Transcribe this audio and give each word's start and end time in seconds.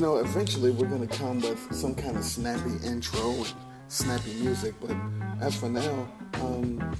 You 0.00 0.06
know, 0.06 0.16
eventually 0.16 0.70
we're 0.70 0.86
gonna 0.86 1.06
come 1.06 1.42
with 1.42 1.74
some 1.74 1.94
kind 1.94 2.16
of 2.16 2.24
snappy 2.24 2.70
intro 2.86 3.32
and 3.32 3.52
snappy 3.88 4.32
music, 4.32 4.72
but 4.80 4.96
as 5.42 5.54
for 5.54 5.68
now, 5.68 6.08
um, 6.36 6.96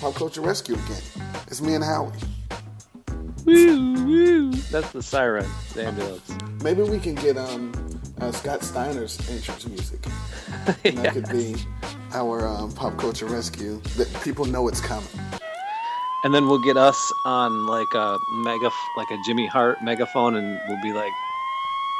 Pop 0.00 0.14
Culture 0.14 0.40
Rescue 0.40 0.76
again. 0.76 1.02
It's 1.48 1.60
me 1.60 1.74
and 1.74 1.84
Howie. 1.84 2.12
Woo, 3.44 4.06
woo. 4.06 4.52
That's 4.72 4.90
the 4.92 5.02
siren, 5.02 5.44
the 5.74 5.84
ambulance. 5.84 6.32
Maybe 6.62 6.80
we 6.80 6.98
can 6.98 7.14
get 7.14 7.36
um, 7.36 7.72
uh, 8.22 8.32
Scott 8.32 8.62
Steiner's 8.62 9.20
entrance 9.28 9.66
music. 9.66 10.02
And 10.86 10.94
yeah. 10.94 11.02
That 11.02 11.12
could 11.12 11.28
be 11.28 11.56
our 12.14 12.48
um, 12.48 12.72
Pop 12.72 12.96
Culture 12.96 13.26
Rescue. 13.26 13.82
That 13.98 14.08
people 14.24 14.46
know 14.46 14.66
it's 14.66 14.80
coming. 14.80 15.10
And 16.24 16.34
then 16.34 16.46
we'll 16.46 16.64
get 16.64 16.78
us 16.78 17.12
on 17.26 17.66
like 17.66 17.92
a 17.92 18.16
mega, 18.32 18.70
like 18.96 19.10
a 19.10 19.18
Jimmy 19.26 19.46
Hart 19.46 19.84
megaphone, 19.84 20.36
and 20.36 20.58
we'll 20.68 20.82
be 20.82 20.94
like, 20.94 21.12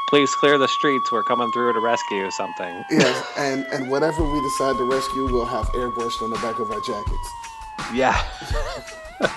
"Please 0.09 0.33
clear 0.35 0.57
the 0.57 0.67
streets. 0.67 1.11
We're 1.11 1.23
coming 1.23 1.51
through 1.51 1.73
to 1.73 1.79
rescue 1.79 2.29
something." 2.31 2.83
Yes, 2.89 3.23
and 3.37 3.65
and 3.71 3.89
whatever 3.89 4.23
we 4.23 4.41
decide 4.41 4.75
to 4.77 4.83
rescue, 4.83 5.25
we'll 5.31 5.45
have 5.45 5.67
airbrushed 5.67 6.21
on 6.21 6.31
the 6.31 6.37
back 6.37 6.59
of 6.59 6.71
our 6.71 6.81
jackets. 6.81 7.29
Yeah. 7.93 8.23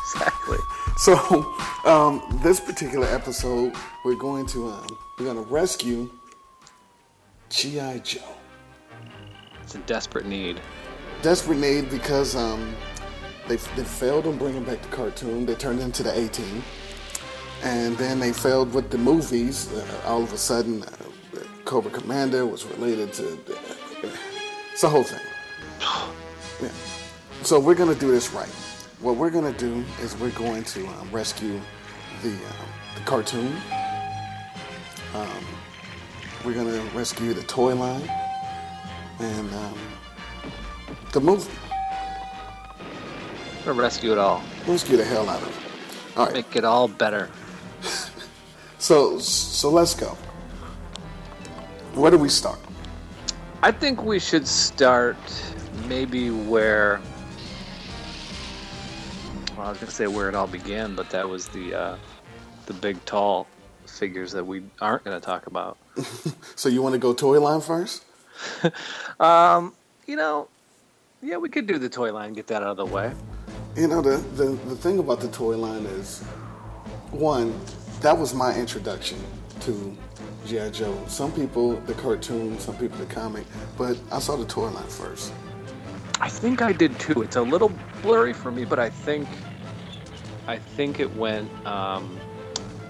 exactly. 0.00 0.58
So, 0.96 1.54
um, 1.84 2.40
this 2.42 2.60
particular 2.60 3.06
episode, 3.08 3.74
we're 4.04 4.16
going 4.16 4.46
to 4.46 4.68
um, 4.68 4.86
we're 5.18 5.26
going 5.26 5.44
to 5.44 5.50
rescue 5.52 6.10
GI 7.50 8.00
Joe. 8.00 8.20
It's 9.62 9.74
a 9.74 9.78
desperate 9.80 10.26
need. 10.26 10.60
Desperate 11.22 11.58
need 11.58 11.90
because 11.90 12.34
um, 12.34 12.74
they 13.46 13.56
they 13.56 13.84
failed 13.84 14.26
on 14.26 14.38
bringing 14.38 14.64
back 14.64 14.82
the 14.82 14.88
cartoon. 14.88 15.46
They 15.46 15.54
turned 15.54 15.80
into 15.80 16.02
the 16.02 16.18
18, 16.18 16.62
and 17.62 17.96
then 17.96 18.20
they 18.20 18.32
failed 18.32 18.72
with 18.72 18.90
the 18.90 18.98
movies. 18.98 19.72
Uh, 19.72 20.02
all 20.06 20.22
of 20.22 20.32
a 20.32 20.38
sudden, 20.38 20.82
uh, 20.82 20.88
Cobra 21.64 21.90
Commander 21.90 22.46
was 22.46 22.64
related 22.64 23.12
to. 23.14 23.32
Uh, 23.32 24.10
it's 24.72 24.82
the 24.82 24.88
whole 24.88 25.04
thing. 25.04 25.20
Yeah. 26.60 26.70
So 27.44 27.60
we're 27.60 27.76
gonna 27.76 27.94
do 27.94 28.10
this 28.10 28.32
right. 28.32 28.48
What 29.00 29.14
we're 29.14 29.30
gonna 29.30 29.52
do 29.52 29.84
is 30.02 30.16
we're 30.18 30.30
going 30.30 30.64
to 30.64 30.88
um, 30.88 31.08
rescue 31.12 31.60
the 32.20 32.30
um, 32.30 32.68
the 32.96 33.00
cartoon. 33.04 33.54
Um, 35.14 35.44
we're 36.44 36.54
gonna 36.54 36.82
rescue 36.96 37.32
the 37.32 37.44
toy 37.44 37.76
line 37.76 38.02
and 39.20 39.54
um, 39.54 39.78
the 41.12 41.20
movie. 41.20 41.48
We're 43.60 43.66
gonna 43.66 43.80
rescue 43.80 44.10
it 44.10 44.18
all. 44.18 44.42
Rescue 44.66 44.96
the 44.96 45.04
hell 45.04 45.28
out 45.28 45.40
of 45.40 45.48
it. 45.48 46.18
All 46.18 46.26
right. 46.26 46.34
Make 46.34 46.56
it 46.56 46.64
all 46.64 46.88
better. 46.88 47.30
So 48.78 49.18
so 49.18 49.70
let's 49.70 49.94
go. 49.94 50.16
Where 51.94 52.10
do 52.10 52.18
we 52.18 52.28
start? 52.28 52.58
I 53.62 53.72
think 53.72 54.04
we 54.04 54.18
should 54.20 54.46
start 54.46 55.16
maybe 55.88 56.30
where. 56.30 57.00
Well, 59.56 59.66
I 59.66 59.70
was 59.70 59.78
gonna 59.78 59.90
say 59.90 60.06
where 60.06 60.28
it 60.28 60.34
all 60.36 60.46
began, 60.46 60.94
but 60.94 61.10
that 61.10 61.28
was 61.28 61.48
the 61.48 61.74
uh, 61.74 61.96
the 62.66 62.74
big 62.74 63.04
tall 63.04 63.48
figures 63.86 64.30
that 64.32 64.46
we 64.46 64.62
aren't 64.80 65.04
gonna 65.04 65.20
talk 65.20 65.46
about. 65.46 65.76
So 66.54 66.68
you 66.68 66.82
want 66.82 66.94
to 66.94 66.98
go 66.98 67.14
toy 67.14 67.40
line 67.40 67.60
first? 67.60 68.04
Um, 69.20 69.74
you 70.06 70.14
know, 70.14 70.48
yeah, 71.22 71.36
we 71.38 71.48
could 71.48 71.66
do 71.66 71.78
the 71.78 71.88
toy 71.88 72.12
line, 72.12 72.34
get 72.34 72.46
that 72.48 72.62
out 72.62 72.70
of 72.70 72.76
the 72.76 72.86
way. 72.86 73.12
You 73.76 73.88
know 73.88 74.00
the, 74.00 74.18
the 74.36 74.46
the 74.68 74.76
thing 74.76 75.00
about 75.00 75.20
the 75.20 75.28
toy 75.28 75.56
line 75.56 75.84
is, 75.86 76.24
one, 77.10 77.58
that 78.00 78.16
was 78.16 78.34
my 78.34 78.54
introduction 78.54 79.18
to 79.60 79.96
GI 80.46 80.70
Joe. 80.70 80.98
Some 81.06 81.32
people 81.32 81.76
the 81.80 81.94
cartoon, 81.94 82.58
some 82.58 82.76
people 82.76 82.98
the 82.98 83.06
comic, 83.06 83.44
but 83.76 83.98
I 84.10 84.18
saw 84.18 84.36
the 84.36 84.44
toy 84.44 84.68
line 84.70 84.86
first. 84.86 85.32
I 86.20 86.28
think 86.28 86.62
I 86.62 86.72
did 86.72 86.98
too. 86.98 87.22
It's 87.22 87.36
a 87.36 87.42
little 87.42 87.72
blurry 88.02 88.32
for 88.32 88.50
me, 88.50 88.64
but 88.64 88.78
I 88.78 88.90
think 88.90 89.28
I 90.46 90.56
think 90.56 91.00
it 91.00 91.14
went 91.16 91.50
um, 91.66 92.18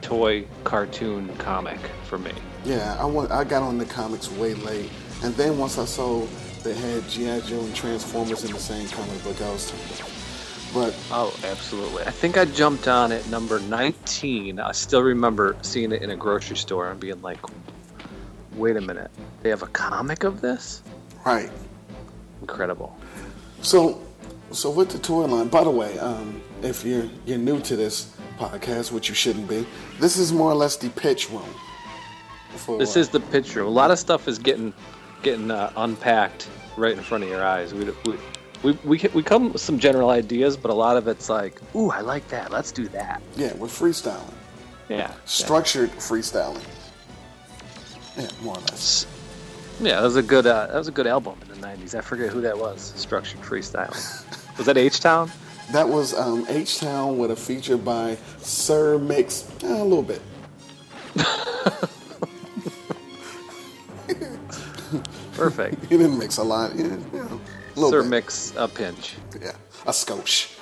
toy 0.01 0.47
cartoon 0.65 1.35
comic 1.37 1.81
for 2.05 2.19
me. 2.19 2.33
Yeah, 2.65 2.97
I 3.01 3.05
went, 3.05 3.31
I 3.31 3.45
got 3.45 3.63
on 3.63 3.79
the 3.79 3.85
comics 3.85 4.31
way 4.33 4.55
late, 4.55 4.91
and 5.23 5.35
then 5.35 5.59
once 5.59 5.79
I 5.79 5.85
saw 5.85 6.27
they 6.63 6.75
had 6.75 7.09
GI 7.09 7.43
Joe 7.49 7.61
and 7.61 7.75
Transformers 7.75 8.45
in 8.45 8.53
the 8.53 8.59
same 8.59 8.89
comic 8.89 9.23
book, 9.25 9.41
I 9.41 9.51
was 9.51 9.71
turned 9.71 9.83
off. 10.01 10.18
But 10.75 10.95
Oh, 11.11 11.35
absolutely. 11.45 12.03
I 12.05 12.11
think 12.11 12.37
I 12.37 12.45
jumped 12.45 12.89
on 12.89 13.11
at 13.13 13.27
number 13.29 13.59
19. 13.61 14.61
I 14.61 14.73
still 14.73 15.03
remember 15.03 15.57
seeing 15.63 15.93
it 15.93 16.03
in 16.03 16.11
a 16.11 16.17
grocery 16.17 16.57
store 16.57 16.91
and 16.91 17.01
being 17.01 17.21
like, 17.23 17.39
wait 18.55 18.77
a 18.77 18.81
minute, 18.81 19.11
they 19.43 19.49
have 19.49 19.63
a 19.63 19.69
comic 19.69 20.25
of 20.25 20.41
this? 20.41 20.83
right, 21.25 21.51
Incredible. 22.41 22.97
So, 23.61 24.01
so 24.53 24.71
with 24.71 24.91
the 24.91 24.99
toy 24.99 25.25
line. 25.27 25.49
By 25.49 25.65
the 25.65 25.71
way, 25.71 25.99
um, 25.99 26.41
if 26.63 26.85
you're 26.85 27.09
you're 27.27 27.39
new 27.39 27.61
to 27.61 27.77
this 27.77 28.15
podcast, 28.39 28.93
which 28.93 29.09
you 29.09 29.15
shouldn't 29.15 29.49
be, 29.49 29.67
this 29.99 30.17
is 30.17 30.33
more 30.33 30.51
or 30.51 30.55
less 30.55 30.77
the 30.77 30.89
pitch 30.91 31.31
room. 31.31 31.49
For, 32.57 32.79
This 32.79 32.97
is 32.97 33.09
the 33.09 33.21
picture. 33.21 33.63
A 33.63 33.69
lot 33.69 33.91
of 33.91 33.99
stuff 33.99 34.29
is 34.29 34.39
getting 34.39 34.73
getting 35.23 35.51
uh, 35.51 35.73
unpacked 35.77 36.49
right 36.77 36.97
in 36.97 37.03
front 37.03 37.25
of 37.25 37.31
your 37.31 37.45
eyes. 37.45 37.75
We, 37.75 37.85
we, 38.07 38.17
we, 38.63 38.73
we, 38.85 39.01
we 39.15 39.23
come 39.23 39.53
with 39.53 39.63
some 39.63 39.79
general 39.79 40.11
ideas, 40.11 40.57
but 40.57 40.71
a 40.71 40.75
lot 40.75 40.97
of 40.97 41.07
it's 41.09 41.29
like, 41.29 41.61
ooh, 41.77 41.91
I 41.91 42.01
like 42.01 42.27
that. 42.29 42.51
Let's 42.51 42.73
do 42.73 42.89
that. 42.89 43.23
yeah, 43.37 43.55
we're 43.55 43.69
freestyling, 43.69 44.33
Yeah. 44.89 45.13
structured 45.25 45.91
freestyling. 45.93 46.65
Yeah, 48.17 48.29
more 48.43 48.57
or 48.57 48.61
less. 48.63 49.07
Yeah, 49.81 49.97
that 50.01 50.03
was 50.03 50.17
a 50.17 50.23
good 50.23 50.45
uh, 50.47 50.67
that 50.67 50.75
was 50.75 50.89
a 50.89 50.93
good 50.93 51.07
album 51.07 51.39
in 51.43 51.49
the 51.61 51.67
'90s. 51.67 51.95
I 51.97 52.01
forget 52.01 52.31
who 52.31 52.41
that 52.41 52.59
was. 52.59 52.93
Structured 52.97 53.41
Freestyle. 53.43 53.91
was 54.57 54.67
that 54.67 54.77
H 54.77 55.01
Town? 55.01 55.31
That 55.71 55.87
was 55.87 56.15
um, 56.15 56.47
H 56.49 56.79
Town 56.79 57.19
with 57.19 57.31
a 57.31 57.37
feature 57.37 57.77
by 57.77 58.17
Sir 58.39 58.99
Mix, 58.99 59.45
eh, 59.63 59.67
a 59.69 59.85
little 59.85 60.03
bit. 60.03 60.23
Perfect. 65.35 65.85
He 65.91 65.97
didn't 65.97 66.19
mix 66.19 66.39
a 66.39 66.43
lot. 66.43 66.75
Yeah, 66.75 66.97
yeah, 67.13 67.29
Sir 67.79 68.03
bit. 68.03 68.11
Mix 68.11 68.53
a 68.57 68.69
pinch. 68.69 69.17
Yeah, 69.41 69.53
a 69.87 69.91
skosh. 69.91 70.55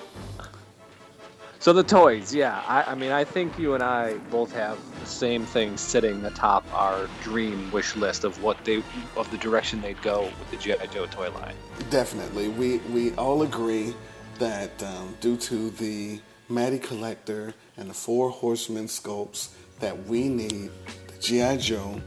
So 1.58 1.72
the 1.72 1.82
toys, 1.82 2.32
yeah. 2.32 2.62
I, 2.68 2.92
I 2.92 2.94
mean, 2.94 3.10
I 3.10 3.24
think 3.24 3.58
you 3.58 3.74
and 3.74 3.82
I 3.82 4.14
both 4.30 4.52
have 4.52 4.78
the 5.00 5.06
same 5.06 5.44
thing 5.44 5.76
sitting 5.76 6.24
atop 6.24 6.64
our 6.72 7.08
dream 7.24 7.72
wish 7.72 7.96
list 7.96 8.22
of 8.22 8.40
what 8.40 8.64
they 8.64 8.84
of 9.16 9.28
the 9.32 9.38
direction 9.38 9.80
they'd 9.80 10.00
go 10.00 10.30
with 10.38 10.50
the 10.52 10.56
GI 10.58 10.86
Joe 10.92 11.06
toy 11.06 11.30
line. 11.32 11.56
Definitely. 11.90 12.50
We 12.50 12.78
we 12.92 13.12
all 13.14 13.42
agree 13.42 13.94
that 14.38 14.82
um, 14.82 15.16
due 15.20 15.36
to 15.36 15.70
the 15.70 16.20
Matty 16.48 16.78
Collector 16.78 17.54
and 17.76 17.90
the 17.90 17.94
Four 17.94 18.30
Horsemen 18.30 18.86
sculpts, 18.86 19.48
that 19.80 20.06
we 20.06 20.28
need 20.28 20.70
the 21.08 21.18
G.I. 21.18 21.56
Joe 21.56 22.00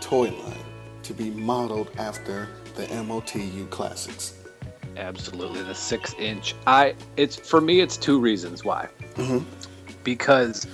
toy 0.00 0.30
line 0.30 0.64
to 1.02 1.14
be 1.14 1.30
modeled 1.30 1.90
after 1.96 2.48
the 2.76 2.86
MOTU 2.86 3.70
classics. 3.70 4.34
Absolutely, 4.98 5.62
the 5.62 5.74
six 5.74 6.12
inch. 6.18 6.56
I 6.66 6.94
it's 7.16 7.36
for 7.36 7.60
me. 7.60 7.80
It's 7.80 7.96
two 7.96 8.18
reasons 8.18 8.64
why. 8.64 8.88
Mm-hmm. 9.14 9.44
Because 10.02 10.64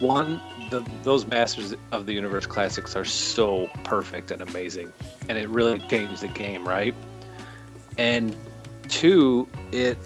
one, 0.00 0.40
the 0.70 0.84
those 1.04 1.26
Masters 1.26 1.74
of 1.92 2.04
the 2.04 2.12
Universe 2.12 2.44
classics 2.44 2.96
are 2.96 3.04
so 3.04 3.70
perfect 3.84 4.32
and 4.32 4.42
amazing, 4.42 4.92
and 5.28 5.38
it 5.38 5.48
really 5.48 5.78
changed 5.88 6.22
the 6.22 6.28
game, 6.28 6.66
right? 6.66 6.94
And 7.98 8.34
two, 8.88 9.48
it 9.70 9.96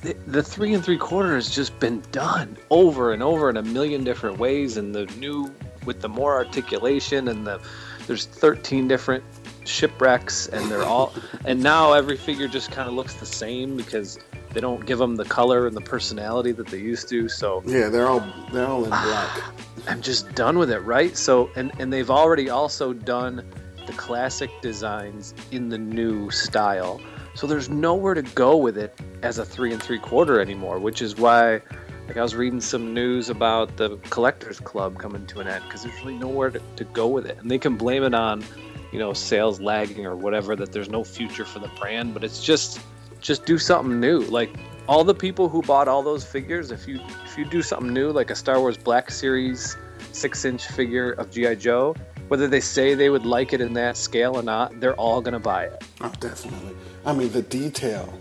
the, 0.00 0.16
the 0.26 0.42
three 0.42 0.72
and 0.72 0.82
three 0.82 0.96
quarter 0.96 1.34
has 1.34 1.50
just 1.50 1.78
been 1.80 2.02
done 2.12 2.56
over 2.70 3.12
and 3.12 3.22
over 3.22 3.50
in 3.50 3.58
a 3.58 3.62
million 3.62 4.04
different 4.04 4.38
ways, 4.38 4.78
and 4.78 4.94
the 4.94 5.04
new 5.18 5.52
with 5.84 6.00
the 6.00 6.08
more 6.08 6.34
articulation 6.34 7.28
and 7.28 7.46
the 7.46 7.60
there's 8.06 8.26
13 8.26 8.88
different 8.88 9.22
shipwrecks 9.64 10.48
and 10.48 10.70
they're 10.70 10.84
all 10.84 11.12
and 11.44 11.62
now 11.62 11.92
every 11.92 12.16
figure 12.16 12.48
just 12.48 12.70
kind 12.70 12.88
of 12.88 12.94
looks 12.94 13.14
the 13.14 13.26
same 13.26 13.76
because 13.76 14.18
they 14.52 14.60
don't 14.60 14.84
give 14.84 14.98
them 14.98 15.16
the 15.16 15.24
color 15.24 15.66
and 15.66 15.76
the 15.76 15.80
personality 15.80 16.52
that 16.52 16.66
they 16.68 16.78
used 16.78 17.08
to 17.08 17.28
so. 17.28 17.62
Yeah, 17.66 17.88
they're 17.88 18.08
all 18.08 18.24
they're 18.52 18.66
all 18.66 18.84
in 18.84 18.90
black. 18.90 19.42
i'm 19.88 20.02
just 20.02 20.34
done 20.34 20.58
with 20.58 20.70
it 20.70 20.80
right? 20.80 21.16
So 21.16 21.50
and 21.56 21.72
and 21.78 21.92
they've 21.92 22.10
already 22.10 22.50
also 22.50 22.92
done 22.92 23.44
the 23.86 23.92
classic 23.92 24.50
designs 24.60 25.34
in 25.52 25.68
the 25.68 25.78
new 25.78 26.30
style. 26.30 27.00
So 27.34 27.46
there's 27.46 27.68
nowhere 27.68 28.14
to 28.14 28.22
go 28.22 28.56
with 28.56 28.76
it 28.76 28.98
as 29.22 29.38
a 29.38 29.44
three 29.44 29.72
and 29.72 29.82
three 29.82 29.98
quarter 29.98 30.40
anymore 30.40 30.78
which 30.78 31.00
is 31.00 31.16
why 31.16 31.60
like 32.08 32.16
i 32.16 32.22
was 32.22 32.34
reading 32.34 32.60
some 32.60 32.92
news 32.92 33.30
about 33.30 33.76
the 33.76 33.96
collectors 34.10 34.58
club 34.58 34.98
coming 34.98 35.24
to 35.26 35.38
an 35.38 35.46
end 35.46 35.62
because 35.64 35.84
there's 35.84 35.96
really 36.00 36.18
nowhere 36.18 36.50
to, 36.50 36.60
to 36.76 36.84
go 36.84 37.06
with 37.06 37.24
it. 37.26 37.38
And 37.38 37.48
they 37.48 37.58
can 37.58 37.76
blame 37.76 38.02
it 38.02 38.14
on 38.14 38.44
you 38.92 38.98
know 38.98 39.12
sales 39.12 39.60
lagging 39.60 40.06
or 40.06 40.16
whatever 40.16 40.56
that 40.56 40.72
there's 40.72 40.88
no 40.88 41.04
future 41.04 41.44
for 41.44 41.58
the 41.58 41.68
brand 41.78 42.12
but 42.14 42.24
it's 42.24 42.42
just 42.42 42.80
just 43.20 43.44
do 43.44 43.58
something 43.58 44.00
new 44.00 44.20
like 44.20 44.50
all 44.88 45.04
the 45.04 45.14
people 45.14 45.48
who 45.48 45.62
bought 45.62 45.88
all 45.88 46.02
those 46.02 46.24
figures 46.24 46.70
if 46.70 46.88
you 46.88 47.00
if 47.24 47.38
you 47.38 47.44
do 47.44 47.62
something 47.62 47.92
new 47.92 48.10
like 48.10 48.30
a 48.30 48.34
star 48.34 48.60
wars 48.60 48.76
black 48.76 49.10
series 49.10 49.76
six 50.12 50.44
inch 50.44 50.66
figure 50.66 51.12
of 51.12 51.30
GI 51.30 51.56
Joe, 51.56 51.94
whether 52.28 52.46
they 52.48 52.60
say 52.60 52.94
they 52.94 53.10
would 53.10 53.26
like 53.26 53.52
it 53.52 53.60
in 53.60 53.72
that 53.74 53.96
scale 53.96 54.36
or 54.36 54.42
not, 54.42 54.78
they're 54.80 54.94
all 54.94 55.20
gonna 55.20 55.40
buy 55.40 55.64
it. 55.64 55.84
Oh, 56.00 56.12
definitely. 56.20 56.76
I 57.04 57.12
mean, 57.12 57.30
the 57.32 57.42
detail 57.42 58.12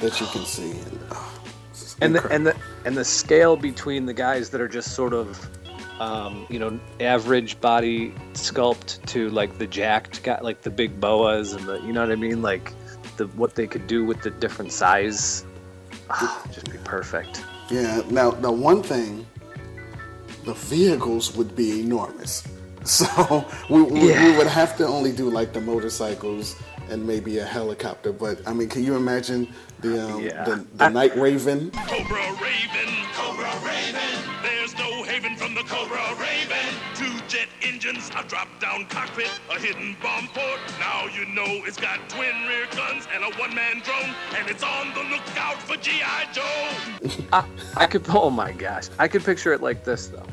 that 0.00 0.20
you 0.20 0.26
can 0.26 0.44
see, 0.44 0.70
and, 0.70 1.00
oh, 1.10 1.40
and 2.00 2.14
the, 2.14 2.28
and 2.28 2.46
the 2.46 2.56
and 2.84 2.96
the 2.96 3.04
scale 3.04 3.56
between 3.56 4.06
the 4.06 4.14
guys 4.14 4.50
that 4.50 4.60
are 4.60 4.68
just 4.68 4.94
sort 4.94 5.12
of 5.12 5.48
um, 6.04 6.46
you 6.52 6.58
know 6.58 6.72
average 7.00 7.52
body 7.60 8.12
sculpt 8.34 8.90
to 9.06 9.18
like 9.30 9.52
the 9.58 9.66
jacked 9.66 10.16
guy 10.26 10.38
like 10.40 10.60
the 10.62 10.70
big 10.82 10.92
boas 11.00 11.52
and 11.52 11.64
the 11.66 11.76
you 11.86 11.92
know 11.94 12.02
what 12.04 12.10
i 12.10 12.16
mean 12.26 12.40
like 12.42 12.66
the 13.18 13.26
what 13.40 13.54
they 13.54 13.66
could 13.72 13.86
do 13.86 14.04
with 14.10 14.20
the 14.26 14.30
different 14.44 14.72
size 14.72 15.44
Ah, 16.10 16.42
just 16.54 16.70
be 16.70 16.78
perfect 16.96 17.34
Yeah. 17.70 18.02
Now, 18.10 18.30
the 18.32 18.52
one 18.52 18.82
thing, 18.82 19.24
the 20.44 20.52
vehicles 20.54 21.34
would 21.36 21.54
be 21.56 21.80
enormous. 21.80 22.42
So 22.84 23.46
we, 23.70 23.80
we, 23.82 24.00
we 24.24 24.30
would 24.36 24.48
have 24.48 24.76
to 24.78 24.84
only 24.96 25.12
do 25.12 25.30
like 25.30 25.52
the 25.52 25.60
motorcycles 25.60 26.56
and 26.90 27.06
maybe 27.06 27.38
a 27.38 27.44
helicopter. 27.46 28.12
But 28.12 28.42
I 28.44 28.52
mean, 28.52 28.68
can 28.68 28.82
you 28.82 28.96
imagine 28.96 29.46
the 29.82 30.02
um, 30.14 30.22
Yeah. 30.22 30.44
the, 30.44 30.66
the 30.76 30.88
Night 30.88 31.14
Raven? 31.16 31.70
Cobra 31.72 32.22
Raven, 32.40 32.92
Cobra 33.12 33.50
Raven. 33.66 34.10
There's 34.42 34.76
no 34.78 35.02
haven 35.02 35.36
from 35.36 35.54
the 35.54 35.62
Cobra 35.62 36.02
Raven. 36.18 36.66
Two 36.94 37.12
jet 37.28 37.48
engines, 37.62 38.10
a 38.16 38.22
drop-down 38.24 38.86
cockpit, 38.86 39.30
a 39.50 39.58
hidden 39.58 39.96
bomb 40.02 40.28
port. 40.28 40.60
Now 40.80 41.06
you 41.06 41.26
know 41.26 41.64
it's 41.66 41.78
got 41.80 41.98
twin 42.08 42.34
rear 42.48 42.66
guns 42.74 43.06
and 43.14 43.22
a 43.24 43.36
one-man 43.38 43.82
drone, 43.84 44.14
and 44.36 44.48
it's 44.48 44.62
on 44.62 44.94
the 44.94 45.02
lookout 45.10 45.60
for 45.62 45.76
GI 45.76 46.32
Joe. 46.32 46.70
I, 47.32 47.44
I 47.76 47.86
could 47.86 48.04
oh 48.10 48.30
my 48.30 48.52
gosh 48.52 48.84
i 48.98 49.08
could 49.08 49.24
picture 49.24 49.52
it 49.52 49.60
like 49.62 49.84
this 49.84 50.06
though 50.08 50.26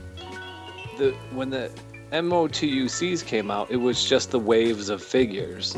the 0.97 1.11
when 1.33 1.49
the 1.49 1.71
motucs 2.11 3.25
came 3.25 3.51
out 3.51 3.69
it 3.69 3.77
was 3.77 4.03
just 4.03 4.31
the 4.31 4.39
waves 4.39 4.89
of 4.89 5.01
figures. 5.03 5.75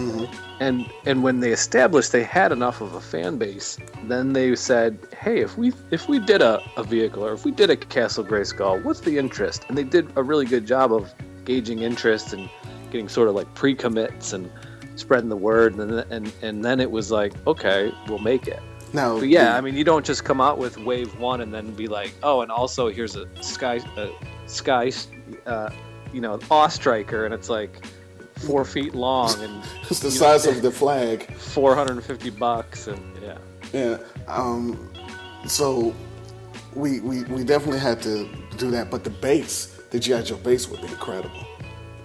And 0.59 0.85
and 1.05 1.23
when 1.23 1.39
they 1.39 1.51
established 1.51 2.11
they 2.11 2.23
had 2.23 2.51
enough 2.51 2.81
of 2.81 2.93
a 2.93 3.01
fan 3.01 3.37
base 3.37 3.77
then 4.03 4.33
they 4.33 4.55
said 4.55 4.97
hey 5.19 5.39
if 5.41 5.57
we 5.57 5.73
if 5.91 6.07
we 6.07 6.19
did 6.19 6.41
a, 6.41 6.61
a 6.77 6.83
vehicle 6.83 7.25
or 7.25 7.33
if 7.33 7.45
we 7.45 7.51
did 7.51 7.69
a 7.69 7.75
castle 7.75 8.23
Grayskull 8.23 8.83
what's 8.83 9.01
the 9.01 9.17
interest? 9.17 9.65
And 9.67 9.77
they 9.77 9.83
did 9.83 10.09
a 10.15 10.23
really 10.23 10.45
good 10.45 10.65
job 10.65 10.93
of 10.93 11.13
gauging 11.45 11.79
interest 11.79 12.33
and 12.33 12.49
getting 12.91 13.09
sort 13.09 13.27
of 13.27 13.35
like 13.35 13.53
pre-commits 13.55 14.33
and 14.33 14.49
spreading 14.95 15.29
the 15.29 15.37
word 15.37 15.75
and 15.75 15.91
then, 15.97 16.05
and, 16.11 16.33
and 16.41 16.63
then 16.65 16.79
it 16.79 16.91
was 16.91 17.11
like 17.11 17.33
okay 17.47 17.91
we'll 18.07 18.19
make 18.19 18.47
it. 18.47 18.61
No. 18.93 19.19
but 19.19 19.29
yeah, 19.29 19.51
the- 19.51 19.57
I 19.57 19.61
mean, 19.61 19.75
you 19.75 19.83
don't 19.83 20.05
just 20.05 20.25
come 20.25 20.41
out 20.41 20.57
with 20.57 20.77
wave 20.77 21.17
one 21.17 21.39
and 21.41 21.53
then 21.53 21.71
be 21.71 21.87
like, 21.87 22.13
oh, 22.23 22.41
and 22.41 22.51
also 22.51 22.89
here's 22.89 23.15
a 23.15 23.25
sky, 23.41 23.79
a 23.95 24.09
sky, 24.47 24.91
uh, 25.45 25.69
you 26.13 26.21
know, 26.21 26.39
awe 26.49 26.67
striker, 26.67 27.25
and 27.25 27.33
it's 27.33 27.49
like 27.49 27.85
four 28.35 28.65
feet 28.65 28.95
long 28.95 29.39
and 29.43 29.63
it's 29.89 29.99
the 29.99 30.07
you 30.07 30.13
know, 30.15 30.19
size 30.19 30.45
of 30.47 30.61
the 30.67 30.71
flag. 30.71 31.31
450 31.35 32.29
bucks, 32.31 32.87
and 32.87 32.99
yeah, 33.21 33.37
Yeah. 33.73 33.97
Um, 34.27 34.91
so 35.47 35.93
we, 36.73 36.99
we 37.01 37.23
we 37.23 37.43
definitely 37.43 37.79
had 37.79 38.01
to 38.03 38.29
do 38.57 38.71
that. 38.71 38.89
But 38.89 39.03
the 39.03 39.09
base, 39.09 39.81
the 39.89 39.99
GI 39.99 40.23
Joe 40.23 40.37
base, 40.37 40.69
would 40.69 40.81
be 40.81 40.87
incredible. 40.87 41.45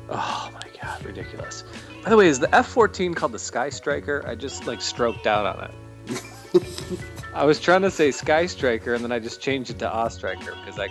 oh 0.08 0.50
my 0.53 0.69
god, 0.82 1.05
ridiculous. 1.05 1.64
By 2.03 2.11
the 2.11 2.17
way, 2.17 2.29
is 2.29 2.38
the 2.38 2.55
F-14 2.55 3.17
called 3.17 3.32
the 3.32 3.38
Sky 3.38 3.69
Striker? 3.69 4.25
I 4.29 4.37
just 4.37 4.67
like 4.67 4.81
stroked 4.81 5.26
out 5.26 5.44
on 5.44 5.64
it. 5.64 6.23
I 7.35 7.44
was 7.44 7.61
trying 7.61 7.82
to 7.82 7.91
say 7.91 8.11
Sky 8.12 8.47
Striker, 8.47 8.94
and 8.94 9.03
then 9.03 9.12
I 9.12 9.19
just 9.19 9.41
changed 9.41 9.70
it 9.70 9.79
to 9.81 9.91
Awe 9.93 10.08
Striker 10.08 10.55
because 10.64 10.79
I. 10.79 10.88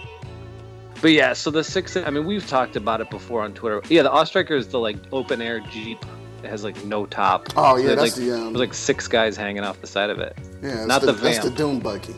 But 1.06 1.12
yeah, 1.12 1.34
so 1.34 1.52
the 1.52 1.64
six. 1.64 1.96
I 1.96 2.10
mean, 2.10 2.26
we've 2.26 2.48
talked 2.48 2.76
about 2.76 3.00
it 3.00 3.12
before 3.12 3.44
on 3.44 3.54
Twitter. 3.54 3.80
Yeah, 3.90 4.02
the 4.02 4.12
Awe 4.12 4.24
Striker 4.24 4.56
is 4.56 4.70
the 4.70 4.80
like 4.80 4.96
open 5.12 5.40
air 5.40 5.60
Jeep. 5.60 6.04
It 6.42 6.50
has 6.50 6.64
like 6.64 6.84
no 6.84 7.06
top. 7.06 7.48
Oh, 7.56 7.78
yeah, 7.78 7.94
There's, 7.94 7.98
that's 7.98 8.18
like, 8.18 8.26
the, 8.26 8.36
um, 8.36 8.46
there's 8.46 8.56
like 8.56 8.74
six 8.74 9.08
guys 9.08 9.38
hanging 9.38 9.64
off 9.64 9.80
the 9.82 9.86
side 9.86 10.10
of 10.10 10.18
it. 10.18 10.36
Yeah, 10.64 10.84
Not 10.86 11.02
the, 11.02 11.12
the 11.12 11.22
that's 11.22 11.46
the. 11.46 11.52
Doom 11.52 11.80
buggy. 11.80 12.16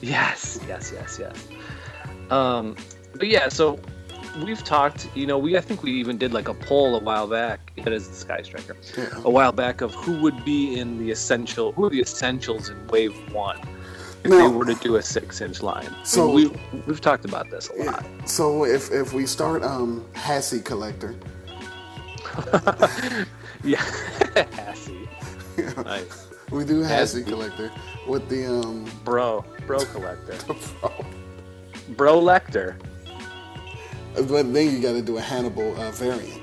Yes, 0.00 0.58
yes, 0.66 0.90
yes, 0.90 1.18
yes. 1.20 1.48
Um, 2.30 2.76
but 3.12 3.28
yeah, 3.28 3.50
so 3.50 3.78
we've 4.42 4.64
talked. 4.64 5.14
You 5.14 5.26
know, 5.26 5.36
we 5.36 5.58
I 5.58 5.60
think 5.60 5.82
we 5.82 5.92
even 5.92 6.16
did 6.16 6.32
like 6.32 6.48
a 6.48 6.54
poll 6.54 6.96
a 6.96 7.00
while 7.00 7.26
back. 7.26 7.72
It 7.76 7.92
is 7.92 8.08
the 8.08 8.14
Sky 8.14 8.40
Striker. 8.40 8.74
Yeah. 8.96 9.20
A 9.22 9.30
while 9.30 9.52
back 9.52 9.82
of 9.82 9.92
who 9.92 10.18
would 10.22 10.46
be 10.46 10.78
in 10.78 10.96
the 10.96 11.10
essential, 11.10 11.72
who 11.72 11.84
are 11.84 11.90
the 11.90 12.00
essentials 12.00 12.70
in 12.70 12.86
Wave 12.86 13.14
One 13.34 13.60
if 14.24 14.30
Now- 14.30 14.48
they 14.48 14.54
were 14.54 14.64
to 14.66 14.74
do 14.74 14.96
a 14.96 15.02
six-inch 15.02 15.62
line. 15.62 15.94
So- 16.04 16.30
we 16.30 16.52
we've 16.86 17.00
talked 17.00 17.24
about 17.24 17.50
this 17.50 17.70
a 17.70 17.84
lot. 17.84 18.04
So 18.26 18.64
if 18.64 18.90
if 18.92 19.12
we 19.12 19.26
start 19.26 19.62
um 19.62 20.04
Hassie 20.14 20.64
collector, 20.64 21.14
Yeah, 23.62 23.78
Hassie. 24.58 25.06
Nice, 25.84 26.28
we 26.50 26.64
do 26.64 26.82
Hassie 26.82 27.22
Hassie. 27.22 27.26
collector 27.26 27.70
with 28.08 28.28
the 28.28 28.46
um 28.46 28.86
bro, 29.04 29.44
bro 29.66 29.84
collector, 29.86 30.36
bro 31.96 32.18
lector. 32.18 32.76
but 34.14 34.52
then 34.52 34.70
you 34.70 34.80
got 34.80 34.92
to 34.92 35.02
do 35.02 35.18
a 35.18 35.20
Hannibal 35.20 35.78
uh, 35.80 35.90
variant. 35.92 36.42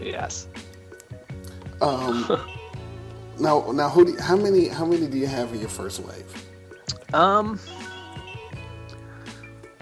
Yes. 0.00 0.46
Um, 1.80 2.24
now 3.38 3.70
now 3.72 3.88
who 3.88 4.04
do, 4.06 4.16
how 4.20 4.36
many 4.36 4.68
how 4.68 4.84
many 4.86 5.06
do 5.08 5.18
you 5.18 5.26
have 5.26 5.52
in 5.52 5.60
your 5.60 5.68
first 5.68 6.00
wave? 6.00 6.24
Um. 7.14 7.58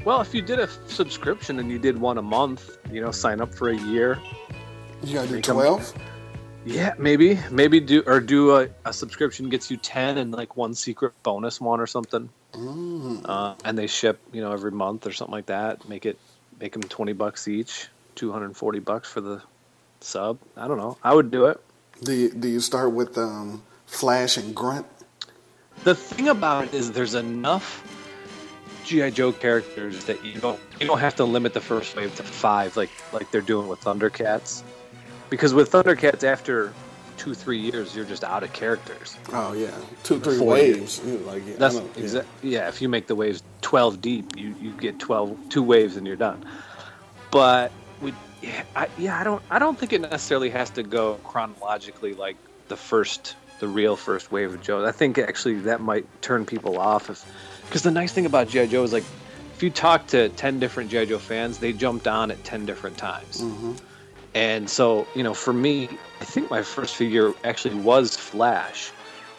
Well, 0.05 0.21
if 0.23 0.33
you 0.35 0.41
did 0.41 0.59
a 0.59 0.69
subscription 0.89 1.59
and 1.59 1.71
you 1.71 1.79
did 1.79 1.99
one 1.99 2.17
a 2.17 2.23
month, 2.23 2.79
you 2.91 3.03
know, 3.03 3.11
sign 3.11 3.41
up 3.41 3.55
for 3.55 3.69
a 3.69 3.77
year. 3.77 4.19
You 5.03 5.15
got 5.15 5.29
to 5.29 5.35
do 5.35 5.41
twelve. 5.41 5.93
Yeah, 6.65 6.93
maybe, 6.99 7.39
maybe 7.51 7.81
do 7.81 8.03
or 8.07 8.21
do 8.21 8.57
a, 8.57 8.69
a 8.85 8.93
subscription 8.93 9.49
gets 9.49 9.71
you 9.71 9.77
ten 9.77 10.19
and 10.19 10.33
like 10.33 10.57
one 10.57 10.75
secret 10.75 11.13
bonus 11.23 11.61
one 11.61 11.81
or 11.81 11.87
something. 11.87 12.29
Mm. 12.53 13.25
Uh, 13.25 13.55
and 13.65 13.79
they 13.79 13.87
ship, 13.87 14.19
you 14.33 14.41
know, 14.41 14.53
every 14.53 14.71
month 14.71 15.07
or 15.07 15.13
something 15.13 15.33
like 15.33 15.47
that. 15.47 15.89
Make 15.89 16.05
it, 16.05 16.19
make 16.61 16.73
them 16.73 16.83
twenty 16.83 17.13
bucks 17.13 17.49
each, 17.49 17.89
two 18.15 18.33
hundred 18.33 18.47
and 18.47 18.57
forty 18.57 18.79
bucks 18.79 19.11
for 19.11 19.21
the 19.21 19.43
sub. 20.01 20.39
I 20.57 20.69
don't 20.69 20.79
know. 20.79 20.99
I 21.03 21.15
would 21.15 21.31
do 21.31 21.47
it. 21.47 21.61
Do 22.03 22.13
you, 22.13 22.31
do 22.31 22.49
you 22.49 22.61
start 22.61 22.93
with 22.93 23.17
um, 23.17 23.63
Flash 23.87 24.37
and 24.37 24.55
Grunt? 24.55 24.87
The 25.85 25.95
thing 25.95 26.29
about 26.29 26.65
it 26.65 26.75
is, 26.75 26.93
there's 26.93 27.15
enough 27.15 27.87
GI 28.85 29.13
Joe 29.13 29.33
characters 29.33 30.05
that 30.05 30.25
you 30.25 30.41
don't 30.41 30.59
you 30.81 30.87
don't 30.87 30.99
have 30.99 31.15
to 31.17 31.25
limit 31.25 31.55
the 31.55 31.61
first 31.61 31.95
wave 31.97 32.15
to 32.17 32.23
five 32.23 32.77
like 32.77 32.91
like 33.13 33.31
they're 33.31 33.41
doing 33.41 33.69
with 33.69 33.81
Thundercats, 33.81 34.63
because 35.29 35.55
with 35.55 35.71
Thundercats 35.71 36.25
after 36.25 36.73
two 37.17 37.35
three 37.35 37.59
years 37.59 37.95
you're 37.95 38.05
just 38.05 38.25
out 38.25 38.43
of 38.43 38.53
characters. 38.53 39.17
Oh 39.33 39.53
yeah, 39.53 39.71
two 40.03 40.19
three 40.19 40.39
Four 40.39 40.55
waves. 40.55 41.05
Like 41.05 41.47
yeah, 41.47 41.55
That's 41.57 41.77
know, 41.77 41.89
yeah. 41.97 42.23
yeah. 42.43 42.69
If 42.69 42.83
you 42.83 42.89
make 42.89 43.07
the 43.07 43.15
waves 43.15 43.43
twelve 43.61 44.01
deep, 44.01 44.37
you 44.37 44.55
you 44.61 44.73
get 44.73 44.99
12, 44.99 45.39
two 45.51 45.63
waves 45.63 45.97
and 45.97 46.07
you're 46.07 46.17
done. 46.17 46.45
But 47.31 47.73
we 48.03 48.13
yeah 48.43 48.65
I, 48.75 48.89
yeah 48.99 49.21
I 49.21 49.25
don't 49.25 49.43
I 49.51 49.59
don't 49.59 49.79
think 49.79 49.93
it 49.93 50.01
necessarily 50.01 50.51
has 50.51 50.71
to 50.71 50.83
go 50.83 51.15
chronologically 51.23 52.15
like 52.15 52.37
the 52.69 52.77
first 52.77 53.37
the 53.61 53.69
real 53.69 53.97
first 53.97 54.33
wave 54.33 54.55
of 54.55 54.63
Joe. 54.63 54.85
I 54.85 54.93
think 54.93 55.19
actually 55.19 55.61
that 55.61 55.81
might 55.81 56.07
turn 56.23 56.45
people 56.45 56.79
off 56.79 57.11
if 57.11 57.25
because 57.67 57.83
the 57.83 57.91
nice 57.91 58.13
thing 58.13 58.27
about 58.27 58.49
GI 58.49 58.67
Joe 58.67 58.83
is 58.83 58.93
like 58.93 59.05
if 59.55 59.63
you 59.63 59.71
talk 59.71 60.07
to 60.09 60.29
ten 60.31 60.59
different 60.59 60.91
GI 60.91 61.07
Joe 61.07 61.19
fans, 61.19 61.59
they 61.59 61.73
jumped 61.73 62.09
on 62.09 62.31
at 62.31 62.43
ten 62.43 62.67
different 62.67 62.97
times. 62.99 63.43
Mm-hmm. 63.43 63.75
And 64.35 64.71
so, 64.71 65.07
you 65.15 65.23
know, 65.23 65.35
for 65.35 65.53
me, 65.53 65.89
I 66.21 66.25
think 66.25 66.51
my 66.51 66.63
first 66.63 66.95
figure 66.95 67.33
actually 67.45 67.75
was 67.75 68.17
Flash, 68.17 68.93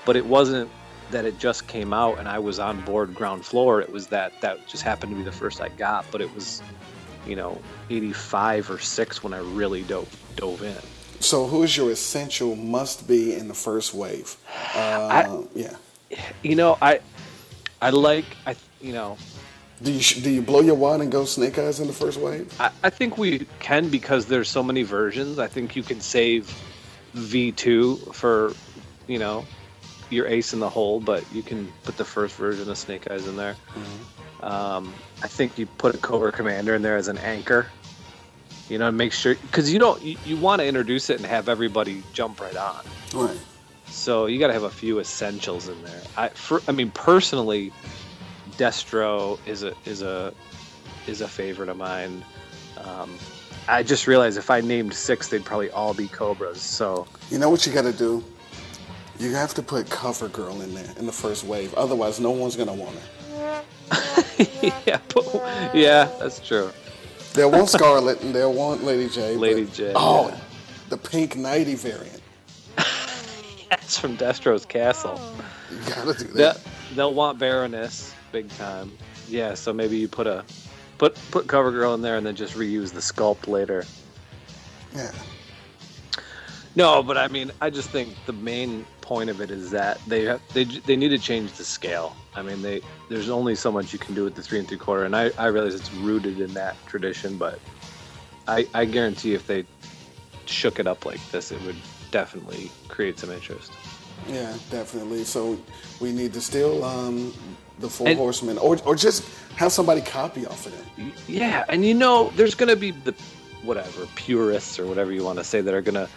but 0.05 0.15
it 0.15 0.25
wasn't 0.25 0.69
that 1.11 1.25
it 1.25 1.39
just 1.39 1.67
came 1.67 1.93
out 1.93 2.19
and 2.19 2.27
I 2.27 2.39
was 2.39 2.59
on 2.59 2.81
board 2.81 3.13
ground 3.15 3.45
floor. 3.45 3.81
It 3.81 3.91
was 3.91 4.07
that 4.07 4.39
that 4.41 4.67
just 4.67 4.83
happened 4.83 5.11
to 5.13 5.17
be 5.17 5.23
the 5.23 5.31
first 5.31 5.61
I 5.61 5.69
got, 5.69 6.05
but 6.11 6.21
it 6.21 6.33
was, 6.33 6.61
you 7.25 7.35
know, 7.35 7.61
85 7.89 8.71
or 8.71 8.79
6 8.79 9.23
when 9.23 9.33
I 9.33 9.39
really 9.39 9.83
dove 9.83 10.09
dove 10.35 10.63
in. 10.63 11.00
So 11.21 11.47
who 11.47 11.63
is 11.63 11.77
your 11.77 11.91
essential 11.91 12.55
must 12.55 13.07
be 13.07 13.33
in 13.35 13.47
the 13.47 13.53
first 13.53 13.93
wave? 13.93 14.35
Uh, 14.75 15.43
yeah. 15.55 15.75
You 16.43 16.55
know, 16.55 16.77
I 16.81 16.99
I 17.81 17.91
like 17.91 18.25
I 18.45 18.55
you 18.81 18.93
know, 18.93 19.17
Do 19.83 19.91
you 19.91 20.01
do 20.21 20.29
you 20.29 20.41
blow 20.41 20.61
your 20.61 20.75
wad 20.75 21.01
and 21.01 21.11
go 21.11 21.25
Snake 21.25 21.57
Eyes 21.57 21.79
in 21.79 21.87
the 21.87 21.93
first 21.93 22.19
wave? 22.19 22.53
I, 22.59 22.71
I 22.83 22.89
think 22.89 23.17
we 23.17 23.47
can 23.59 23.89
because 23.89 24.25
there's 24.25 24.49
so 24.49 24.61
many 24.61 24.83
versions. 24.83 25.39
I 25.39 25.47
think 25.47 25.75
you 25.75 25.83
can 25.83 26.01
save 26.01 26.53
V2 27.15 28.13
for, 28.13 28.53
you 29.07 29.19
know, 29.19 29.45
your 30.09 30.27
ace 30.27 30.53
in 30.53 30.59
the 30.59 30.69
hole, 30.69 30.99
but 30.99 31.23
you 31.33 31.41
can 31.41 31.71
put 31.83 31.97
the 31.97 32.05
first 32.05 32.35
version 32.35 32.69
of 32.69 32.77
Snake 32.77 33.09
Eyes 33.09 33.27
in 33.27 33.35
there. 33.37 33.55
Um, 34.41 34.93
I 35.23 35.27
think 35.27 35.57
you 35.57 35.65
put 35.65 35.95
a 35.95 35.97
Cobra 35.97 36.31
Commander 36.31 36.75
in 36.75 36.81
there 36.81 36.97
as 36.97 37.07
an 37.07 37.17
anchor. 37.19 37.67
You 38.71 38.77
know, 38.77 38.89
make 38.89 39.11
sure 39.11 39.35
because 39.35 39.71
you 39.71 39.79
don't 39.79 40.01
you, 40.01 40.15
you 40.25 40.37
want 40.37 40.61
to 40.61 40.65
introduce 40.65 41.09
it 41.09 41.17
and 41.17 41.25
have 41.25 41.49
everybody 41.49 42.03
jump 42.13 42.39
right 42.39 42.55
on. 42.55 42.85
Right. 43.13 43.37
So 43.87 44.27
you 44.27 44.39
got 44.39 44.47
to 44.47 44.53
have 44.53 44.63
a 44.63 44.69
few 44.69 45.01
essentials 45.01 45.67
in 45.67 45.83
there. 45.83 46.01
I, 46.15 46.29
for, 46.29 46.61
I 46.69 46.71
mean, 46.71 46.89
personally, 46.91 47.73
Destro 48.51 49.37
is 49.45 49.63
a 49.63 49.73
is 49.83 50.01
a 50.01 50.33
is 51.05 51.19
a 51.19 51.27
favorite 51.27 51.67
of 51.67 51.75
mine. 51.75 52.23
Um, 52.77 53.17
I 53.67 53.83
just 53.83 54.07
realized 54.07 54.37
if 54.37 54.49
I 54.49 54.61
named 54.61 54.93
six, 54.93 55.27
they'd 55.27 55.43
probably 55.43 55.69
all 55.71 55.93
be 55.93 56.07
Cobras. 56.07 56.61
So 56.61 57.07
You 57.29 57.39
know 57.39 57.49
what 57.49 57.67
you 57.67 57.73
got 57.73 57.81
to 57.81 57.91
do? 57.91 58.23
You 59.19 59.35
have 59.35 59.53
to 59.55 59.61
put 59.61 59.89
Cover 59.89 60.29
Girl 60.29 60.61
in 60.61 60.73
there 60.73 60.93
in 60.97 61.05
the 61.05 61.11
first 61.11 61.43
wave. 61.43 61.73
Otherwise, 61.73 62.21
no 62.21 62.31
one's 62.31 62.55
gonna 62.55 62.73
want 62.73 62.95
it. 62.95 64.71
yeah, 64.87 64.99
but, 65.13 65.75
yeah, 65.75 66.05
that's 66.19 66.39
true. 66.39 66.71
They'll 67.33 67.51
want 67.51 67.69
Scarlett 67.69 68.21
and 68.21 68.33
they'll 68.35 68.53
want 68.53 68.83
Lady 68.83 69.07
J. 69.09 69.33
but- 69.35 69.41
Lady 69.41 69.65
J, 69.67 69.93
Oh, 69.95 70.29
yeah. 70.29 70.38
the 70.89 70.97
pink 70.97 71.35
nighty 71.38 71.75
variant. 71.75 72.21
That's 73.69 73.97
from 73.97 74.15
Destro's 74.17 74.65
Castle. 74.65 75.19
You 75.71 75.77
gotta 75.93 76.13
do 76.13 76.25
They'll, 76.25 76.53
that. 76.53 76.59
they'll 76.95 77.13
want 77.13 77.39
Baroness 77.39 78.13
big 78.33 78.50
time. 78.57 78.91
Yeah, 79.29 79.53
so 79.53 79.71
maybe 79.71 79.97
you 79.97 80.07
put 80.09 80.27
a 80.27 80.43
put 80.97 81.15
put 81.31 81.47
CoverGirl 81.47 81.95
in 81.95 82.01
there 82.01 82.17
and 82.17 82.25
then 82.25 82.35
just 82.35 82.55
reuse 82.55 82.91
the 82.91 83.00
sculpt 83.00 83.47
later. 83.47 83.85
Yeah. 84.93 85.11
No, 86.75 87.01
but 87.01 87.17
I 87.17 87.27
mean, 87.29 87.51
I 87.61 87.69
just 87.69 87.89
think 87.91 88.13
the 88.25 88.33
main 88.33 88.85
point 89.01 89.29
of 89.29 89.41
it 89.41 89.51
is 89.51 89.72
that 89.72 90.00
they 90.08 90.24
have 90.25 90.41
they 90.53 90.63
they 90.63 90.96
need 90.96 91.10
to 91.10 91.20
change 91.20 91.51
the 91.53 91.63
scale. 91.63 92.15
I 92.36 92.41
mean, 92.41 92.62
they 92.62 92.81
there's 93.10 93.29
only 93.29 93.55
so 93.55 93.72
much 93.72 93.91
you 93.93 94.00
can 94.00 94.13
do 94.15 94.24
with 94.24 94.36
the 94.36 94.41
three 94.43 94.60
and 94.60 94.67
three 94.67 94.77
quarter, 94.77 95.03
and 95.05 95.15
I 95.15 95.31
I 95.38 95.48
realize 95.48 95.75
it's 95.75 95.91
rooted 95.96 96.39
in 96.39 96.53
that 96.53 96.75
tradition, 96.88 97.38
but 97.38 97.60
I 98.48 98.67
I 98.74 98.86
guarantee 98.86 99.34
if 99.34 99.48
they 99.48 99.65
shook 100.46 100.79
it 100.79 100.88
up 100.88 101.05
like 101.05 101.20
this, 101.31 101.51
it 101.51 101.62
would 101.63 101.75
definitely 102.12 102.72
create 102.89 103.20
some 103.20 103.31
interest. 103.31 103.72
Yeah, 104.27 104.53
definitely. 104.70 105.24
So 105.24 105.58
we 106.00 106.12
need 106.12 106.34
to 106.34 106.41
steal 106.41 106.84
um, 106.84 107.34
the 107.79 107.89
Four 107.89 108.08
And- 108.10 108.17
Horsemen, 108.17 108.58
or 108.58 108.77
or 108.86 108.96
just 108.96 109.24
have 109.55 109.72
somebody 109.72 110.01
copy 110.01 110.46
off 110.46 110.65
of 110.65 110.72
them. 110.98 111.12
Yeah, 111.27 111.65
and 111.70 111.84
you 111.86 111.93
know, 111.93 112.31
there's 112.36 112.55
gonna 112.55 112.75
be 112.75 112.91
the 112.91 113.13
whatever 113.63 114.08
purists 114.15 114.79
or 114.79 114.86
whatever 114.86 115.12
you 115.12 115.24
want 115.24 115.38
to 115.39 115.43
say 115.43 115.62
that 115.62 115.74
are 115.74 115.81
gonna 115.81 116.08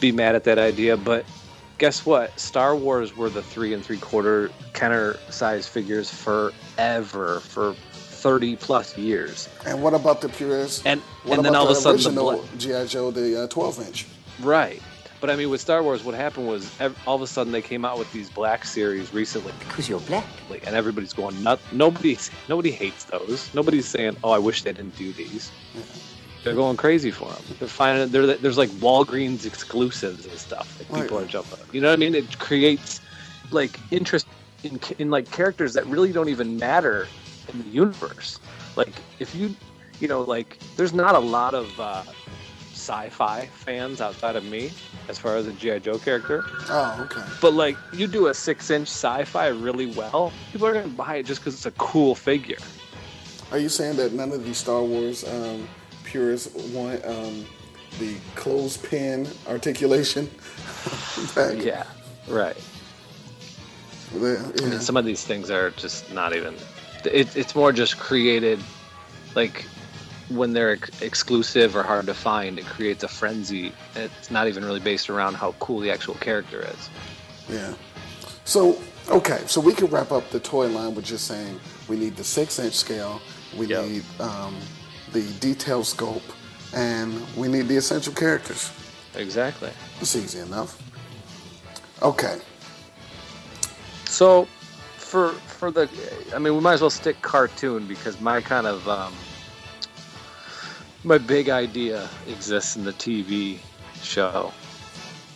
be 0.00 0.10
mad 0.12 0.34
at 0.34 0.44
that 0.44 0.58
idea, 0.58 0.96
but 0.96 1.24
guess 1.78 2.04
what? 2.06 2.38
Star 2.38 2.74
Wars 2.76 3.16
were 3.16 3.28
the 3.30 3.42
three 3.42 3.74
and 3.74 3.84
three 3.84 3.98
quarter 3.98 4.50
Kenner 4.72 5.16
size 5.30 5.66
figures 5.68 6.10
forever 6.10 7.40
for 7.40 7.74
thirty 7.92 8.56
plus 8.56 8.96
years. 8.96 9.48
And 9.66 9.82
what 9.82 9.94
about 9.94 10.20
the 10.20 10.28
purists? 10.28 10.84
And- 10.86 11.00
what 11.24 11.36
and 11.38 11.44
then 11.44 11.52
about 11.52 11.60
all 11.66 11.68
of 11.68 11.74
the 11.74 11.78
a 11.78 11.98
sudden 11.98 12.14
the 12.14 12.24
original 12.24 12.46
bla- 12.48 12.58
GI 12.84 12.86
Joe, 12.88 13.10
the 13.10 13.44
uh, 13.44 13.48
12 13.48 13.86
inch? 13.88 14.06
Right. 14.40 14.80
But 15.20 15.30
I 15.30 15.36
mean, 15.36 15.48
with 15.48 15.60
Star 15.62 15.82
Wars, 15.82 16.04
what 16.04 16.14
happened 16.14 16.46
was 16.48 16.70
ev- 16.80 16.98
all 17.06 17.16
of 17.16 17.22
a 17.22 17.26
sudden 17.26 17.50
they 17.50 17.62
came 17.62 17.82
out 17.84 17.98
with 17.98 18.12
these 18.12 18.28
black 18.28 18.66
series 18.66 19.14
recently, 19.14 19.52
Because 19.58 19.88
you're 19.88 20.00
black. 20.00 20.24
and 20.66 20.76
everybody's 20.76 21.14
going 21.14 21.42
nuts. 21.42 21.62
Nobody, 21.72 22.18
nobody 22.48 22.70
hates 22.70 23.04
those. 23.04 23.48
Nobody's 23.54 23.86
saying, 23.88 24.18
"Oh, 24.22 24.30
I 24.32 24.38
wish 24.38 24.62
they 24.64 24.72
didn't 24.74 24.96
do 24.98 25.12
these." 25.14 25.50
They're 26.44 26.54
going 26.54 26.76
crazy 26.76 27.10
for 27.10 27.28
them. 27.30 27.42
They're 27.58 27.68
finding 27.68 28.10
there. 28.10 28.26
There's 28.36 28.58
like 28.58 28.70
Walgreens 28.70 29.46
exclusives 29.46 30.26
and 30.26 30.38
stuff 30.38 30.76
that 30.78 30.86
people 30.88 31.18
Right. 31.18 31.26
are 31.26 31.28
jumping. 31.28 31.58
on. 31.58 31.66
You 31.72 31.80
know 31.80 31.88
what 31.88 31.94
I 31.94 31.96
mean? 31.96 32.14
It 32.14 32.38
creates 32.38 33.00
like 33.50 33.78
interest 33.90 34.26
in 34.62 34.78
in 34.98 35.10
like 35.10 35.30
characters 35.30 35.72
that 35.74 35.86
really 35.86 36.12
don't 36.12 36.28
even 36.28 36.58
matter 36.58 37.08
in 37.52 37.62
the 37.62 37.68
universe. 37.68 38.38
Like 38.76 38.92
if 39.18 39.34
you, 39.34 39.54
you 40.00 40.08
know, 40.08 40.20
like 40.22 40.58
there's 40.76 40.92
not 40.92 41.14
a 41.14 41.18
lot 41.18 41.54
of 41.54 41.80
uh, 41.80 42.02
sci-fi 42.72 43.46
fans 43.46 44.00
outside 44.00 44.36
of 44.36 44.44
me 44.44 44.70
as 45.08 45.18
far 45.18 45.36
as 45.36 45.46
a 45.46 45.52
GI 45.52 45.80
Joe 45.80 45.98
character. 45.98 46.44
Oh, 46.68 47.08
okay. 47.10 47.24
But 47.40 47.54
like 47.54 47.76
you 47.92 48.06
do 48.06 48.26
a 48.26 48.34
six-inch 48.34 48.88
sci-fi 48.88 49.46
really 49.48 49.86
well, 49.86 50.32
people 50.52 50.66
are 50.66 50.74
gonna 50.74 50.88
buy 50.88 51.16
it 51.16 51.22
just 51.26 51.40
because 51.40 51.54
it's 51.54 51.66
a 51.66 51.70
cool 51.72 52.14
figure. 52.14 52.58
Are 53.52 53.58
you 53.58 53.68
saying 53.68 53.96
that 53.96 54.12
none 54.12 54.32
of 54.32 54.44
these 54.44 54.58
Star 54.58 54.82
Wars 54.82 55.22
um, 55.28 55.68
purists 56.18 56.54
want 56.72 57.04
um, 57.04 57.44
the 57.98 58.14
clothespin 58.36 59.26
articulation? 59.48 60.30
Yeah, 61.56 61.84
right. 62.28 62.56
The- 64.12 64.54
I 64.62 64.68
mean, 64.68 64.80
some 64.80 64.96
of 64.96 65.04
these 65.06 65.24
things 65.24 65.50
are 65.50 65.70
just 65.70 66.12
not 66.12 66.36
even. 66.36 66.54
It, 67.10 67.34
it's 67.34 67.54
more 67.54 67.72
just 67.72 67.98
created, 67.98 68.60
like 69.34 69.64
when 70.28 70.52
they're 70.52 70.72
ex- 70.72 71.02
exclusive 71.02 71.74
or 71.74 71.82
hard 71.82 72.06
to 72.06 72.14
find, 72.14 72.58
it 72.58 72.66
creates 72.66 73.02
a 73.04 73.08
frenzy. 73.08 73.72
It's 73.96 74.30
not 74.30 74.46
even 74.48 74.64
really 74.64 74.80
based 74.80 75.08
around 75.08 75.34
how 75.34 75.52
cool 75.60 75.80
the 75.80 75.90
actual 75.90 76.14
character 76.16 76.60
is. 76.62 76.90
Yeah. 77.48 77.72
So, 78.44 78.78
okay, 79.08 79.40
so 79.46 79.60
we 79.62 79.72
can 79.72 79.86
wrap 79.86 80.12
up 80.12 80.28
the 80.30 80.40
toy 80.40 80.68
line 80.68 80.94
with 80.94 81.06
just 81.06 81.26
saying 81.26 81.58
we 81.88 81.96
need 81.96 82.16
the 82.16 82.24
six 82.24 82.58
inch 82.58 82.74
scale, 82.74 83.20
we 83.56 83.66
Yep. 83.66 83.84
need 83.86 84.04
um, 84.20 84.54
the 85.14 85.22
detail 85.40 85.82
scope, 85.84 86.22
and 86.74 87.22
we 87.36 87.48
need 87.48 87.68
the 87.68 87.76
essential 87.76 88.12
characters. 88.12 88.70
Exactly. 89.14 89.70
It's 90.00 90.14
easy 90.14 90.40
enough. 90.40 90.76
Okay. 92.02 92.38
So, 94.04 94.44
for 94.96 95.28
for 95.30 95.70
the, 95.70 95.88
I 96.34 96.38
mean, 96.38 96.54
we 96.54 96.60
might 96.60 96.74
as 96.74 96.80
well 96.82 96.90
stick 96.90 97.22
cartoon 97.22 97.86
because 97.86 98.20
my 98.20 98.40
kind 98.40 98.66
of 98.66 98.86
um, 98.88 99.14
my 101.04 101.16
big 101.16 101.48
idea 101.48 102.08
exists 102.28 102.76
in 102.76 102.84
the 102.84 102.92
TV 102.92 103.58
show 104.02 104.52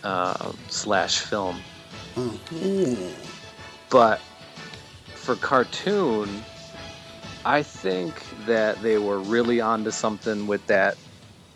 uh, 0.03 0.53
slash 0.69 1.21
film. 1.21 1.61
But 3.91 4.21
for 5.15 5.37
cartoon, 5.37 6.43
I 7.45 7.63
think 7.63 8.15
that 8.47 8.81
they 8.83 8.99
were 8.99 9.21
really 9.21 9.61
onto 9.61 9.91
something 9.91 10.47
with 10.47 10.67
that 10.67 10.97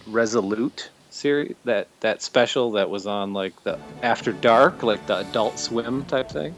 Resolute 0.07 0.91
series, 1.11 1.55
that 1.65 1.87
that 2.01 2.23
special 2.23 2.73
that 2.73 2.91
was 2.91 3.07
on 3.07 3.33
like 3.33 3.63
the 3.63 3.79
After 4.03 4.33
Dark, 4.33 4.83
like 4.83 5.05
the 5.07 5.19
Adult 5.19 5.59
Swim 5.59 6.05
type 6.07 6.29
thing. 6.31 6.55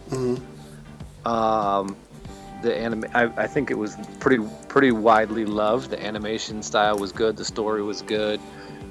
Um, 1.26 1.96
the 2.62 2.74
anime, 2.74 3.04
I, 3.14 3.24
I 3.36 3.46
think 3.46 3.70
it 3.70 3.76
was 3.78 3.96
pretty 4.20 4.42
pretty 4.68 4.92
widely 4.92 5.44
loved. 5.44 5.90
The 5.90 6.02
animation 6.02 6.62
style 6.62 6.98
was 6.98 7.12
good. 7.12 7.36
The 7.36 7.44
story 7.44 7.82
was 7.82 8.02
good. 8.02 8.40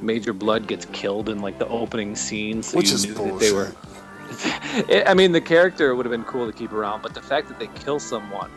Major 0.01 0.33
Bludd 0.33 0.67
gets 0.67 0.85
killed 0.87 1.29
in 1.29 1.39
like 1.41 1.57
the 1.59 1.67
opening 1.67 2.15
scene, 2.15 2.61
so 2.61 2.77
Which 2.77 2.89
you 2.89 2.95
is 2.95 3.05
knew 3.05 3.13
bullshit. 3.15 3.39
that 3.39 3.45
they 3.45 3.51
were. 3.53 3.71
It- 4.89 5.07
I 5.07 5.13
mean, 5.13 5.31
the 5.31 5.41
character 5.41 5.95
would 5.95 6.05
have 6.05 6.11
been 6.11 6.23
cool 6.23 6.45
to 6.45 6.53
keep 6.57 6.71
around, 6.73 7.01
but 7.03 7.13
the 7.13 7.21
fact 7.21 7.47
that 7.49 7.59
they 7.59 7.67
kill 7.75 7.99
someone, 7.99 8.49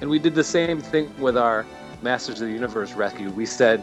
and 0.00 0.10
we 0.10 0.18
did 0.18 0.34
the 0.34 0.44
same 0.44 0.80
thing 0.80 1.12
with 1.18 1.36
our 1.36 1.66
Masters 2.02 2.40
of 2.40 2.48
the 2.48 2.52
Universe 2.52 2.92
rescue. 2.92 3.30
We 3.30 3.46
said, 3.46 3.82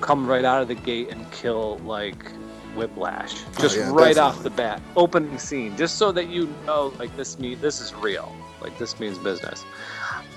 come 0.00 0.26
right 0.26 0.44
out 0.44 0.62
of 0.62 0.68
the 0.68 0.74
gate 0.74 1.10
and 1.10 1.30
kill 1.30 1.78
like 1.78 2.30
Whiplash, 2.74 3.42
just 3.58 3.76
Oh, 3.76 3.80
yeah, 3.80 3.90
right 3.92 4.16
off 4.16 4.42
the 4.42 4.50
bat, 4.50 4.80
opening 4.96 5.38
scene, 5.38 5.76
just 5.76 5.96
so 5.98 6.10
that 6.12 6.28
you 6.28 6.52
know, 6.66 6.92
like 6.98 7.14
this 7.16 7.38
mean 7.38 7.60
this 7.60 7.80
is 7.80 7.94
real, 7.94 8.34
like 8.60 8.76
this 8.78 8.98
means 8.98 9.18
business. 9.18 9.64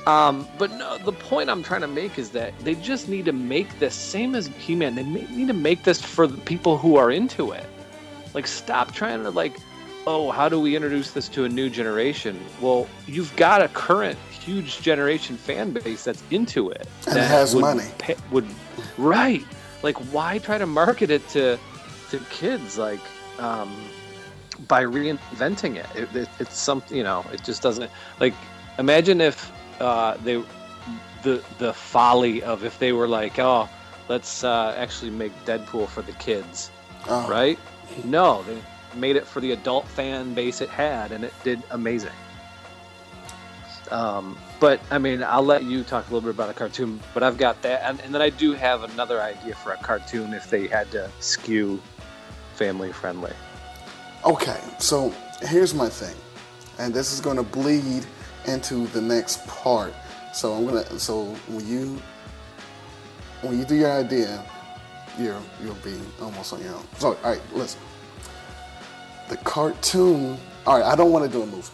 Um, 0.06 0.48
but 0.60 0.72
no, 0.72 0.98
the 1.00 1.14
point 1.14 1.50
I'm 1.50 1.64
trying 1.64 1.82
to 1.82 1.88
make 1.88 2.20
is 2.20 2.30
that 2.32 2.58
they 2.60 2.76
just 2.76 3.10
need 3.10 3.26
to 3.26 3.32
make 3.32 3.80
this 3.80 3.96
same 3.96 4.36
as 4.36 4.48
He-Man. 4.48 4.96
They 4.96 5.04
ma- 5.04 5.32
need 5.32 5.48
to 5.48 5.54
make 5.54 5.84
this 5.84 6.00
for 6.00 6.28
the 6.28 6.38
people 6.42 6.78
who 6.78 6.96
are 6.96 7.10
into 7.10 7.52
it. 7.52 7.66
Like, 8.36 8.46
stop 8.46 8.94
trying 8.94 9.24
to 9.24 9.32
like, 9.32 9.58
oh, 10.08 10.32
how 10.32 10.50
do 10.50 10.60
we 10.60 10.76
introduce 10.76 11.12
this 11.12 11.28
to 11.30 11.46
a 11.46 11.50
new 11.50 11.70
generation? 11.70 12.40
Well, 12.62 12.88
you've 13.08 13.36
got 13.36 13.62
a 13.62 13.68
current 13.70 14.18
huge 14.30 14.82
generation 14.82 15.38
fan 15.38 15.72
base 15.72 16.04
that's 16.04 16.24
into 16.32 16.70
it. 16.70 16.88
And 17.08 17.16
that 17.16 17.28
has 17.28 17.56
would 17.56 17.62
money. 17.62 17.90
pa- 17.98 18.14
would 18.32 18.48
right? 18.98 19.44
Like, 19.84 19.98
why 20.14 20.38
try 20.40 20.58
to 20.58 20.66
market 20.66 21.10
it 21.10 21.28
to 21.30 21.58
to 22.12 22.20
kids? 22.30 22.78
Like, 22.78 23.00
um, 23.40 23.76
by 24.68 24.84
reinventing 24.84 25.76
it. 25.76 25.88
It, 25.96 26.16
it. 26.16 26.30
It's 26.40 26.58
something 26.58 26.96
you 26.96 27.04
know. 27.04 27.26
It 27.34 27.44
just 27.44 27.62
doesn't 27.62 27.92
like. 28.20 28.34
Imagine 28.78 29.22
if 29.22 29.52
uh, 29.80 30.18
they 30.24 30.44
the 31.24 31.44
the 31.58 31.74
folly 31.74 32.44
of 32.44 32.64
if 32.64 32.80
they 32.80 32.92
were 32.92 33.08
like, 33.08 33.40
oh, 33.40 33.68
let's 34.10 34.44
uh, 34.44 34.76
actually 34.78 35.12
make 35.12 35.32
Deadpool 35.46 35.88
for 35.90 36.02
the 36.02 36.12
kids, 36.14 36.72
Oh, 37.08 37.28
right? 37.30 37.58
No, 38.04 38.44
they 38.44 38.58
made 38.96 39.16
it 39.16 39.26
for 39.26 39.40
the 39.40 39.52
adult 39.52 39.88
fan 39.88 40.34
base 40.34 40.62
it 40.62 40.70
had, 40.70 41.12
and 41.12 41.24
it 41.24 41.34
did 41.44 41.62
amazing. 41.72 42.12
Um, 43.92 44.38
but 44.60 44.80
I 44.90 44.98
mean, 44.98 45.24
I'll 45.24 45.46
let 45.46 45.64
you 45.64 45.84
talk 45.84 46.10
a 46.10 46.14
little 46.14 46.22
bit 46.22 46.36
about 46.36 46.50
a 46.50 46.54
cartoon, 46.54 47.00
but 47.14 47.24
I've 47.24 47.38
got 47.38 47.62
that, 47.62 47.84
and, 47.84 48.00
and 48.02 48.14
then 48.14 48.22
I 48.22 48.30
do 48.30 48.54
have 48.54 48.84
another 48.84 49.22
idea 49.22 49.56
for 49.56 49.74
a 49.74 49.78
cartoon 49.78 50.34
if 50.34 50.50
they 50.50 50.68
had 50.68 50.90
to 50.92 51.10
skew 51.20 51.82
family 52.56 52.92
friendly. 52.92 53.34
Okay, 54.26 54.60
so 54.80 55.14
here's 55.42 55.74
my 55.74 55.88
thing, 55.88 56.16
and 56.80 56.94
this 56.94 57.14
is 57.14 57.22
going 57.22 57.38
to 57.38 57.44
bleed 57.44 58.06
into 58.48 58.88
the 58.88 59.02
next 59.02 59.46
part. 59.48 59.94
So 60.34 60.54
I'm 60.54 60.66
gonna. 60.66 61.00
So 61.00 61.26
when 61.48 61.68
you 61.68 62.02
when 63.42 63.60
you 63.60 63.66
do 63.66 63.76
your 63.76 63.92
idea, 63.92 64.44
you're 65.20 65.40
you'll 65.64 65.76
be 65.76 65.98
almost 66.22 66.54
on 66.54 66.62
your 66.62 66.76
own. 66.76 66.88
So 66.98 67.10
all 67.10 67.32
right, 67.32 67.42
listen. 67.54 67.80
The 69.30 69.38
cartoon. 69.38 70.38
All 70.68 70.80
right, 70.80 70.86
I 70.86 70.96
don't 70.96 71.12
want 71.12 71.26
to 71.26 71.32
do 71.32 71.44
a 71.44 71.46
movie. 71.46 71.68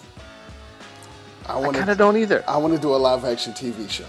I 1.48 1.54
I 1.54 1.60
want 1.60 1.76
kind 1.76 1.90
of 1.90 1.98
don't 1.98 2.18
either. 2.18 2.44
I 2.48 2.58
want 2.58 2.74
to 2.76 2.80
do 2.80 2.94
a 2.94 2.98
live 2.98 3.26
action 3.26 3.54
TV 3.54 3.90
show. 3.90 4.06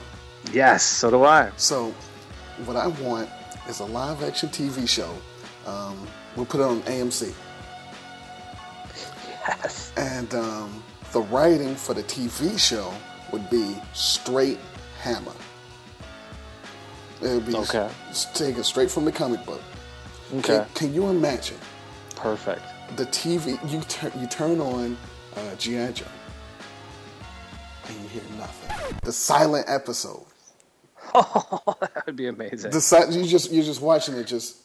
Yes, 0.53 0.83
so 0.85 1.11
do 1.11 1.25
I. 1.25 1.51
So, 1.57 1.95
what 2.65 2.77
I 2.77 2.87
want 2.89 3.29
is 3.69 3.81
a 3.81 3.85
live 3.85 4.23
action 4.23 4.49
TV 4.49 4.89
show. 4.89 5.11
Um, 5.67 6.07
we'll 6.37 6.47
put 6.47 6.61
it 6.61 6.65
on 6.65 6.83
AMC. 6.83 7.33
Yes. 9.49 9.93
And 9.97 10.33
um, 10.35 10.83
the 11.13 11.21
writing 11.23 11.75
for 11.75 11.95
the 11.95 12.03
TV 12.03 12.59
show 12.59 12.93
would 13.33 13.49
be 13.51 13.77
straight 13.93 14.59
hammer. 15.01 15.33
It 17.21 17.29
would 17.35 17.47
be 17.47 17.55
Okay. 17.57 17.89
s- 18.11 18.27
taken 18.37 18.63
straight 18.65 18.91
from 18.91 19.05
the 19.05 19.13
comic 19.13 19.45
book. 19.47 19.63
Okay. 20.35 20.59
Can, 20.59 20.67
can 20.75 20.95
you 20.95 21.09
imagine 21.09 21.59
Perfect. 22.17 22.63
The 22.97 23.07
TV? 23.07 23.59
You 23.71 23.81
turn 23.83 24.13
you 24.21 24.27
turn 24.27 24.61
on 24.61 24.97
uh, 25.37 25.55
GI 25.57 25.93
Joe, 25.93 26.05
and 27.89 28.01
you 28.03 28.09
hear 28.09 28.23
nothing. 28.39 28.99
The 29.03 29.13
silent 29.13 29.67
episode. 29.69 30.25
Oh, 31.15 31.77
that 31.81 32.07
would 32.07 32.17
be 32.17 32.27
amazing. 32.29 32.71
The 32.71 32.81
si- 32.81 33.19
you 33.19 33.27
just 33.27 33.51
you're 33.53 33.65
just 33.65 33.83
watching 33.83 34.15
it. 34.17 34.27
Just 34.27 34.57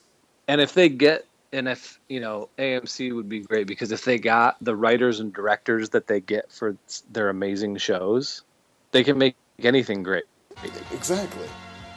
And 0.47 0.61
if 0.61 0.73
they 0.73 0.87
get, 0.87 1.25
and 1.51 1.67
if 1.67 1.99
you 2.07 2.21
know, 2.21 2.47
AMC 2.57 3.13
would 3.13 3.27
be 3.27 3.41
great 3.41 3.67
because 3.67 3.91
if 3.91 4.05
they 4.05 4.17
got 4.17 4.55
the 4.63 4.73
writers 4.73 5.19
and 5.19 5.33
directors 5.33 5.89
that 5.89 6.07
they 6.07 6.21
get 6.21 6.49
for 6.49 6.77
their 7.11 7.27
amazing 7.29 7.75
shows, 7.77 8.43
they 8.91 9.03
can 9.03 9.17
make 9.17 9.35
anything 9.59 10.03
great. 10.03 10.23
exactly. 10.93 11.47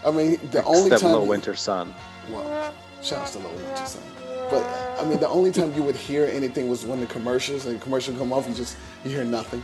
I 0.04 0.10
mean, 0.10 0.40
the 0.50 0.64
only 0.64 0.86
Except 0.86 1.02
time 1.02 1.10
Little 1.12 1.24
you- 1.26 1.30
Winter 1.30 1.54
Sun. 1.54 1.94
Well, 2.30 2.74
shouts 3.02 3.32
to 3.32 3.38
Little 3.38 3.56
Winter 3.56 3.86
Sun. 3.86 4.02
But 4.50 4.64
I 5.00 5.04
mean, 5.04 5.20
the 5.20 5.28
only 5.28 5.52
time 5.52 5.72
you 5.74 5.82
would 5.82 5.96
hear 5.96 6.26
anything 6.26 6.68
was 6.68 6.84
when 6.84 7.00
the 7.00 7.06
commercials 7.06 7.66
and 7.66 7.78
the 7.78 7.82
commercial 7.82 8.14
come 8.14 8.32
off. 8.32 8.48
You 8.48 8.54
just 8.54 8.76
you 9.04 9.10
hear 9.10 9.24
nothing. 9.24 9.62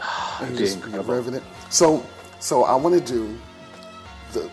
And 0.40 0.54
It'd 0.54 0.60
you 0.60 0.64
be 0.64 0.72
just 0.72 0.84
incredible. 0.86 1.40
So, 1.68 2.04
so 2.38 2.64
I 2.64 2.74
want 2.74 2.94
to 2.94 3.12
do 3.12 3.38
the 4.32 4.50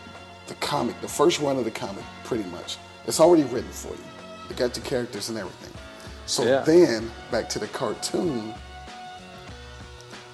the 0.48 0.56
comic, 0.56 1.00
the 1.02 1.08
first 1.08 1.40
run 1.40 1.58
of 1.58 1.66
the 1.66 1.72
comic, 1.72 2.04
pretty 2.24 2.44
much. 2.50 2.78
It's 3.06 3.20
already 3.20 3.44
written 3.44 3.72
for 3.72 3.94
you. 3.94 4.04
You 4.50 4.56
got 4.56 4.74
the 4.74 4.82
characters 4.82 5.30
and 5.30 5.38
everything. 5.38 5.74
So 6.26 6.44
Yeah. 6.44 6.62
then 6.62 7.10
back 7.32 7.48
to 7.50 7.60
the 7.60 7.68
cartoon. 7.68 8.54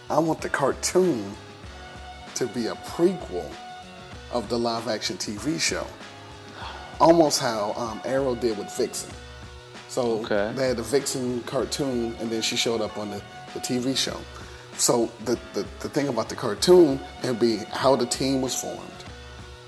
I 0.09 0.19
want 0.19 0.41
the 0.41 0.49
cartoon 0.49 1.35
to 2.35 2.47
be 2.47 2.67
a 2.67 2.75
prequel 2.75 3.49
of 4.31 4.49
the 4.49 4.57
live 4.57 4.87
action 4.87 5.17
TV 5.17 5.59
show. 5.59 5.85
Almost 6.99 7.39
how 7.41 7.73
um, 7.77 8.01
Arrow 8.05 8.35
did 8.35 8.57
with 8.57 8.75
Vixen. 8.77 9.09
So 9.89 10.19
Okay. 10.25 10.51
they 10.55 10.67
had 10.69 10.77
the 10.77 10.83
Vixen 10.83 11.41
cartoon, 11.43 12.15
and 12.19 12.29
then 12.31 12.41
she 12.41 12.55
showed 12.55 12.81
up 12.81 12.97
on 12.97 13.09
the, 13.11 13.21
the 13.53 13.59
TV 13.59 13.95
show. 13.95 14.19
So 14.77 15.11
the, 15.25 15.37
the, 15.53 15.65
the 15.81 15.89
thing 15.89 16.07
about 16.07 16.29
the 16.29 16.35
cartoon 16.35 16.99
would 17.23 17.39
be 17.39 17.57
how 17.71 17.95
the 17.95 18.05
team 18.07 18.41
was 18.41 18.59
formed. 18.59 18.89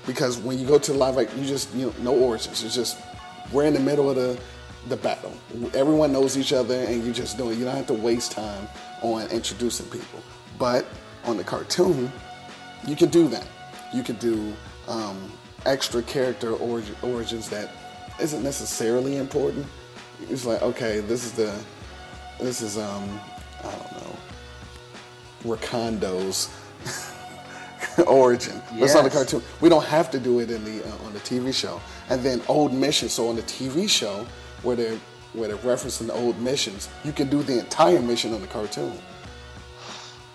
Because 0.06 0.38
when 0.38 0.58
you 0.58 0.66
go 0.66 0.78
to 0.78 0.92
live, 0.92 1.16
like 1.16 1.34
you 1.36 1.44
just 1.44 1.72
you 1.74 1.86
know 1.86 1.94
no 2.00 2.14
origins. 2.16 2.62
It's 2.64 2.74
just 2.74 2.98
we're 3.52 3.64
in 3.66 3.74
the 3.74 3.80
middle 3.80 4.08
of 4.08 4.16
the 4.16 4.38
the 4.88 4.96
battle. 4.96 5.32
Everyone 5.74 6.12
knows 6.12 6.38
each 6.38 6.52
other, 6.52 6.74
and 6.76 7.04
you 7.04 7.12
just 7.12 7.36
do 7.36 7.50
it. 7.50 7.56
You 7.58 7.64
don't 7.64 7.74
have 7.76 7.88
to 7.88 7.94
waste 7.94 8.30
time 8.32 8.68
on 9.02 9.28
introducing 9.32 9.86
people. 9.86 10.20
But 10.60 10.86
on 11.24 11.36
the 11.36 11.42
cartoon, 11.44 12.10
you 12.86 12.94
could 12.94 13.10
do 13.10 13.26
that. 13.28 13.46
You 13.92 14.04
could 14.04 14.20
do 14.20 14.54
um, 14.86 15.32
extra 15.66 16.02
character 16.02 16.52
origin, 16.52 16.96
origins 17.02 17.48
that 17.50 17.70
isn't 18.20 18.42
necessarily 18.42 19.16
important. 19.16 19.66
It's 20.30 20.46
like 20.46 20.62
okay, 20.62 21.00
this 21.00 21.24
is 21.24 21.32
the 21.32 21.54
this 22.40 22.62
is 22.62 22.78
um 22.78 23.20
I 23.60 23.70
don't 23.70 23.92
know 23.92 24.16
Recondo's 25.44 26.50
origin. 28.06 28.60
That's 28.78 28.94
not 28.94 29.06
a 29.06 29.10
cartoon. 29.10 29.42
We 29.60 29.68
don't 29.68 29.84
have 29.84 30.10
to 30.10 30.18
do 30.18 30.40
it 30.40 30.50
in 30.50 30.64
the 30.64 30.84
uh, 30.84 31.06
on 31.06 31.12
the 31.12 31.20
TV 31.20 31.54
show. 31.54 31.80
And 32.08 32.22
then 32.22 32.42
old 32.48 32.72
missions. 32.72 33.12
So 33.12 33.28
on 33.28 33.36
the 33.36 33.42
TV 33.42 33.88
show, 33.88 34.26
where 34.62 34.76
they're 34.76 34.98
where 35.32 35.48
they're 35.48 35.56
referencing 35.58 36.06
the 36.06 36.14
old 36.14 36.40
missions, 36.40 36.88
you 37.04 37.12
can 37.12 37.28
do 37.28 37.42
the 37.42 37.58
entire 37.58 38.00
mission 38.00 38.32
on 38.32 38.40
the 38.40 38.46
cartoon. 38.46 38.98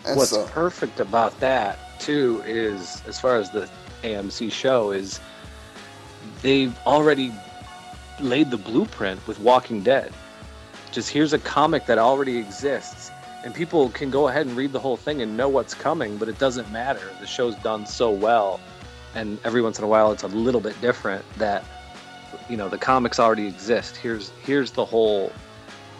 And 0.05 0.17
What's 0.17 0.31
so, 0.31 0.45
perfect 0.47 0.99
about 0.99 1.39
that 1.39 1.99
too 1.99 2.43
is, 2.45 3.03
as 3.07 3.19
far 3.19 3.37
as 3.37 3.49
the 3.51 3.69
AMC 4.03 4.51
show 4.51 4.91
is, 4.91 5.19
they've 6.41 6.77
already 6.85 7.33
laid 8.19 8.51
the 8.51 8.57
blueprint 8.57 9.25
with 9.27 9.39
Walking 9.39 9.81
Dead. 9.81 10.13
Just 10.91 11.09
here's 11.09 11.33
a 11.33 11.39
comic 11.39 11.85
that 11.85 11.97
already 11.97 12.37
exists, 12.37 13.11
and 13.43 13.53
people 13.53 13.89
can 13.89 14.09
go 14.09 14.27
ahead 14.27 14.45
and 14.45 14.55
read 14.55 14.71
the 14.73 14.79
whole 14.79 14.97
thing 14.97 15.21
and 15.21 15.35
know 15.37 15.49
what's 15.49 15.73
coming, 15.73 16.17
but 16.17 16.27
it 16.27 16.37
doesn't 16.37 16.69
matter. 16.71 17.09
The 17.19 17.27
show's 17.27 17.55
done 17.57 17.85
so 17.85 18.11
well, 18.11 18.59
and 19.15 19.39
every 19.43 19.61
once 19.61 19.77
in 19.77 19.85
a 19.85 19.87
while 19.87 20.11
it's 20.11 20.23
a 20.23 20.27
little 20.27 20.61
bit 20.61 20.79
different 20.81 21.23
that 21.37 21.63
you 22.49 22.57
know 22.57 22.69
the 22.69 22.77
comics 22.77 23.19
already 23.19 23.47
exist. 23.47 23.95
Here's 23.95 24.31
here's 24.43 24.71
the 24.71 24.85
whole 24.85 25.31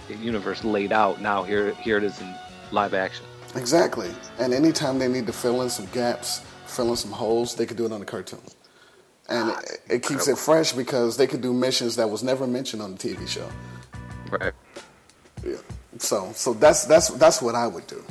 universe 0.09 0.63
laid 0.63 0.91
out. 0.91 1.21
Now 1.21 1.43
here 1.43 1.73
here 1.75 1.97
it 1.97 2.03
is 2.03 2.19
in 2.19 2.35
live 2.71 2.93
action. 2.93 3.25
exactly. 3.55 4.11
And 4.39 4.53
anytime 4.53 4.99
they 4.99 5.07
need 5.07 5.25
to 5.27 5.33
fill 5.33 5.61
in 5.61 5.69
some 5.69 5.85
gaps, 5.87 6.41
fill 6.71 6.89
in 6.89 6.95
some 6.97 7.11
holes, 7.11 7.55
they 7.55 7.65
could 7.65 7.77
do 7.77 7.85
it 7.85 7.91
on 7.91 7.99
the 7.99 8.05
cartoon. 8.05 8.39
And 9.29 9.51
ah, 9.51 9.59
it, 9.63 9.81
it 9.89 10.03
keeps 10.03 10.27
it 10.27 10.37
fresh 10.37 10.73
because 10.73 11.17
they 11.17 11.27
could 11.27 11.41
do 11.41 11.53
missions 11.53 11.95
that 11.95 12.09
was 12.09 12.23
never 12.23 12.47
mentioned 12.47 12.81
on 12.81 12.95
the 12.95 12.97
TV 12.97 13.27
show. 13.27 13.49
Right. 14.29 14.53
Yeah. 15.45 15.57
So 15.97 16.31
so 16.33 16.53
that's 16.53 16.85
that's 16.85 17.09
that's 17.09 17.41
what 17.41 17.55
I 17.55 17.67
would 17.67 17.87
do. 17.87 18.03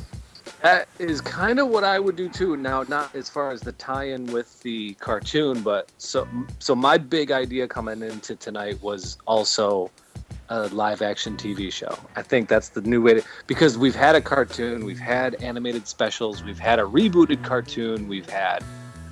That 0.62 0.88
is 0.98 1.22
kind 1.22 1.58
of 1.58 1.68
what 1.68 1.84
I 1.84 1.98
would 1.98 2.16
do 2.16 2.28
too. 2.28 2.56
Now, 2.56 2.82
not 2.82 3.14
as 3.14 3.30
far 3.30 3.50
as 3.50 3.62
the 3.62 3.72
tie-in 3.72 4.26
with 4.26 4.60
the 4.60 4.92
cartoon, 4.94 5.62
but 5.62 5.90
so 5.96 6.28
so 6.58 6.74
my 6.74 6.98
big 6.98 7.30
idea 7.30 7.66
coming 7.66 8.02
into 8.02 8.36
tonight 8.36 8.80
was 8.82 9.16
also 9.26 9.90
a 10.50 10.66
live-action 10.68 11.36
TV 11.36 11.72
show. 11.72 11.96
I 12.16 12.22
think 12.22 12.48
that's 12.48 12.70
the 12.70 12.82
new 12.82 13.00
way 13.00 13.14
to 13.14 13.22
because 13.46 13.78
we've 13.78 13.94
had 13.94 14.16
a 14.16 14.20
cartoon, 14.20 14.84
we've 14.84 14.98
had 14.98 15.36
animated 15.36 15.86
specials, 15.86 16.42
we've 16.42 16.58
had 16.58 16.78
a 16.78 16.82
rebooted 16.82 17.42
cartoon, 17.44 18.08
we've 18.08 18.28
had 18.28 18.62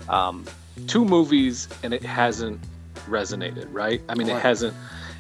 um, 0.08 0.44
two 0.88 1.04
movies, 1.04 1.68
and 1.82 1.94
it 1.94 2.02
hasn't 2.02 2.60
resonated, 3.06 3.68
right? 3.70 4.02
I 4.08 4.14
mean, 4.14 4.28
it 4.28 4.40
hasn't. 4.40 4.74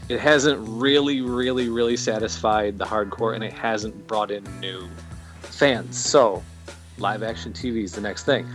It 0.08 0.20
hasn't 0.20 0.58
really, 0.66 1.20
really, 1.20 1.68
really 1.68 1.98
satisfied 1.98 2.78
the 2.78 2.86
hardcore, 2.86 3.34
and 3.34 3.44
it 3.44 3.52
hasn't 3.52 4.06
brought 4.06 4.30
in 4.30 4.42
new 4.58 4.88
fans. 5.42 5.98
So, 5.98 6.42
live 6.96 7.22
action 7.22 7.52
TV 7.52 7.84
is 7.84 7.92
the 7.92 8.00
next 8.00 8.24
thing. 8.24 8.46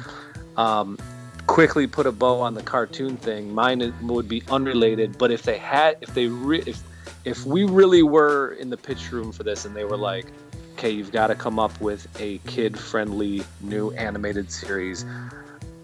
Um, 0.58 0.98
quickly 1.46 1.86
put 1.86 2.08
a 2.08 2.12
bow 2.12 2.40
on 2.42 2.56
the 2.56 2.64
cartoon 2.64 3.18
thing. 3.18 3.54
Mine 3.54 3.94
would 4.02 4.28
be 4.28 4.42
unrelated, 4.50 5.20
but 5.20 5.30
if 5.30 5.44
they 5.44 5.60
had, 5.60 5.98
if 6.02 6.12
they, 6.16 6.26
re- 6.26 6.64
if 6.66 6.82
if 7.26 7.46
we 7.46 7.64
really 7.64 8.04
were 8.04 8.54
in 8.60 8.70
the 8.70 8.78
pitch 8.78 9.12
room 9.12 9.32
for 9.32 9.44
this, 9.44 9.66
and 9.66 9.76
they 9.76 9.86
were 9.86 9.98
like, 9.98 10.26
"Okay, 10.74 10.90
you've 10.90 11.12
got 11.12 11.28
to 11.28 11.36
come 11.36 11.60
up 11.60 11.80
with 11.80 12.08
a 12.20 12.40
kid-friendly 12.40 13.44
new 13.62 13.92
animated 13.92 14.52
series," 14.52 15.06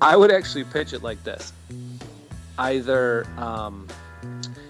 I 0.02 0.16
would 0.16 0.32
actually 0.32 0.64
pitch 0.66 0.94
it 0.94 1.04
like 1.04 1.24
this: 1.24 1.54
either, 2.58 3.26
um, 3.38 3.88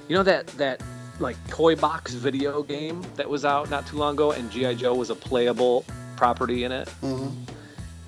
you 0.08 0.15
know 0.15 0.23
that 0.23 0.47
that 0.58 0.82
like 1.19 1.36
toy 1.49 1.75
box 1.75 2.13
video 2.13 2.63
game 2.63 3.05
that 3.15 3.29
was 3.29 3.43
out 3.43 3.69
not 3.69 3.86
too 3.88 3.97
long 3.97 4.13
ago, 4.13 4.32
and 4.32 4.49
GI 4.51 4.75
Joe 4.75 4.95
was 4.95 5.10
a 5.10 5.15
playable 5.15 5.86
property 6.15 6.63
in 6.63 6.71
it. 6.71 6.88
hmm 7.01 7.29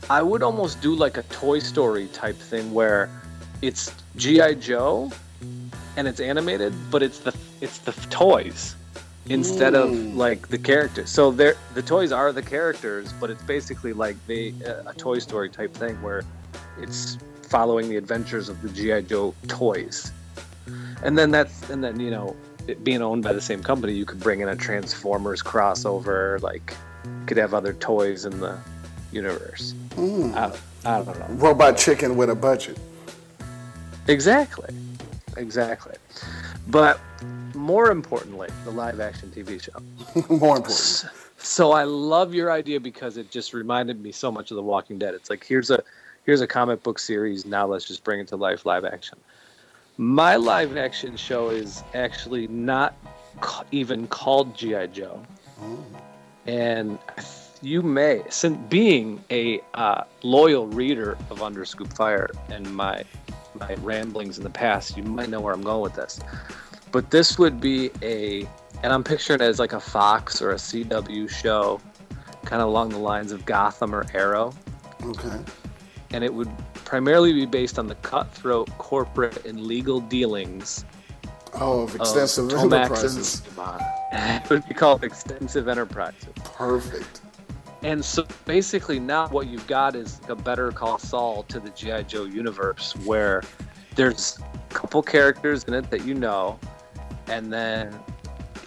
I 0.10 0.22
would 0.22 0.44
almost 0.44 0.82
do 0.82 0.94
like 0.94 1.18
a 1.18 1.24
Toy 1.24 1.60
Story 1.60 2.08
type 2.08 2.36
thing 2.36 2.74
where 2.74 3.10
it's 3.62 3.94
GI 4.18 4.56
Joe 4.56 5.12
and 6.02 6.08
it's 6.08 6.20
animated, 6.20 6.74
but 6.90 7.04
it's 7.04 7.20
the 7.20 7.32
it's 7.62 7.78
the 7.78 7.92
toys 8.10 8.76
instead 9.30 9.76
of 9.76 9.92
Mm. 9.92 10.16
like 10.16 10.48
the 10.48 10.58
characters. 10.58 11.12
So 11.12 11.30
they're 11.30 11.56
the 11.76 11.84
toys 11.84 12.12
are 12.12 12.32
the 12.34 12.42
characters, 12.42 13.14
but 13.20 13.30
it's 13.30 13.44
basically 13.44 13.94
like 13.94 14.16
they 14.26 14.56
a 14.66 14.90
a 14.90 14.94
Toy 14.96 15.20
Story 15.20 15.48
type 15.48 15.72
thing 15.76 15.96
where 16.02 16.24
it's 16.80 17.20
following 17.44 17.88
the 17.88 17.98
adventures 17.98 18.50
of 18.50 18.60
the 18.64 18.70
GI 18.70 19.04
Joe 19.04 19.36
toys. 19.48 20.12
And 21.04 21.16
then 21.16 21.30
that's 21.30 21.70
and 21.70 21.84
then 21.84 22.00
you 22.00 22.10
know 22.10 22.36
it 22.68 22.84
being 22.84 23.04
owned 23.04 23.24
by 23.24 23.34
the 23.34 23.46
same 23.52 23.62
company, 23.62 23.94
you 23.94 24.06
could 24.06 24.20
bring 24.20 24.40
in 24.42 24.50
a 24.50 24.56
Transformers 24.56 25.44
crossover, 25.44 26.42
like 26.42 26.74
could 27.28 27.38
have 27.38 27.54
other 27.54 27.74
toys 27.74 28.26
in 28.26 28.40
the 28.40 28.58
universe. 29.12 29.76
Mm. 29.98 30.34
I, 30.34 30.46
I 30.94 31.04
don't 31.04 31.20
know. 31.20 31.28
Robot 31.48 31.78
chicken 31.78 32.18
with 32.18 32.32
a 32.32 32.36
budget. 32.50 32.80
Exactly. 34.08 34.74
Exactly. 35.38 35.96
But 36.68 37.00
more 37.56 37.92
importantly, 37.92 38.50
the 38.66 38.72
live 38.72 39.00
action 39.00 39.32
TV 39.32 39.62
show. 39.62 39.72
More 40.30 40.58
important. 40.58 41.06
So 41.38 41.72
I 41.72 41.84
love 41.84 42.34
your 42.34 42.52
idea 42.52 42.80
because 42.80 43.18
it 43.18 43.32
just 43.32 43.54
reminded 43.54 44.02
me 44.02 44.12
so 44.12 44.32
much 44.32 44.52
of 44.52 44.56
The 44.56 44.64
Walking 44.64 45.00
Dead. 45.00 45.14
It's 45.14 45.30
like 45.30 45.44
here's 45.44 45.72
a 45.72 45.82
here's 46.26 46.42
a 46.42 46.48
comic 46.48 46.84
book 46.84 47.00
series. 47.00 47.46
Now 47.46 47.66
let's 47.66 47.86
just 47.86 48.04
bring 48.04 48.20
it 48.20 48.28
to 48.30 48.36
life, 48.36 48.66
live 48.66 48.86
action. 48.86 49.18
My 49.98 50.36
live 50.36 50.78
action 50.78 51.16
show 51.16 51.50
is 51.50 51.84
actually 51.94 52.48
not 52.48 52.96
ca- 53.42 53.64
even 53.72 54.08
called 54.08 54.56
GI 54.56 54.88
Joe, 54.88 55.22
and 56.46 56.98
you 57.62 57.82
may, 57.82 58.24
since 58.30 58.58
being 58.70 59.24
a 59.30 59.62
uh, 59.74 60.04
loyal 60.24 60.68
reader 60.68 61.18
of 61.30 61.42
Under 61.42 61.66
Scoop 61.66 61.94
Fire 61.94 62.30
and 62.50 62.74
my 62.76 63.04
my 63.62 63.76
ramblings 63.76 64.38
in 64.38 64.44
the 64.44 64.50
past, 64.50 64.98
you 64.98 65.04
might 65.04 65.30
know 65.30 65.40
where 65.40 65.54
I'm 65.54 65.62
going 65.62 65.82
with 65.82 65.96
this. 65.96 66.20
But 66.92 67.12
this 67.12 67.40
would 67.40 67.62
be 67.62 67.92
a, 68.02 68.48
and 68.84 68.92
I'm 68.92 69.04
picturing 69.04 69.40
it 69.40 69.46
as 69.46 69.60
like 69.60 69.74
a 69.74 69.80
Fox 69.80 70.42
or 70.42 70.52
a 70.52 70.56
CW 70.56 71.30
show, 71.30 71.80
kind 72.44 72.62
of 72.62 72.68
along 72.68 72.90
the 72.90 73.00
lines 73.00 73.32
of 73.32 73.46
Gotham 73.46 73.96
or 73.96 74.06
Arrow. 74.14 74.54
Okay. 75.04 75.40
And 76.12 76.24
it 76.24 76.34
would 76.34 76.50
primarily 76.74 77.32
be 77.32 77.46
based 77.46 77.80
on 77.80 77.88
the 77.88 77.96
cutthroat 77.96 78.70
corporate 78.78 79.46
and 79.46 79.62
legal 79.62 80.02
dealings 80.02 80.84
Oh, 81.56 81.82
of 81.82 81.96
extensive 81.96 82.52
of 82.52 82.74
enterprises. 82.74 83.42
It 84.14 84.50
would 84.50 84.68
be 84.68 84.74
called 84.74 85.06
Extensive 85.06 85.70
Enterprises. 85.70 86.28
Perfect. 86.44 87.22
And 87.84 88.04
so 88.06 88.26
basically, 88.46 89.00
now 89.00 89.28
what 89.30 89.48
you've 89.48 89.66
got 89.68 89.96
is 89.96 90.22
a 90.28 90.36
Better 90.36 90.72
Call 90.72 91.00
Saul 91.00 91.44
to 91.44 91.60
the 91.60 91.72
G.I. 91.72 92.04
Joe 92.04 92.26
universe 92.26 92.96
where 93.06 93.42
there's 93.96 94.40
a 94.40 94.74
couple 94.74 95.02
characters 95.02 95.64
in 95.64 95.74
it 95.74 95.90
that 95.90 96.06
you 96.06 96.14
know, 96.14 96.60
and 97.28 97.52
then 97.52 97.98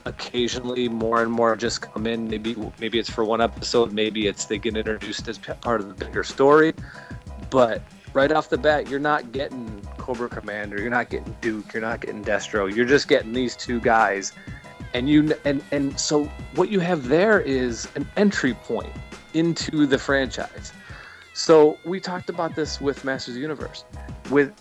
occasionally 0.04 0.88
more 0.88 1.22
and 1.22 1.30
more 1.30 1.56
just 1.56 1.80
come 1.80 2.06
in. 2.06 2.28
Maybe 2.28 2.56
maybe 2.80 2.98
it's 2.98 3.10
for 3.10 3.24
one 3.24 3.40
episode, 3.40 3.92
maybe 3.92 4.26
it's 4.26 4.46
they 4.46 4.58
get 4.58 4.76
introduced 4.76 5.28
as 5.28 5.38
part 5.38 5.80
of 5.80 5.88
the 5.88 6.04
bigger 6.04 6.24
story. 6.24 6.74
But 7.50 7.82
right 8.12 8.32
off 8.32 8.48
the 8.48 8.58
bat, 8.58 8.90
you're 8.90 9.00
not 9.00 9.32
getting 9.32 9.80
Cobra 9.96 10.28
Commander, 10.28 10.80
you're 10.80 10.90
not 10.90 11.08
getting 11.08 11.36
Duke, 11.40 11.72
you're 11.72 11.82
not 11.82 12.00
getting 12.00 12.24
Destro. 12.24 12.74
You're 12.74 12.84
just 12.84 13.08
getting 13.08 13.32
these 13.32 13.54
two 13.54 13.80
guys 13.80 14.32
and 14.94 15.08
you 15.08 15.34
and 15.44 15.62
and 15.72 15.98
so 15.98 16.24
what 16.54 16.70
you 16.70 16.80
have 16.80 17.08
there 17.08 17.40
is 17.40 17.88
an 17.96 18.08
entry 18.16 18.54
point 18.54 18.92
into 19.34 19.86
the 19.86 19.98
franchise. 19.98 20.72
So 21.34 21.78
we 21.84 22.00
talked 22.00 22.30
about 22.30 22.54
this 22.54 22.80
with 22.80 23.04
masters 23.04 23.30
of 23.30 23.34
the 23.34 23.40
universe. 23.40 23.84
With 24.30 24.52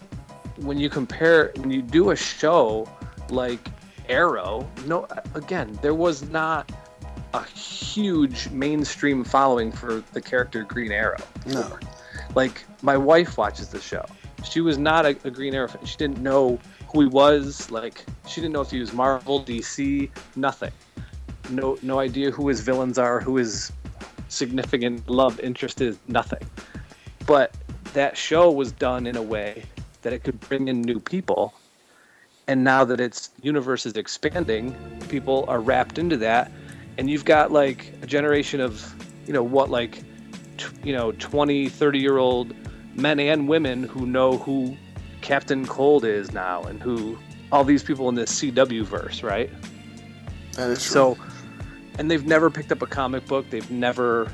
when 0.57 0.79
you 0.79 0.89
compare 0.89 1.51
when 1.57 1.71
you 1.71 1.81
do 1.81 2.09
a 2.09 2.15
show 2.15 2.89
like 3.29 3.69
arrow 4.09 4.69
no 4.85 5.07
again 5.33 5.79
there 5.81 5.93
was 5.93 6.23
not 6.29 6.69
a 7.33 7.43
huge 7.45 8.49
mainstream 8.49 9.23
following 9.23 9.71
for 9.71 10.03
the 10.13 10.21
character 10.21 10.63
green 10.63 10.91
arrow. 10.91 11.17
No. 11.45 11.77
like 12.35 12.65
my 12.81 12.97
wife 12.97 13.37
watches 13.37 13.69
the 13.69 13.81
show. 13.81 14.05
She 14.43 14.61
was 14.61 14.77
not 14.77 15.05
a, 15.05 15.17
a 15.23 15.31
green 15.31 15.55
arrow 15.55 15.67
fan. 15.67 15.85
She 15.85 15.97
didn't 15.97 16.19
know 16.19 16.59
who 16.93 17.01
he 17.01 17.07
was 17.07 17.69
like 17.71 18.05
she 18.27 18.39
didn't 18.39 18.53
know 18.53 18.61
if 18.61 18.71
he 18.71 18.79
was 18.79 18.93
marvel 18.93 19.43
dc 19.43 20.09
nothing. 20.35 20.71
No 21.49 21.77
no 21.81 21.99
idea 21.99 22.31
who 22.31 22.47
his 22.47 22.61
villains 22.61 22.97
are 22.97 23.19
who 23.19 23.35
his 23.35 23.71
significant 24.29 25.09
love 25.09 25.39
interest 25.39 25.81
is 25.81 25.99
nothing. 26.07 26.47
But 27.25 27.55
that 27.93 28.15
show 28.15 28.51
was 28.51 28.71
done 28.71 29.05
in 29.07 29.17
a 29.17 29.21
way 29.21 29.65
that 30.03 30.13
it 30.13 30.23
could 30.23 30.39
bring 30.41 30.67
in 30.67 30.81
new 30.81 30.99
people 30.99 31.53
and 32.47 32.63
now 32.63 32.83
that 32.83 32.99
its 32.99 33.31
universe 33.41 33.85
is 33.85 33.93
expanding 33.93 34.75
people 35.09 35.45
are 35.47 35.59
wrapped 35.59 35.97
into 35.97 36.17
that 36.17 36.51
and 36.97 37.09
you've 37.09 37.25
got 37.25 37.51
like 37.51 37.93
a 38.01 38.05
generation 38.05 38.59
of 38.59 38.95
you 39.25 39.33
know 39.33 39.43
what 39.43 39.69
like 39.69 40.03
t- 40.57 40.67
you 40.83 40.93
know 40.93 41.11
20 41.13 41.69
30 41.69 41.99
year 41.99 42.17
old 42.17 42.53
men 42.95 43.19
and 43.19 43.47
women 43.47 43.83
who 43.83 44.05
know 44.05 44.37
who 44.37 44.75
captain 45.23 45.65
cold 45.65 46.05
is 46.05 46.31
now 46.33 46.61
and 46.63 46.83
who 46.83 47.17
all 47.51 47.63
these 47.63 47.81
people 47.81 48.09
in 48.09 48.15
this 48.15 48.41
cw 48.41 48.83
verse 48.83 49.23
right? 49.23 49.49
That 50.53 50.69
is 50.69 50.83
true. 50.83 50.93
so 50.93 51.17
and 51.97 52.11
they've 52.11 52.25
never 52.25 52.49
picked 52.49 52.71
up 52.71 52.81
a 52.81 52.87
comic 52.87 53.25
book. 53.27 53.49
They've 53.49 53.71
never 53.71 54.31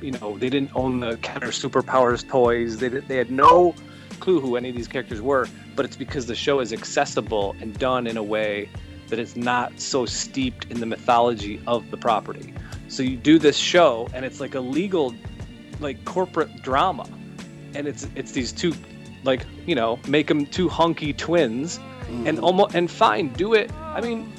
you 0.00 0.10
know 0.10 0.36
they 0.36 0.50
didn't 0.50 0.72
own 0.74 1.00
the 1.00 1.16
Kenner 1.18 1.48
superpowers 1.48 2.28
toys. 2.28 2.78
They, 2.78 2.88
they 2.88 3.16
had 3.16 3.30
no 3.30 3.74
clue 4.20 4.40
who 4.40 4.56
any 4.56 4.68
of 4.68 4.76
these 4.76 4.88
characters 4.88 5.22
were 5.22 5.48
but 5.76 5.84
it's 5.84 5.96
because 5.96 6.26
the 6.26 6.34
show 6.34 6.60
is 6.60 6.72
accessible 6.72 7.56
and 7.60 7.78
done 7.78 8.06
in 8.06 8.16
a 8.16 8.22
way 8.22 8.68
that 9.08 9.18
it's 9.18 9.36
not 9.36 9.78
so 9.80 10.06
steeped 10.06 10.70
in 10.70 10.80
the 10.80 10.86
mythology 10.86 11.60
of 11.66 11.90
the 11.90 11.96
property. 11.96 12.54
So 12.88 13.02
you 13.02 13.16
do 13.16 13.38
this 13.38 13.56
show 13.56 14.08
and 14.14 14.24
it's 14.24 14.40
like 14.40 14.54
a 14.54 14.60
legal 14.60 15.14
like 15.80 16.04
corporate 16.04 16.62
drama. 16.62 17.08
And 17.74 17.86
it's 17.86 18.06
it's 18.14 18.32
these 18.32 18.52
two 18.52 18.74
like 19.24 19.46
you 19.66 19.74
know 19.74 19.98
make 20.08 20.26
them 20.26 20.46
two 20.46 20.68
hunky 20.68 21.12
twins 21.12 21.78
and 22.26 22.38
almost 22.40 22.74
and 22.74 22.90
fine 22.90 23.28
do 23.34 23.54
it 23.54 23.72
i 23.74 24.00
mean 24.00 24.30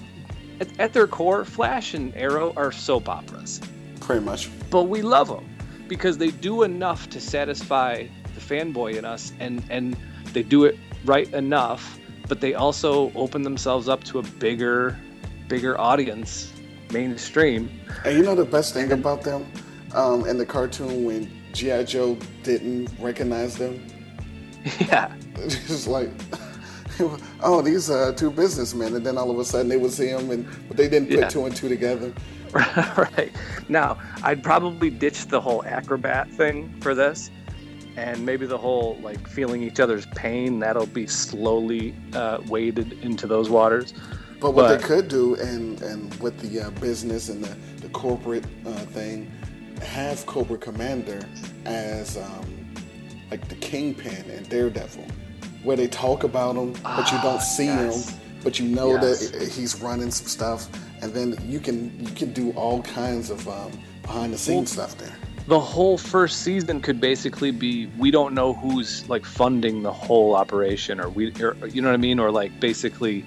at, 0.59 0.79
at 0.79 0.93
their 0.93 1.07
core 1.07 1.43
flash 1.43 1.93
and 1.93 2.15
arrow 2.15 2.53
are 2.55 2.71
soap 2.71 3.09
operas 3.09 3.59
Pretty 3.99 4.23
much. 4.23 4.49
but 4.69 4.83
we 4.83 5.01
love 5.01 5.27
them 5.27 5.47
because 5.87 6.17
they 6.17 6.29
do 6.31 6.63
enough 6.63 7.09
to 7.09 7.19
satisfy 7.19 8.05
the 8.35 8.41
fanboy 8.41 8.95
in 8.95 9.05
us 9.05 9.33
and 9.39 9.63
and 9.69 9.97
they 10.33 10.43
do 10.43 10.65
it 10.65 10.77
right 11.05 11.31
enough 11.33 11.99
but 12.27 12.41
they 12.41 12.53
also 12.53 13.11
open 13.15 13.41
themselves 13.43 13.89
up 13.89 14.03
to 14.03 14.19
a 14.19 14.23
bigger 14.23 14.97
bigger 15.47 15.79
audience 15.79 16.51
mainstream 16.91 17.69
And 18.05 18.17
you 18.17 18.23
know 18.23 18.35
the 18.35 18.45
best 18.45 18.73
thing 18.73 18.91
about 18.91 19.23
them? 19.23 19.45
Um, 19.95 20.25
in 20.27 20.37
the 20.37 20.45
cartoon 20.45 21.05
when 21.05 21.31
G.I. 21.53 21.83
Joe 21.83 22.17
didn't 22.43 22.89
recognize 22.99 23.55
them? 23.57 23.85
yeah 24.79 25.13
It's 25.35 25.67
just 25.67 25.87
like, 25.87 26.09
oh, 27.41 27.61
these 27.61 27.89
are 27.89 28.13
two 28.13 28.31
businessmen. 28.31 28.95
And 28.95 29.05
then 29.05 29.17
all 29.17 29.29
of 29.31 29.39
a 29.39 29.45
sudden 29.45 29.67
they 29.67 29.77
would 29.77 29.91
see 29.91 30.07
them, 30.11 30.29
and, 30.31 30.47
but 30.67 30.77
they 30.77 30.87
didn't 30.87 31.09
put 31.09 31.19
Yeah. 31.19 31.27
two 31.29 31.45
and 31.45 31.55
two 31.55 31.69
together. 31.69 32.13
right 32.97 33.31
now 33.67 33.97
i'd 34.21 34.43
probably 34.43 34.91
ditch 34.91 35.25
the 35.25 35.41
whole 35.41 35.65
acrobat 35.65 36.29
thing 36.33 36.71
for 36.81 36.93
this 36.93 37.31
and 37.97 38.23
maybe 38.23 38.45
the 38.45 38.57
whole 38.57 38.95
like 39.01 39.27
feeling 39.27 39.63
each 39.63 39.79
other's 39.79 40.05
pain 40.13 40.59
that'll 40.59 40.85
be 40.85 41.07
slowly 41.07 41.95
uh, 42.13 42.37
waded 42.47 42.93
into 43.01 43.25
those 43.25 43.49
waters 43.49 43.91
But 44.39 44.51
what 44.53 44.67
But- 44.67 44.81
they 44.81 44.85
could 44.87 45.07
do, 45.07 45.33
and, 45.37 45.81
and 45.81 46.13
with 46.19 46.37
the 46.41 46.67
uh, 46.67 46.69
business 46.79 47.29
and 47.29 47.43
the, 47.43 47.55
the 47.81 47.89
corporate 47.89 48.45
uh, 48.67 48.71
thing, 48.93 49.31
have 49.81 50.23
Cobra 50.27 50.57
Commander 50.59 51.21
as 51.65 52.17
um, 52.17 52.62
like 53.33 53.47
the 53.49 53.55
Kingpin 53.55 54.29
and 54.29 54.47
Daredevil, 54.47 55.05
where 55.63 55.75
they 55.75 55.87
talk 55.87 56.23
about 56.23 56.55
him, 56.55 56.73
but 56.95 57.11
you 57.11 57.17
don't 57.19 57.41
see 57.41 57.67
Ah, 57.67 57.81
yes. 57.85 58.09
him, 58.11 58.19
but 58.43 58.59
you 58.59 58.67
know 58.67 58.91
Yes. 59.01 59.29
that 59.31 59.51
he's 59.51 59.81
running 59.81 60.11
some 60.11 60.27
stuff, 60.27 60.67
and 61.01 61.11
then 61.15 61.35
you 61.43 61.59
can 61.59 61.77
you 61.99 62.11
can 62.13 62.31
do 62.31 62.51
all 62.51 62.83
kinds 62.83 63.31
of 63.31 63.47
um, 63.47 63.71
behind 64.03 64.33
the 64.33 64.37
scenes 64.37 64.71
stuff 64.71 64.95
there. 64.99 65.15
the 65.47 65.59
whole 65.59 65.97
first 65.97 66.35
season 66.43 66.79
could 66.79 67.01
basically 67.01 67.49
be 67.51 67.87
we 67.97 68.11
don't 68.11 68.33
know 68.39 68.53
who's 68.53 68.91
like 69.09 69.25
funding 69.25 69.81
the 69.81 69.91
whole 69.91 70.35
operation 70.35 70.99
or 71.01 71.09
we 71.09 71.23
or, 71.41 71.55
you 71.73 71.81
know 71.81 71.89
what 71.89 71.99
i 72.01 72.05
mean 72.09 72.17
or 72.23 72.29
like 72.41 72.51
basically 72.61 73.25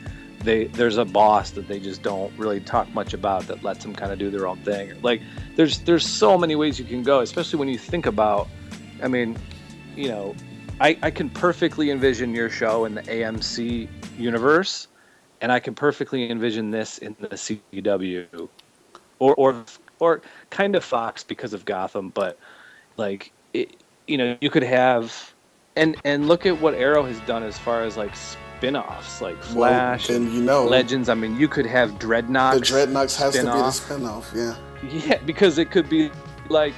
they 0.48 0.64
there's 0.78 0.96
a 0.96 1.04
boss 1.04 1.50
that 1.56 1.66
they 1.68 1.78
just 1.88 2.00
don't 2.10 2.32
really 2.38 2.60
talk 2.60 2.86
much 2.94 3.12
about 3.20 3.46
that 3.48 3.58
lets 3.62 3.82
them 3.84 3.94
kind 3.94 4.10
of 4.14 4.18
do 4.18 4.30
their 4.30 4.46
own 4.46 4.56
thing 4.70 4.84
like 5.02 5.20
there's 5.56 5.74
there's 5.88 6.06
so 6.22 6.38
many 6.38 6.54
ways 6.62 6.78
you 6.78 6.86
can 6.94 7.02
go 7.02 7.16
especially 7.20 7.58
when 7.58 7.68
you 7.68 7.78
think 7.92 8.06
about 8.06 8.48
i 9.02 9.08
mean 9.08 9.36
you 9.96 10.08
know 10.08 10.34
i 10.80 10.96
i 11.02 11.10
can 11.10 11.28
perfectly 11.30 11.90
envision 11.90 12.34
your 12.34 12.50
show 12.50 12.84
in 12.84 12.94
the 12.94 13.02
amc 13.02 13.88
universe 14.18 14.88
and 15.40 15.50
i 15.50 15.58
can 15.58 15.74
perfectly 15.74 16.30
envision 16.30 16.70
this 16.70 16.98
in 16.98 17.16
the 17.20 17.28
cw 17.28 18.48
or 19.18 19.34
or 19.34 19.64
or 19.98 20.22
kind 20.50 20.76
of 20.76 20.84
Fox 20.84 21.24
because 21.24 21.52
of 21.52 21.64
Gotham, 21.64 22.10
but 22.10 22.38
like 22.96 23.32
it, 23.54 23.76
you 24.06 24.18
know, 24.18 24.36
you 24.40 24.50
could 24.50 24.62
have 24.62 25.34
and 25.74 25.96
and 26.04 26.28
look 26.28 26.46
at 26.46 26.60
what 26.60 26.74
Arrow 26.74 27.04
has 27.04 27.18
done 27.20 27.42
as 27.42 27.58
far 27.58 27.82
as 27.82 27.96
like 27.96 28.14
spin-offs, 28.14 29.20
like 29.20 29.40
Flash, 29.42 30.08
Well, 30.08 30.18
then 30.18 30.32
you 30.32 30.42
know 30.42 30.64
Legends. 30.66 31.08
I 31.08 31.14
mean, 31.14 31.38
you 31.38 31.48
could 31.48 31.66
have 31.66 31.92
Dreadnok. 31.92 32.54
the 32.54 32.60
Dreadnoks 32.60 33.18
has 33.18 33.34
to 33.34 33.40
be 33.40 33.46
the 33.46 33.70
spin-off. 33.70 34.32
spinoff. 34.32 34.34
Yeah. 34.34 35.08
Yeah, 35.08 35.18
because 35.24 35.58
it 35.58 35.70
could 35.70 35.88
be 35.88 36.10
like, 36.48 36.74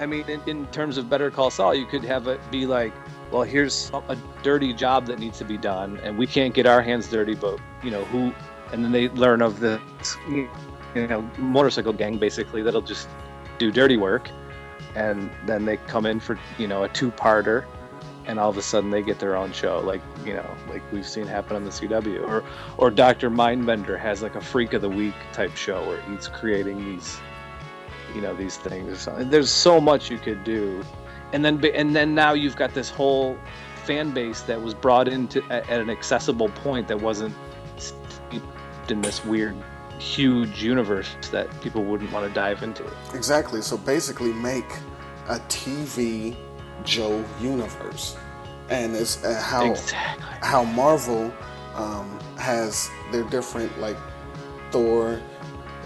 I 0.00 0.06
mean, 0.06 0.24
in, 0.28 0.40
in 0.46 0.66
terms 0.68 0.96
of 0.96 1.10
Better 1.10 1.30
Call 1.30 1.50
Saul, 1.50 1.74
you 1.74 1.84
could 1.84 2.02
have 2.04 2.26
it 2.26 2.40
be 2.50 2.66
like, 2.66 2.92
well, 3.30 3.42
here's 3.42 3.90
a 4.08 4.16
dirty 4.42 4.72
job 4.72 5.06
that 5.06 5.18
needs 5.18 5.36
to 5.38 5.44
be 5.44 5.58
done, 5.58 6.00
and 6.02 6.16
we 6.16 6.26
can't 6.26 6.54
get 6.54 6.66
our 6.66 6.80
hands 6.80 7.06
dirty, 7.08 7.34
but 7.34 7.60
you 7.82 7.90
know 7.90 8.04
who, 8.04 8.32
and 8.72 8.82
then 8.82 8.92
they 8.92 9.10
learn 9.10 9.42
of 9.42 9.60
the, 9.60 9.78
you 10.28 10.48
know, 11.06 11.20
motorcycle 11.36 11.92
gang 11.92 12.16
basically 12.16 12.62
that'll 12.62 12.80
just 12.80 13.08
do 13.58 13.70
dirty 13.70 13.98
work, 13.98 14.30
and 14.96 15.30
then 15.44 15.66
they 15.66 15.76
come 15.76 16.06
in 16.06 16.18
for 16.18 16.38
you 16.58 16.66
know 16.66 16.82
a 16.84 16.88
two-parter, 16.88 17.66
and 18.26 18.40
all 18.40 18.48
of 18.48 18.56
a 18.56 18.62
sudden 18.62 18.90
they 18.90 19.02
get 19.02 19.18
their 19.18 19.36
own 19.36 19.52
show, 19.52 19.80
like 19.80 20.00
you 20.24 20.32
know, 20.32 20.56
like 20.70 20.82
we've 20.92 21.06
seen 21.06 21.26
happen 21.26 21.56
on 21.56 21.64
the 21.64 21.70
CW, 21.70 22.26
or 22.26 22.42
or 22.78 22.90
Doctor 22.90 23.30
Mindbender 23.30 23.98
has 23.98 24.22
like 24.22 24.34
a 24.34 24.40
Freak 24.40 24.72
of 24.72 24.80
the 24.80 24.88
Week 24.88 25.14
type 25.34 25.54
show 25.56 25.86
where 25.86 26.00
he's 26.02 26.26
creating 26.26 26.82
these 26.84 27.20
you 28.14 28.20
know 28.20 28.34
these 28.34 28.56
things. 28.56 29.08
There's 29.18 29.50
so 29.50 29.80
much 29.80 30.10
you 30.10 30.18
could 30.18 30.44
do, 30.44 30.84
and 31.32 31.44
then 31.44 31.64
and 31.74 31.94
then 31.94 32.14
now 32.14 32.32
you've 32.32 32.56
got 32.56 32.74
this 32.74 32.90
whole 32.90 33.36
fan 33.84 34.10
base 34.10 34.42
that 34.42 34.60
was 34.60 34.74
brought 34.74 35.08
into 35.08 35.42
at, 35.50 35.68
at 35.70 35.80
an 35.80 35.90
accessible 35.90 36.48
point 36.50 36.88
that 36.88 37.00
wasn't 37.00 37.34
in 38.90 39.00
this 39.02 39.24
weird, 39.24 39.56
huge 39.98 40.62
universe 40.62 41.08
that 41.30 41.48
people 41.60 41.84
wouldn't 41.84 42.10
want 42.12 42.26
to 42.26 42.34
dive 42.34 42.62
into. 42.62 42.84
Exactly. 43.14 43.62
So 43.62 43.76
basically, 43.78 44.32
make 44.32 44.70
a 45.28 45.38
TV 45.48 46.36
Joe 46.84 47.24
universe, 47.40 48.16
and 48.68 48.94
it's 48.96 49.22
uh, 49.24 49.40
how 49.40 49.70
Exactly. 49.70 50.24
how 50.40 50.64
Marvel 50.64 51.32
um, 51.74 52.18
has 52.36 52.90
their 53.12 53.24
different 53.24 53.78
like 53.80 53.96
Thor 54.70 55.20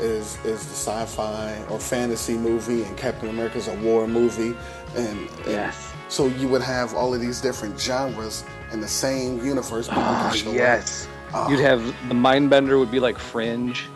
is 0.00 0.36
is 0.44 0.64
the 0.66 0.74
sci-fi 0.74 1.62
or 1.70 1.78
fantasy 1.78 2.34
movie, 2.34 2.82
and 2.84 2.96
Captain 2.96 3.28
America 3.28 3.58
is 3.58 3.68
a 3.68 3.74
war 3.76 4.06
movie, 4.06 4.56
and, 4.96 5.18
and 5.18 5.46
Yes. 5.46 5.92
so 6.08 6.26
you 6.26 6.48
would 6.48 6.62
have 6.62 6.94
all 6.94 7.14
of 7.14 7.20
these 7.20 7.40
different 7.40 7.78
genres 7.80 8.44
in 8.72 8.80
the 8.80 8.88
same 8.88 9.44
universe. 9.44 9.88
People 9.88 10.02
can 10.02 10.34
show 10.34 10.50
up. 10.50 10.56
yes. 10.56 11.08
Oh. 11.32 11.48
You'd 11.50 11.60
have 11.60 11.84
the 12.08 12.14
Mindbender 12.14 12.78
would 12.78 12.90
be 12.90 13.00
like 13.00 13.18
Fringe. 13.18 13.86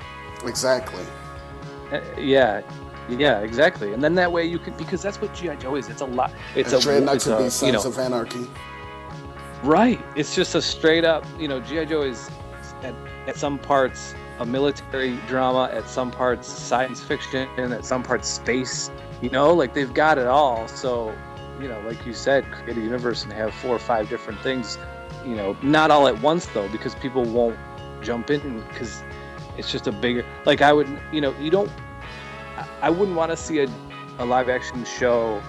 exactly. 0.44 1.04
Uh, 1.92 2.00
yeah. 2.18 2.62
Yeah, 3.08 3.38
exactly. 3.40 3.94
And 3.94 4.04
then 4.04 4.14
that 4.16 4.30
way 4.30 4.44
you 4.44 4.58
could 4.58 4.76
because 4.76 5.00
that's 5.02 5.18
what 5.20 5.32
GI 5.34 5.56
Joe 5.56 5.76
is. 5.76 5.88
It's 5.88 6.02
a 6.02 6.04
lot. 6.04 6.30
It's 6.54 6.72
and 6.74 6.82
a 6.82 6.86
Dreadnok 6.86 7.22
could 7.24 7.60
be 7.60 7.66
you 7.66 7.72
know, 7.72 7.82
of 7.82 7.98
Anarchy. 7.98 8.46
Right. 9.62 9.98
It's 10.14 10.34
just 10.34 10.54
a 10.54 10.60
straight 10.62 11.04
up, 11.04 11.24
you 11.38 11.48
know, 11.48 11.58
G.I. 11.60 11.86
Joe 11.86 12.02
is 12.02 12.28
at, 12.82 12.94
at 13.26 13.36
some 13.36 13.58
parts 13.58 14.14
a 14.40 14.46
military 14.46 15.16
drama, 15.26 15.70
at 15.72 15.88
some 15.88 16.10
parts 16.10 16.46
science 16.48 17.00
fiction, 17.02 17.48
at 17.58 17.84
some 17.84 18.02
parts 18.02 18.28
space. 18.28 18.90
You 19.20 19.30
know, 19.30 19.52
like 19.52 19.74
they've 19.74 19.92
got 19.92 20.18
it 20.18 20.26
all. 20.26 20.68
So, 20.68 21.14
you 21.60 21.68
know, 21.68 21.80
like 21.80 22.04
you 22.06 22.12
said, 22.14 22.44
create 22.52 22.78
a 22.78 22.80
universe 22.80 23.24
and 23.24 23.32
have 23.32 23.52
four 23.54 23.74
or 23.74 23.78
five 23.80 24.08
different 24.08 24.40
things. 24.40 24.78
You 25.26 25.34
know, 25.34 25.56
not 25.62 25.90
all 25.90 26.06
at 26.06 26.20
once 26.22 26.46
though, 26.46 26.68
because 26.68 26.94
people 26.94 27.24
won't 27.24 27.58
jump 28.00 28.30
in 28.30 28.60
because 28.68 29.02
it's 29.56 29.70
just 29.72 29.86
a 29.88 29.92
bigger. 29.92 30.24
Like 30.46 30.62
I 30.62 30.72
would, 30.72 30.88
you 31.12 31.20
know, 31.20 31.34
you 31.40 31.50
don't. 31.50 31.70
I- 32.56 32.68
I 32.82 32.90
wouldn't 32.90 33.16
want 33.16 33.30
to 33.32 33.36
see 33.36 33.58
a, 33.60 33.68
a 34.18 34.24
live 34.24 34.48
action 34.48 34.84
show 34.84 35.40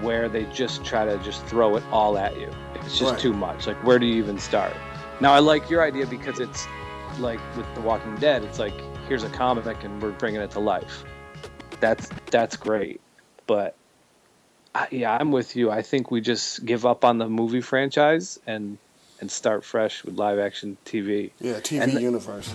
where 0.00 0.28
they 0.28 0.44
just 0.46 0.84
try 0.84 1.04
to 1.04 1.18
just 1.18 1.44
throw 1.46 1.76
it 1.76 1.82
all 1.92 2.16
at 2.18 2.36
you. 2.38 2.50
It's 2.74 2.98
just 2.98 3.12
Right. 3.12 3.20
too 3.20 3.32
much. 3.32 3.66
Like, 3.66 3.76
where 3.84 3.98
do 3.98 4.06
you 4.06 4.16
even 4.16 4.38
start? 4.38 4.72
Now, 5.20 5.32
I 5.32 5.40
like 5.40 5.68
your 5.68 5.82
idea 5.82 6.06
because 6.06 6.38
it's 6.38 6.66
like 7.18 7.40
with 7.56 7.66
The 7.74 7.80
Walking 7.80 8.14
Dead. 8.16 8.44
It's 8.44 8.58
like 8.58 8.74
here's 9.08 9.24
a 9.24 9.28
comic 9.30 9.84
and 9.84 10.00
we're 10.02 10.12
bringing 10.12 10.40
it 10.40 10.50
to 10.52 10.60
life. 10.60 11.04
That's 11.80 12.08
that's 12.30 12.56
great, 12.56 13.00
but 13.46 13.74
I, 14.74 14.88
yeah, 14.90 15.16
I'm 15.18 15.30
with 15.30 15.56
you. 15.56 15.70
I 15.70 15.82
think 15.82 16.10
we 16.10 16.20
just 16.20 16.64
give 16.64 16.84
up 16.84 17.04
on 17.04 17.18
the 17.18 17.28
movie 17.28 17.60
franchise 17.60 18.38
and 18.46 18.78
and 19.20 19.30
start 19.30 19.64
fresh 19.64 20.04
with 20.04 20.14
live 20.16 20.38
action 20.38 20.76
TV. 20.84 21.30
Yeah, 21.40 21.54
TV 21.54 21.82
And 21.82 21.92
the- 21.92 22.00
universe. 22.00 22.52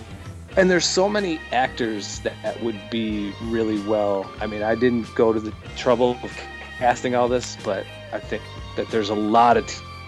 And 0.56 0.70
there's 0.70 0.84
so 0.84 1.08
many 1.08 1.40
actors 1.50 2.20
that 2.20 2.62
would 2.62 2.78
be 2.88 3.32
really 3.42 3.80
well. 3.88 4.30
I 4.40 4.46
mean, 4.46 4.62
I 4.62 4.76
didn't 4.76 5.12
go 5.16 5.32
to 5.32 5.40
the 5.40 5.52
trouble 5.76 6.16
of 6.22 6.32
casting 6.78 7.16
all 7.16 7.26
this, 7.26 7.56
but 7.64 7.84
I 8.12 8.20
think 8.20 8.40
that 8.76 8.88
there's 8.90 9.08
a 9.10 9.16
lot 9.16 9.56
of 9.56 9.66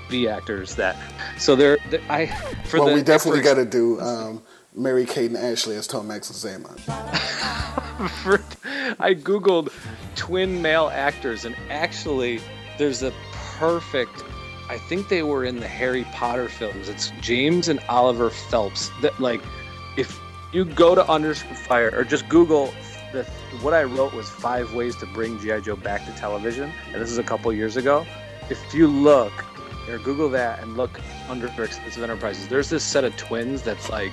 TV 0.08 0.30
actors 0.30 0.74
that. 0.76 0.96
So 1.38 1.56
there, 1.56 1.78
I 2.08 2.26
for 2.64 2.78
well, 2.78 2.88
the 2.88 2.94
we 2.94 3.02
definitely 3.02 3.42
got 3.42 3.54
to 3.54 3.64
do 3.64 4.00
um, 4.00 4.42
Mary 4.74 5.06
Kate 5.06 5.30
and 5.30 5.36
Ashley 5.36 5.76
as 5.76 5.88
Tomax 5.88 6.30
and 6.30 6.66
for- 8.10 8.42
I 9.00 9.14
googled 9.14 9.72
twin 10.14 10.62
male 10.62 10.90
actors, 10.92 11.44
and 11.44 11.56
actually, 11.70 12.40
there's 12.78 13.02
a 13.02 13.12
perfect. 13.58 14.22
I 14.68 14.78
think 14.78 15.08
they 15.08 15.22
were 15.22 15.44
in 15.44 15.60
the 15.60 15.68
Harry 15.68 16.04
Potter 16.12 16.48
films. 16.48 16.88
It's 16.88 17.12
James 17.20 17.68
and 17.68 17.80
Oliver 17.88 18.30
Phelps. 18.30 18.90
That 19.00 19.18
like, 19.20 19.40
if 19.96 20.20
you 20.52 20.64
go 20.64 20.94
to 20.94 21.08
Under 21.10 21.34
Fire 21.34 21.92
or 21.94 22.04
just 22.04 22.28
Google 22.28 22.72
the 23.12 23.24
what 23.62 23.72
I 23.72 23.84
wrote 23.84 24.12
was 24.12 24.28
five 24.28 24.74
ways 24.74 24.96
to 24.96 25.06
bring 25.06 25.38
GI 25.38 25.62
Joe 25.62 25.76
back 25.76 26.04
to 26.06 26.12
television, 26.12 26.72
and 26.92 27.00
this 27.00 27.10
is 27.10 27.18
a 27.18 27.22
couple 27.22 27.52
years 27.52 27.76
ago. 27.76 28.06
If 28.50 28.74
you 28.74 28.86
look 28.86 29.32
or 29.88 29.98
Google 29.98 30.28
that 30.30 30.62
and 30.62 30.76
look 30.76 31.00
under 31.28 31.46
Extensive 31.46 32.02
Enterprises, 32.02 32.48
there's 32.48 32.70
this 32.70 32.84
set 32.84 33.04
of 33.04 33.16
twins 33.16 33.62
that's 33.62 33.88
like 33.88 34.12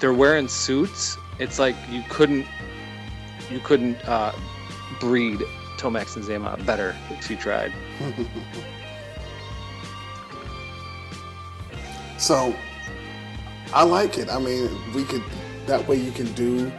they're 0.00 0.14
wearing 0.14 0.48
suits. 0.48 1.16
It's 1.38 1.58
like 1.58 1.76
you 1.90 2.02
couldn't 2.08 2.46
you 3.50 3.60
couldn't 3.60 3.96
uh, 4.08 4.32
breed 5.00 5.40
Tomax 5.76 6.16
and 6.16 6.24
Xamot 6.24 6.64
better 6.64 6.96
if 7.10 7.30
you 7.30 7.36
tried. 7.36 7.72
So 12.20 12.54
I 13.72 13.82
like 13.82 14.18
it. 14.18 14.28
I 14.28 14.38
mean, 14.38 14.68
we 14.94 15.04
could 15.04 15.22
that 15.66 15.88
way 15.88 15.96
you 15.96 16.12
can 16.12 16.30
do 16.34 16.70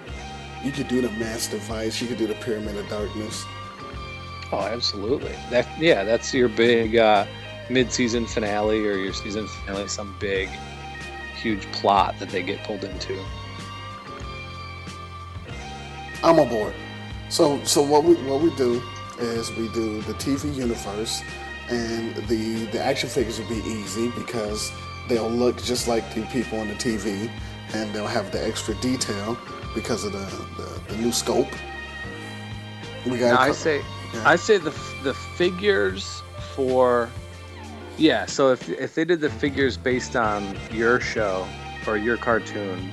you 0.63 0.71
could 0.71 0.87
do 0.87 1.01
the 1.01 1.09
mass 1.11 1.47
device, 1.47 1.99
you 1.99 2.07
could 2.07 2.19
do 2.19 2.27
the 2.27 2.35
pyramid 2.35 2.77
of 2.77 2.87
darkness. 2.87 3.43
Oh, 4.51 4.59
absolutely. 4.59 5.33
That 5.49 5.67
yeah, 5.79 6.03
that's 6.03 6.31
your 6.31 6.47
big 6.47 6.95
uh, 6.95 7.25
mid-season 7.69 8.25
finale 8.25 8.85
or 8.85 8.95
your 8.95 9.13
season 9.13 9.47
finale, 9.47 9.87
some 9.87 10.15
big, 10.19 10.49
huge 11.41 11.63
plot 11.71 12.15
that 12.19 12.29
they 12.29 12.43
get 12.43 12.63
pulled 12.63 12.83
into. 12.83 13.19
I'm 16.23 16.39
aboard. 16.39 16.73
So 17.29 17.63
so 17.63 17.81
what 17.81 18.03
we 18.03 18.15
what 18.15 18.41
we 18.41 18.53
do 18.55 18.81
is 19.19 19.49
we 19.51 19.69
do 19.69 20.01
the 20.01 20.13
TV 20.13 20.53
universe 20.53 21.21
and 21.69 22.15
the 22.27 22.65
the 22.65 22.79
action 22.81 23.09
figures 23.09 23.39
will 23.39 23.49
be 23.49 23.61
easy 23.67 24.09
because 24.11 24.71
they'll 25.07 25.29
look 25.29 25.61
just 25.63 25.87
like 25.87 26.13
the 26.13 26.21
people 26.27 26.59
on 26.59 26.67
the 26.67 26.75
TV 26.75 27.29
and 27.73 27.93
they'll 27.93 28.07
have 28.07 28.31
the 28.31 28.45
extra 28.45 28.75
detail 28.75 29.37
because 29.73 30.03
of 30.03 30.11
the, 30.11 30.19
the, 30.61 30.81
the 30.89 30.97
new 30.97 31.11
scope. 31.11 31.47
We 33.05 33.17
got 33.17 33.39
I 33.39 33.51
say, 33.51 33.81
Yeah. 34.13 34.29
I 34.29 34.35
say 34.35 34.57
the 34.57 34.71
the 35.03 35.13
figures 35.13 36.21
for, 36.53 37.09
yeah. 38.01 38.25
So 38.25 38.51
if 38.51 38.67
if 38.67 38.95
they 38.95 39.05
did 39.05 39.21
the 39.21 39.29
figures 39.29 39.77
based 39.77 40.15
on 40.15 40.57
your 40.71 40.99
show 40.99 41.47
or 41.85 41.97
your 41.97 42.17
cartoon, 42.17 42.91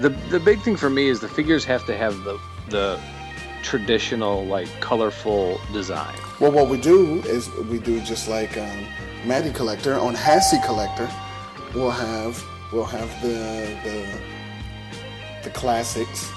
the 0.00 0.08
the 0.30 0.40
big 0.40 0.60
thing 0.62 0.76
for 0.76 0.90
me 0.90 1.08
is 1.08 1.20
the 1.20 1.28
figures 1.28 1.64
have 1.64 1.86
to 1.86 1.96
have 1.96 2.16
the 2.24 2.38
the 2.68 3.00
traditional 3.62 4.44
like 4.44 4.68
colorful 4.80 5.60
design. 5.72 6.16
Well, 6.40 6.50
what 6.50 6.68
we 6.68 6.80
do 6.80 7.20
is 7.20 7.48
we 7.70 7.78
do 7.78 8.00
just 8.00 8.28
like 8.28 8.58
um, 8.58 8.86
Matty 9.24 9.52
Collector 9.52 9.94
on 9.94 10.14
Hassie 10.14 10.64
Collector. 10.64 11.08
We'll 11.72 11.90
have 11.90 12.44
we'll 12.72 12.84
have 12.84 13.10
the 13.22 13.78
the 13.84 14.20
the 15.44 15.50
classics, 15.50 16.30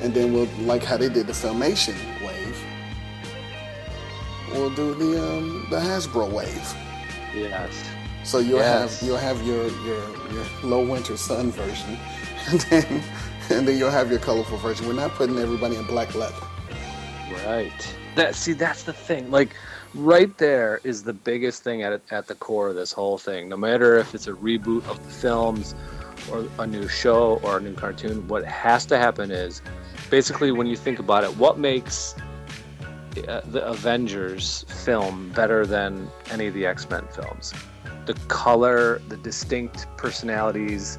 and 0.00 0.14
then 0.14 0.32
we'll 0.32 0.48
like 0.60 0.82
how 0.82 0.96
they 0.96 1.10
did 1.10 1.26
the 1.26 1.34
Filmation 1.34 1.94
wave. 2.26 2.58
We'll 4.50 4.70
do 4.70 4.94
the 4.94 5.22
um, 5.22 5.66
the 5.68 5.76
Hasbro 5.76 6.32
wave. 6.32 6.74
Yes. 7.34 7.84
So 8.24 8.38
you'll 8.38 8.58
Yes. 8.58 9.00
have 9.00 9.08
you'll 9.08 9.16
have 9.18 9.42
your 9.46 9.68
your 9.86 10.02
your 10.32 10.44
low 10.62 10.84
winter 10.86 11.16
sun 11.16 11.50
version, 11.52 11.98
and 12.48 12.60
then 12.62 13.02
and 13.50 13.66
then 13.68 13.78
you'll 13.78 13.90
have 13.90 14.10
your 14.10 14.20
colorful 14.20 14.58
version. 14.58 14.86
We're 14.86 14.92
not 14.94 15.12
putting 15.12 15.38
everybody 15.38 15.76
in 15.76 15.84
black 15.86 16.14
leather. 16.14 16.46
Right. 17.46 17.96
That 18.16 18.34
see, 18.34 18.52
that's 18.52 18.82
the 18.82 18.92
thing. 18.92 19.30
Like, 19.30 19.50
right 19.94 20.36
there 20.38 20.80
is 20.84 21.02
the 21.04 21.12
biggest 21.12 21.62
thing 21.62 21.82
at 21.82 22.00
at 22.10 22.26
the 22.26 22.34
core 22.34 22.68
of 22.68 22.74
this 22.74 22.92
whole 22.92 23.18
thing. 23.18 23.48
No 23.48 23.56
matter 23.56 23.96
if 23.98 24.14
it's 24.14 24.26
a 24.26 24.32
reboot 24.32 24.84
of 24.88 25.02
the 25.04 25.12
films, 25.12 25.74
or 26.30 26.46
a 26.58 26.66
new 26.66 26.88
show, 26.88 27.40
or 27.42 27.58
a 27.58 27.60
new 27.60 27.74
cartoon, 27.74 28.26
what 28.28 28.44
has 28.44 28.84
to 28.86 28.98
happen 28.98 29.30
is, 29.30 29.62
basically, 30.10 30.50
when 30.52 30.66
you 30.66 30.76
think 30.76 30.98
about 30.98 31.24
it, 31.24 31.36
what 31.36 31.58
makes 31.58 32.14
uh, 33.28 33.40
the 33.50 33.66
Avengers 33.66 34.64
film 34.68 35.30
better 35.30 35.66
than 35.66 36.08
any 36.30 36.46
of 36.46 36.54
the 36.54 36.66
X 36.66 36.88
Men 36.88 37.06
films? 37.14 37.52
The 38.06 38.14
color, 38.28 39.00
the 39.08 39.16
distinct 39.16 39.86
personalities. 39.96 40.98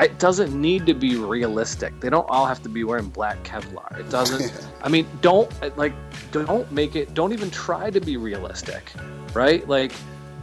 It 0.00 0.18
doesn't 0.18 0.58
need 0.58 0.86
to 0.86 0.94
be 0.94 1.16
realistic. 1.16 1.98
They 2.00 2.08
don't 2.08 2.28
all 2.28 2.46
have 2.46 2.62
to 2.62 2.68
be 2.68 2.84
wearing 2.84 3.08
black 3.08 3.42
Kevlar. 3.42 3.98
It 3.98 4.08
doesn't. 4.10 4.68
I 4.82 4.88
mean, 4.88 5.06
don't 5.20 5.50
like, 5.76 5.92
don't 6.30 6.70
make 6.72 6.96
it. 6.96 7.14
Don't 7.14 7.32
even 7.32 7.50
try 7.50 7.90
to 7.90 8.00
be 8.00 8.16
realistic, 8.16 8.92
right? 9.34 9.66
Like, 9.68 9.92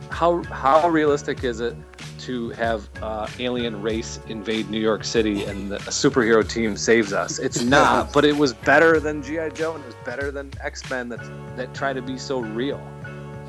how 0.10 0.44
how 0.44 0.90
realistic 0.90 1.44
is 1.44 1.60
it 1.60 1.76
to 2.20 2.50
have 2.50 2.90
uh, 3.02 3.28
alien 3.40 3.82
race 3.82 4.20
invade 4.28 4.70
New 4.70 4.80
York 4.80 5.04
City 5.04 5.46
and 5.46 5.72
the, 5.72 5.78
a 5.78 5.92
superhero 5.92 6.48
team 6.48 6.76
saves 6.76 7.14
us? 7.14 7.40
It's 7.40 7.62
not, 7.78 8.12
but 8.14 8.26
it 8.26 8.36
was 8.36 8.54
better 8.54 9.00
than 9.00 9.24
GI 9.24 9.52
Joe 9.54 9.76
and 9.76 9.84
it 9.84 9.88
was 9.88 9.96
better 10.06 10.32
than 10.32 10.52
X 10.62 10.90
Men 10.90 11.10
that 11.10 11.22
that 11.56 11.74
try 11.74 11.94
to 11.94 12.02
be 12.02 12.18
so 12.18 12.40
real. 12.40 12.82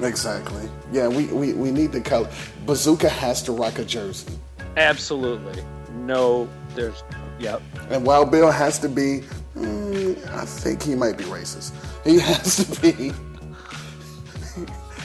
Exactly. 0.02 0.68
Yeah, 0.92 1.08
we, 1.08 1.26
we, 1.26 1.52
we 1.52 1.70
need 1.70 1.92
the 1.92 2.00
color. 2.00 2.30
Bazooka 2.66 3.08
has 3.08 3.42
to 3.42 3.52
rock 3.52 3.78
a 3.78 3.84
jersey. 3.84 4.32
Absolutely, 4.76 5.62
no. 5.92 6.48
There's, 6.74 7.02
yep. 7.38 7.60
And 7.90 8.06
Wild 8.06 8.30
Bill 8.30 8.50
has 8.50 8.78
to 8.78 8.88
be, 8.88 9.22
mm, 9.56 10.26
I 10.28 10.44
think 10.44 10.82
he 10.82 10.94
might 10.94 11.18
be 11.18 11.24
racist. 11.24 11.72
He 12.04 12.18
has 12.20 12.64
to 12.64 12.80
be. 12.80 13.12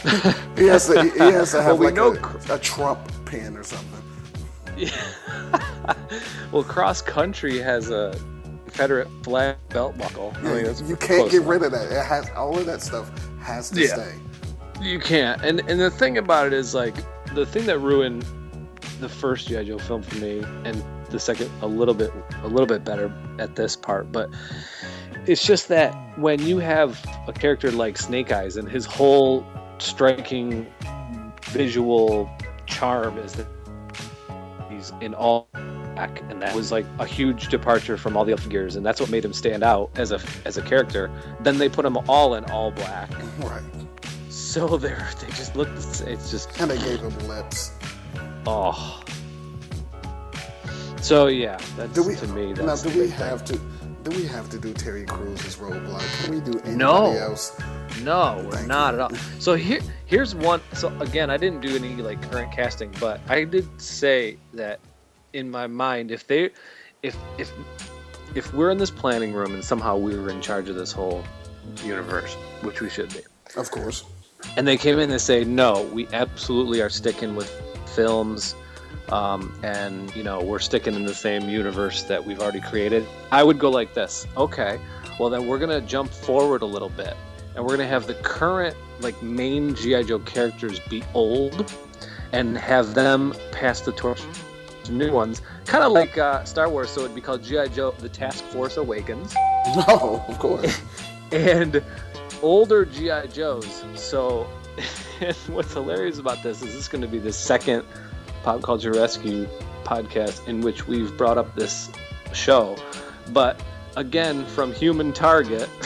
he 0.58 0.68
has 0.68 0.88
to. 0.88 1.04
He 1.04 1.18
has 1.20 1.52
to 1.52 1.62
have 1.62 1.78
Well, 1.78 1.78
we 1.80 1.86
like 1.88 1.96
know 1.96 2.16
a, 2.50 2.56
a 2.56 2.60
Trump 2.60 3.00
pin 3.26 3.58
or 3.58 3.64
something. 3.64 4.04
Yeah. 4.78 4.90
Well, 6.52 6.64
cross 6.64 7.02
country 7.02 7.60
has 7.60 7.90
a 7.90 8.18
Confederate 8.66 9.10
flag 9.24 9.58
belt 9.70 9.98
buckle. 9.98 10.34
I 10.38 10.42
think 10.42 10.68
that's 10.68 10.82
you 10.82 10.96
can't 10.96 11.30
get 11.30 11.42
enough. 11.42 11.50
rid 11.50 11.64
of 11.64 11.72
that. 11.74 11.92
It 11.92 12.06
has 12.06 12.30
all 12.36 12.58
of 12.58 12.66
that 12.66 12.82
stuff 12.82 13.12
has 13.42 13.70
to 13.72 13.82
Yeah. 13.82 13.88
stay. 13.88 14.14
You 14.82 15.00
can't. 15.00 15.42
And 15.44 15.60
and 15.70 15.80
the 15.80 15.90
thing 15.90 16.18
about 16.18 16.48
it 16.48 16.54
is 16.54 16.74
like 16.74 16.96
the 17.34 17.46
thing 17.46 17.66
that 17.66 17.80
ruined 17.80 18.26
the 19.02 19.10
first 19.10 19.48
GI 19.48 19.66
Joe 19.66 19.78
film 19.80 20.02
for 20.02 20.16
me, 20.18 20.44
and 20.64 20.84
the 21.10 21.20
second 21.20 21.50
a 21.62 21.68
little 21.68 21.94
bit 21.94 22.12
a 22.44 22.48
little 22.48 22.68
bit 22.68 22.84
better 22.86 23.12
at 23.40 23.56
this 23.56 23.76
part, 23.76 24.12
but 24.12 24.30
it's 25.26 25.44
just 25.46 25.68
that 25.70 25.94
when 26.18 26.40
you 26.42 26.60
have 26.60 27.04
a 27.28 27.34
character 27.34 27.72
like 27.72 27.98
Snake 27.98 28.32
Eyes 28.32 28.56
and 28.58 28.70
his 28.70 28.86
whole 28.86 29.46
striking 29.78 30.66
visual 31.46 32.30
charm 32.66 33.18
is 33.18 33.34
that 33.34 33.48
he's 34.70 34.92
in 35.02 35.14
all 35.14 35.48
black, 35.54 36.22
and 36.30 36.42
that 36.42 36.54
was 36.56 36.72
like 36.72 36.86
a 37.00 37.06
huge 37.06 37.48
departure 37.48 37.98
from 37.98 38.18
all 38.18 38.26
the 38.26 38.34
other 38.34 38.42
figures, 38.42 38.76
and 38.76 38.86
that's 38.86 39.00
what 39.00 39.10
made 39.10 39.24
him 39.24 39.34
stand 39.34 39.64
out 39.64 39.90
as 39.96 40.12
a 40.12 40.20
as 40.46 40.58
a 40.58 40.62
character. 40.62 41.10
Then 41.42 41.58
they 41.58 41.70
put 41.70 41.86
him 41.86 41.98
all 42.10 42.36
in 42.36 42.44
all 42.46 42.72
black, 42.72 43.10
Right. 43.40 43.62
so 44.30 44.78
they're 44.78 45.08
they 45.22 45.28
just 45.28 45.56
look. 45.56 45.70
It's 45.70 46.32
just 46.32 46.60
And 46.60 46.70
they 46.72 46.78
gave 46.78 47.00
him 47.00 47.18
lips. 47.28 47.72
oh. 48.48 49.02
So 51.02 51.28
yeah, 51.28 51.58
that's 51.78 52.00
we 52.00 52.16
to 52.16 52.28
me. 52.30 52.54
now? 52.54 52.76
Do 52.76 52.90
we 52.90 52.96
big 53.06 53.10
thing. 53.12 53.20
have 53.30 53.46
to? 53.46 53.60
Do 54.06 54.12
we 54.16 54.28
have 54.28 54.52
to 54.52 54.60
do 54.60 54.72
Terry 54.72 55.04
Crews's 55.04 55.56
roadblock? 55.56 56.24
Can 56.24 56.36
we 56.36 56.40
do 56.40 56.52
anybody 56.60 56.76
No. 56.76 57.12
else? 57.18 57.60
No, 58.04 58.48
we're 58.52 58.64
not 58.68 58.94
you. 58.94 59.02
at 59.02 59.12
all. 59.12 59.18
So 59.40 59.56
here, 59.56 59.80
here's 60.06 60.36
one. 60.36 60.62
So 60.74 60.96
again, 61.00 61.32
I 61.32 61.38
didn't 61.38 61.62
do 61.62 61.76
any 61.76 61.96
like 61.96 62.22
current 62.30 62.52
casting, 62.52 62.92
but 63.00 63.20
I 63.28 63.46
did 63.46 63.68
say 63.82 64.38
that 64.54 64.80
in 65.34 65.50
my 65.50 65.66
mind, 65.66 66.12
if 66.12 66.28
they, 66.28 66.52
if 67.02 67.18
if 67.40 67.52
if 68.36 68.54
we're 68.54 68.70
in 68.70 68.78
this 68.78 68.92
planning 68.92 69.34
room 69.34 69.56
and 69.56 69.64
somehow 69.64 69.98
we 69.98 70.16
were 70.16 70.30
in 70.30 70.40
charge 70.40 70.70
of 70.70 70.76
this 70.76 70.92
whole 70.92 71.24
universe, 71.84 72.36
which 72.62 72.82
we 72.82 72.92
should 72.92 73.12
be, 73.12 73.22
Of 73.56 73.72
course. 73.72 74.04
and 74.56 74.68
they 74.68 74.78
came 74.78 75.00
in 75.00 75.10
and 75.10 75.20
say, 75.20 75.44
no, 75.44 75.82
we 75.94 76.08
absolutely 76.14 76.80
are 76.80 76.92
sticking 76.92 77.36
with 77.36 77.50
films, 77.96 78.54
um, 79.12 79.58
and 79.64 80.14
you 80.16 80.24
know 80.24 80.42
we're 80.42 80.60
sticking 80.60 80.94
in 80.94 81.06
the 81.06 81.14
same 81.14 81.50
universe 81.50 82.04
that 82.04 82.24
we've 82.24 82.40
already 82.40 82.62
created. 82.62 83.06
I 83.32 83.44
would 83.44 83.60
go 83.60 83.70
like 83.70 83.94
this. 83.94 84.28
Okay, 84.38 84.80
well 85.20 85.30
then 85.30 85.48
we're 85.48 85.60
gonna 85.60 85.82
jump 85.82 86.12
forward 86.12 86.62
a 86.62 86.66
little 86.66 86.90
bit, 86.90 87.16
and 87.56 87.64
we're 87.64 87.76
gonna 87.76 87.88
have 87.88 88.08
the 88.08 88.16
current 88.16 88.76
like 89.02 89.22
main 89.22 89.76
GI 89.76 90.06
Joe 90.06 90.20
characters 90.20 90.80
be 90.80 91.04
old, 91.14 91.74
and 92.32 92.58
have 92.58 92.94
them 92.94 93.36
pass 93.52 93.82
the 93.82 93.92
torch 93.92 94.22
to 94.84 94.92
new 94.92 95.12
ones, 95.12 95.42
kind 95.66 95.84
of 95.84 95.92
like 95.92 96.18
uh, 96.18 96.44
Star 96.44 96.70
Wars. 96.70 96.90
So 96.90 97.02
it'd 97.02 97.16
be 97.16 97.22
called 97.22 97.44
GI 97.44 97.70
Joe: 97.70 97.92
The 98.00 98.10
Task 98.10 98.44
Force 98.46 98.78
Awakens 98.78 99.36
No, 99.76 100.24
of 100.28 100.40
course. 100.40 100.82
and 101.32 101.84
older 102.42 102.86
GI 102.86 103.30
Joes. 103.34 103.84
So, 103.96 104.44
what's 105.48 105.74
hilarious 105.74 106.20
about 106.20 106.44
this 106.44 106.62
is 106.62 106.68
this 106.68 106.76
is 106.76 106.88
going 106.88 107.02
to 107.02 107.08
be 107.08 107.20
the 107.20 107.34
second 107.34 107.84
Pop 108.46 108.62
Culture 108.62 108.92
Rescue 108.92 109.48
podcast 109.84 110.48
in 110.48 110.62
which 110.62 110.88
we've 110.88 111.18
brought 111.18 111.40
up 111.40 111.56
this 111.56 111.90
show, 112.32 112.76
but 113.34 113.60
again 113.98 114.46
from 114.46 114.72
Human 114.72 115.12
Target. 115.12 115.68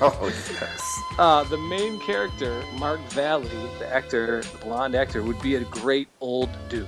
oh 0.00 0.32
yes. 0.60 0.80
Uh, 1.18 1.42
the 1.42 1.58
main 1.58 1.98
character, 1.98 2.62
Mark 2.78 3.00
Valley, 3.10 3.48
the 3.80 3.92
actor, 3.92 4.40
the 4.40 4.58
blonde 4.58 4.94
actor, 4.94 5.20
would 5.20 5.42
be 5.42 5.56
a 5.56 5.64
great 5.64 6.06
old 6.20 6.48
Duke. 6.68 6.86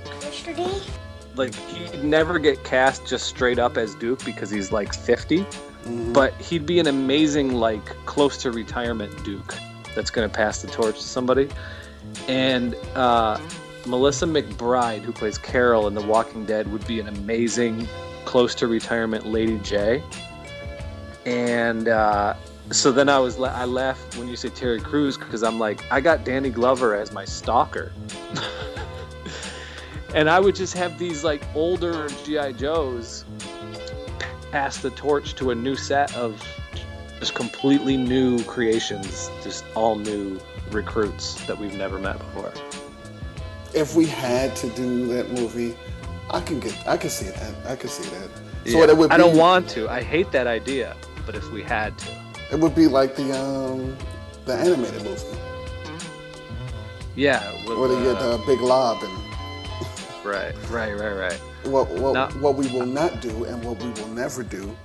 Like 1.35 1.53
he'd 1.53 2.01
never 2.01 2.39
get 2.39 2.63
cast 2.63 3.05
just 3.05 3.25
straight 3.27 3.59
up 3.59 3.75
as 3.75 3.93
Duke 3.95 4.23
because 4.23 4.49
he's 4.49 4.71
like 4.71 4.93
50 4.93 5.39
Mhm. 5.85 6.13
but 6.13 6.33
he'd 6.35 6.65
be 6.65 6.79
an 6.79 6.87
amazing 6.87 7.55
like 7.55 7.83
close 8.05 8.37
to 8.43 8.51
retirement 8.51 9.11
duke 9.25 9.55
that's 9.95 10.11
going 10.11 10.29
to 10.29 10.33
pass 10.33 10.61
the 10.61 10.67
torch 10.67 10.95
to 10.95 11.03
somebody 11.03 11.49
and 12.27 12.75
uh, 12.95 13.39
melissa 13.85 14.25
mcbride 14.25 15.01
who 15.01 15.11
plays 15.11 15.37
carol 15.37 15.87
in 15.87 15.93
the 15.93 16.01
walking 16.01 16.45
dead 16.45 16.71
would 16.71 16.85
be 16.87 16.99
an 16.99 17.07
amazing 17.07 17.87
close 18.25 18.53
to 18.55 18.67
retirement 18.67 19.25
lady 19.25 19.57
jaye 19.59 20.01
and 21.25 21.87
uh, 21.87 22.33
so 22.71 22.91
then 22.91 23.09
i 23.09 23.17
was 23.17 23.37
la- 23.37 23.53
i 23.53 23.65
laughed 23.65 24.17
when 24.17 24.27
you 24.27 24.35
say 24.35 24.49
terry 24.49 24.79
Crews 24.79 25.17
because 25.17 25.43
i'm 25.43 25.59
like 25.59 25.83
i 25.91 25.99
got 25.99 26.23
danny 26.23 26.49
glover 26.49 26.95
as 26.95 27.11
my 27.11 27.25
stalker 27.25 27.91
and 30.15 30.29
i 30.29 30.39
would 30.39 30.55
just 30.55 30.73
have 30.73 30.97
these 30.97 31.23
like 31.23 31.43
older 31.55 32.07
gi 32.25 32.53
joes 32.53 33.25
pass 34.51 34.77
the 34.77 34.89
torch 34.91 35.33
to 35.35 35.51
a 35.51 35.55
new 35.55 35.75
set 35.75 36.15
of 36.15 36.41
just 37.21 37.35
completely 37.35 37.97
new 37.97 38.43
creations, 38.45 39.29
just 39.43 39.63
all 39.75 39.95
new 39.95 40.39
recruits 40.71 41.35
that 41.45 41.57
we've 41.57 41.75
never 41.75 41.99
met 41.99 42.17
before. 42.17 42.51
If 43.73 43.95
we 43.95 44.05
had 44.05 44.55
to 44.57 44.69
do 44.69 45.07
that 45.07 45.29
movie, 45.31 45.75
I 46.29 46.41
can 46.41 46.59
get. 46.59 46.75
I 46.87 46.97
can 46.97 47.09
see 47.09 47.27
that. 47.27 47.53
I 47.67 47.75
can 47.75 47.89
see 47.89 48.09
that. 48.09 48.29
So 48.71 48.77
Yeah. 48.79 48.89
it 48.91 48.97
would 48.97 49.09
be, 49.09 49.15
I 49.15 49.17
don't 49.17 49.37
want 49.37 49.69
to. 49.69 49.89
I 49.89 50.01
hate 50.01 50.31
that 50.31 50.47
idea. 50.47 50.95
But 51.25 51.35
if 51.35 51.49
we 51.51 51.63
had 51.63 51.97
to, 51.99 52.07
It 52.51 52.59
would 52.59 52.75
be 52.75 52.87
like 52.87 53.15
the 53.15 53.31
um 53.37 53.95
the 54.45 54.53
animated 54.53 55.03
movie 55.03 55.37
yeah, 57.15 57.51
with, 57.67 57.77
where 57.77 57.89
they 57.89 58.01
get 58.03 58.15
uh, 58.17 58.35
uh, 58.35 58.45
Big 58.45 58.61
Lob 58.61 59.03
and 59.03 59.13
right, 60.25 60.53
right, 60.69 60.93
right, 60.97 61.13
right. 61.13 61.39
what 61.65 61.89
what, 61.89 62.13
No. 62.13 62.27
what 62.39 62.55
we 62.55 62.67
will 62.69 62.85
not 62.85 63.21
do 63.21 63.43
and 63.45 63.63
what 63.63 63.81
we 63.83 63.89
will 63.91 64.07
never 64.09 64.43
do 64.43 64.75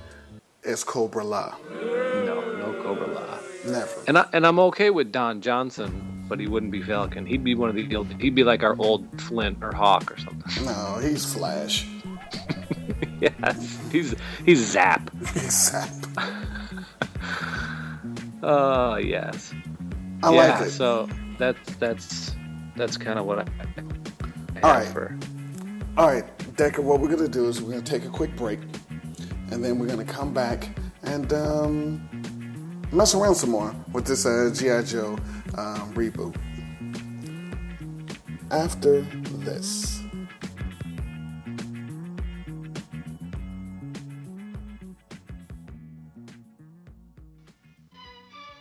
is 0.63 0.83
Cobra 0.85 1.25
La. 1.25 1.55
No, 1.71 2.41
no 2.59 2.83
Cobra 2.83 3.07
La. 3.07 3.39
Never. 3.65 3.91
And 4.09 4.19
I 4.19 4.27
and 4.33 4.47
I'm 4.47 4.59
okay 4.59 4.91
with 4.91 5.13
Don 5.13 5.41
Johnson, 5.41 6.16
but 6.29 6.41
he 6.41 6.47
wouldn't 6.47 6.73
be 6.73 6.83
Falcon. 6.83 7.27
He'd 7.27 7.45
be 7.45 7.55
one 7.55 7.69
of 7.69 7.77
the 7.77 7.97
old. 7.97 8.09
He'd 8.21 8.35
be 8.35 8.45
like 8.45 8.63
our 8.63 8.77
old 8.79 9.21
Flint 9.21 9.59
or 9.63 9.73
Hawk 9.73 10.13
or 10.13 10.19
something. 10.19 10.65
No, 10.65 10.99
he's 11.01 11.25
Flash. 11.33 11.87
yes, 13.21 13.79
he's 13.91 14.15
he's 14.45 14.59
Zap. 14.59 15.11
He's 15.35 15.71
Zap. 15.71 15.89
Oh 18.43 18.95
yes. 18.97 19.53
I 20.23 20.33
yeah, 20.33 20.37
like 20.37 20.67
it. 20.67 20.71
So 20.71 21.09
that's 21.37 21.75
that's 21.77 22.37
that's 22.77 22.97
kind 22.97 23.19
of 23.19 23.27
what 23.27 23.41
I, 23.41 23.43
I 23.43 23.47
have 24.55 24.65
All 24.65 24.73
right. 24.73 24.87
for. 24.87 25.19
All 25.97 26.07
right, 26.09 26.57
Decker, 26.57 26.83
what 26.83 27.01
we're 27.01 27.09
going 27.09 27.21
to 27.21 27.29
do 27.29 27.49
is 27.49 27.63
we're 27.63 27.73
going 27.73 27.83
to 27.83 27.91
take 27.91 28.05
a 28.05 28.11
quick 28.11 28.37
break, 28.37 28.61
and 29.51 29.65
then 29.65 29.79
we're 29.79 29.87
going 29.87 30.05
to 30.05 30.13
come 30.13 30.33
back 30.33 30.69
and 31.03 31.33
um, 31.33 32.09
mess 32.97 33.15
around 33.15 33.35
some 33.35 33.51
more 33.51 33.75
with 33.93 34.07
this 34.07 34.25
uh, 34.25 34.51
G.I. 34.55 34.83
Joe 34.85 35.19
um, 35.59 35.93
reboot. 35.95 36.35
After 38.51 39.03
this. 39.45 40.01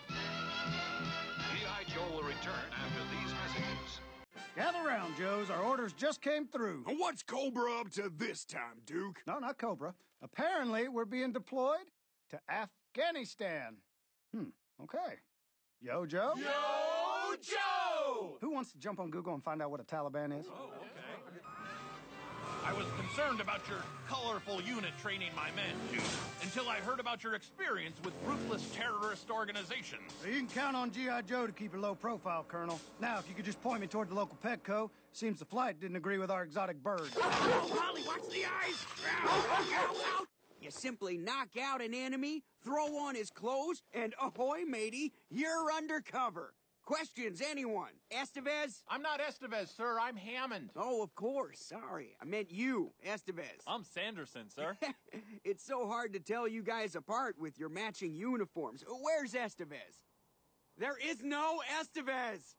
G.I. 0.10 1.84
Joe 1.88 2.02
will 2.12 2.24
return 2.24 2.52
after 2.74 3.04
these 3.12 3.32
messages. 3.32 4.02
Gather 4.58 4.86
round, 4.86 5.15
Joes. 5.17 5.50
Our 5.50 5.63
orders 5.63 5.93
just 5.93 6.21
came 6.21 6.45
through. 6.45 6.84
What's 6.98 7.24
Cobra 7.24 7.80
up 7.80 7.89
to 7.91 8.12
this 8.13 8.43
time, 8.43 8.82
Duke? 8.86 9.21
No, 9.26 9.39
not 9.39 9.58
Cobra. 9.58 9.95
Apparently, 10.21 10.89
we're 10.89 11.06
being 11.06 11.32
deployed 11.32 11.89
to 12.32 12.39
Afghanistan. 12.50 13.78
Hmm, 14.36 14.50
okay. 14.84 15.15
Yo, 15.82 16.06
Joe? 16.06 16.34
Yo, 16.36 17.36
Joe! 17.41 18.38
Who 18.41 18.52
wants 18.52 18.74
to 18.74 18.78
jump 18.78 19.00
on 19.00 19.10
Google 19.10 19.34
and 19.34 19.41
find 19.41 19.62
out 19.62 19.71
what 19.71 19.80
a 19.80 19.86
Taliban 19.86 20.38
is? 20.38 20.45
Oh, 20.50 20.71
okay. 20.82 21.39
I 22.65 22.74
was 22.74 22.86
concerned 23.00 23.39
about 23.39 23.62
your 23.69 23.78
colorful 24.10 24.62
unit 24.62 24.91
training 25.01 25.30
my 25.38 25.51
men, 25.51 25.74
Duke, 25.89 26.01
until 26.41 26.68
I 26.68 26.80
heard 26.80 26.99
about 26.99 27.24
your 27.24 27.36
experience 27.36 27.95
with 28.03 28.14
ruthless 28.26 28.68
terrorist 28.74 29.30
organizations. 29.32 30.12
You 30.26 30.34
can 30.34 30.47
count 30.47 30.76
on 30.76 30.91
G.I. 30.91 31.22
Joe 31.22 31.47
to 31.47 31.53
keep 31.53 31.74
a 31.74 31.78
low 31.78 31.95
profile, 31.95 32.43
Colonel. 32.45 32.82
Now, 32.99 33.20
if 33.20 33.30
you 33.30 33.36
could 33.36 33.45
just 33.45 33.62
point 33.62 33.80
me 33.80 33.88
toward 33.88 34.09
the 34.09 34.16
local 34.16 34.38
Petco, 34.43 34.89
seems 35.14 35.39
the 35.39 35.45
flight 35.45 35.80
didn't 35.80 35.95
agree 35.95 36.18
with 36.18 36.30
our 36.30 36.43
exotic 36.43 36.84
bird. 36.84 37.07
Polly, 37.20 38.01
watch 38.05 38.28
the 38.32 38.43
eyes! 38.43 38.86
You 40.59 40.72
simply 40.72 41.18
knock 41.18 41.49
out 41.62 41.82
an 41.82 41.93
enemy, 41.93 42.43
throw 42.66 42.97
on 42.97 43.16
his 43.16 43.30
clothes, 43.30 43.84
and 43.93 44.16
ahoy, 44.22 44.66
matey, 44.68 45.13
you're 45.30 45.72
undercover. 45.72 46.53
Questions, 46.84 47.41
anyone? 47.41 47.91
Estevez? 48.11 48.84
I'm 48.88 49.01
not 49.01 49.20
Estevez, 49.20 49.76
sir. 49.76 49.97
I'm 49.99 50.16
Hammond. 50.16 50.72
Oh, 50.76 51.01
of 51.01 51.16
course. 51.16 51.59
Sorry. 51.59 52.16
I 52.22 52.26
meant 52.26 52.51
you, 52.51 52.91
Estevez. 53.07 53.63
I'm 53.66 53.84
Sanderson, 53.84 54.49
sir. 54.49 54.78
it's 55.43 55.63
so 55.63 55.88
hard 55.88 56.13
to 56.13 56.20
tell 56.20 56.47
you 56.47 56.61
guys 56.61 56.95
apart 56.95 57.38
with 57.39 57.57
your 57.57 57.70
matching 57.70 58.13
uniforms. 58.13 58.84
Where's 58.88 59.34
Estevez? 59.34 60.03
There 60.78 60.97
is 60.97 61.24
no 61.24 61.61
Estevez! 61.80 62.55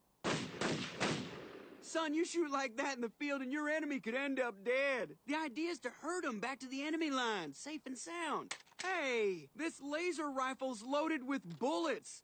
Son, 1.81 2.15
you 2.15 2.25
shoot 2.25 2.51
like 2.51 2.77
that 2.79 2.97
in 2.97 3.03
the 3.03 3.13
field 3.21 3.43
and 3.43 3.53
your 3.53 3.69
enemy 3.69 4.01
could 4.01 4.17
end 4.17 4.41
up 4.41 4.65
dead. 4.65 5.15
The 5.29 5.37
idea 5.37 5.71
is 5.71 5.79
to 5.81 5.91
herd 6.03 6.25
him 6.25 6.41
back 6.41 6.59
to 6.61 6.67
the 6.67 6.83
enemy 6.83 7.11
line, 7.11 7.55
safe 7.55 7.83
and 7.87 7.97
sound. 7.97 8.57
Hey, 8.87 9.49
this 9.57 9.81
laser 9.83 10.31
rifle's 10.31 10.83
loaded 10.83 11.27
with 11.27 11.59
bullets. 11.59 12.23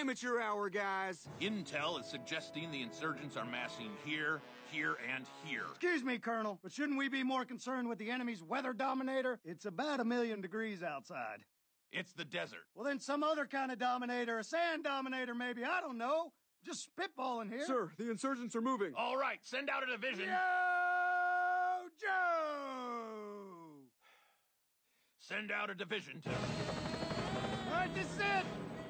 Amateur 0.00 0.40
hour, 0.40 0.68
guys. 0.68 1.28
Intel 1.40 2.00
is 2.00 2.06
suggesting 2.06 2.70
the 2.70 2.82
insurgents 2.82 3.36
are 3.36 3.44
massing 3.44 3.90
here, 4.04 4.40
here, 4.70 4.96
and 5.14 5.26
here. 5.44 5.64
Excuse 5.70 6.02
me, 6.02 6.18
Colonel, 6.18 6.58
but 6.62 6.72
shouldn't 6.72 6.98
we 6.98 7.08
be 7.08 7.22
more 7.22 7.44
concerned 7.44 7.88
with 7.88 7.98
the 7.98 8.10
enemy's 8.10 8.42
weather 8.42 8.72
dominator? 8.72 9.38
It's 9.44 9.64
about 9.64 10.00
a 10.00 10.04
million 10.04 10.40
degrees 10.40 10.82
outside. 10.82 11.38
It's 11.92 12.12
the 12.12 12.24
desert. 12.24 12.64
Well, 12.74 12.84
then 12.84 12.98
some 12.98 13.22
other 13.22 13.46
kind 13.46 13.70
of 13.70 13.78
dominator, 13.78 14.38
a 14.38 14.44
sand 14.44 14.84
dominator, 14.84 15.34
maybe. 15.34 15.64
I 15.64 15.80
don't 15.80 15.98
know. 15.98 16.32
Just 16.64 16.88
spitballing 16.96 17.48
here. 17.50 17.64
Sir, 17.64 17.92
the 17.96 18.10
insurgents 18.10 18.56
are 18.56 18.60
moving. 18.60 18.92
All 18.96 19.16
right, 19.16 19.38
send 19.42 19.70
out 19.70 19.84
a 19.84 19.86
division. 19.86 20.26
Yo, 20.26 21.88
Joe! 22.00 22.35
Send 25.28 25.50
out 25.50 25.70
a 25.70 25.74
division 25.74 26.20
to. 26.20 26.28
All 26.30 26.36
right, 27.72 27.92
this 27.96 28.04
is 28.04 28.18
it. 28.20 28.44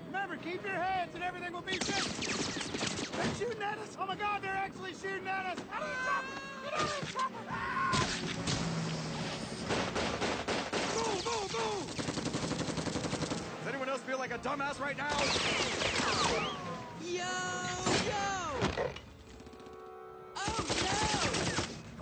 Remember, 0.09 0.37
keep 0.37 0.62
your 0.62 0.74
heads 0.74 1.14
and 1.14 1.24
everything 1.24 1.51
will 1.51 1.62
be 1.62 1.78
good. 1.78 1.89
They're 1.89 3.34
shooting 3.39 3.62
at 3.62 3.78
us. 3.78 3.97
Oh 3.99 4.05
my 4.05 4.16
God, 4.16 4.43
they're 4.43 4.53
actually 4.53 4.93
shooting 4.93 5.26
at 5.26 5.47
us. 5.47 5.59
Out 5.72 5.80
of 5.80 5.89
the 5.89 5.97
chopper! 6.05 6.26
Get 6.62 6.74
out 6.74 6.82
of 6.82 7.01
the 7.01 7.07
chopper! 7.14 7.43
Ah! 7.49 8.07
Move, 10.95 11.24
move, 11.24 11.53
move! 11.55 11.89
Does 13.61 13.68
anyone 13.68 13.89
else 13.89 14.03
feel 14.03 14.18
like 14.18 14.34
a 14.34 14.39
dumbass 14.39 14.78
right 14.78 14.99
now? 14.99 15.16
Yo, 17.03 17.24
yo! 18.11 18.91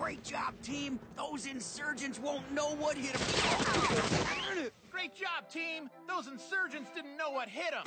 Great 0.05 0.23
job, 0.23 0.53
team. 0.63 1.01
Those 1.17 1.47
insurgents 1.47 2.21
won't 2.21 2.53
know 2.53 2.75
what 2.75 2.95
hit 2.95 3.15
them. 3.15 4.71
Great 4.93 5.15
job, 5.15 5.49
team. 5.51 5.89
Those 6.07 6.27
insurgents 6.27 6.91
didn't 6.95 7.17
know 7.17 7.31
what 7.31 7.49
hit 7.49 7.71
them. 7.71 7.85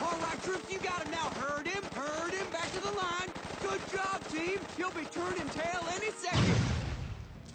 All 0.00 0.18
right, 0.18 0.42
troops, 0.42 0.68
you 0.68 0.80
got 0.80 1.00
him 1.04 1.12
now. 1.12 1.30
Herd 1.38 1.68
him, 1.68 1.84
herd 1.94 2.34
him 2.34 2.46
back 2.50 2.72
to 2.72 2.80
the 2.80 2.90
line. 2.90 3.28
Good 3.62 3.80
job, 3.96 4.20
team. 4.32 4.58
He'll 4.76 4.90
be 4.90 5.04
turning 5.12 5.48
tail 5.50 5.84
any 5.94 6.10
second. 6.10 6.56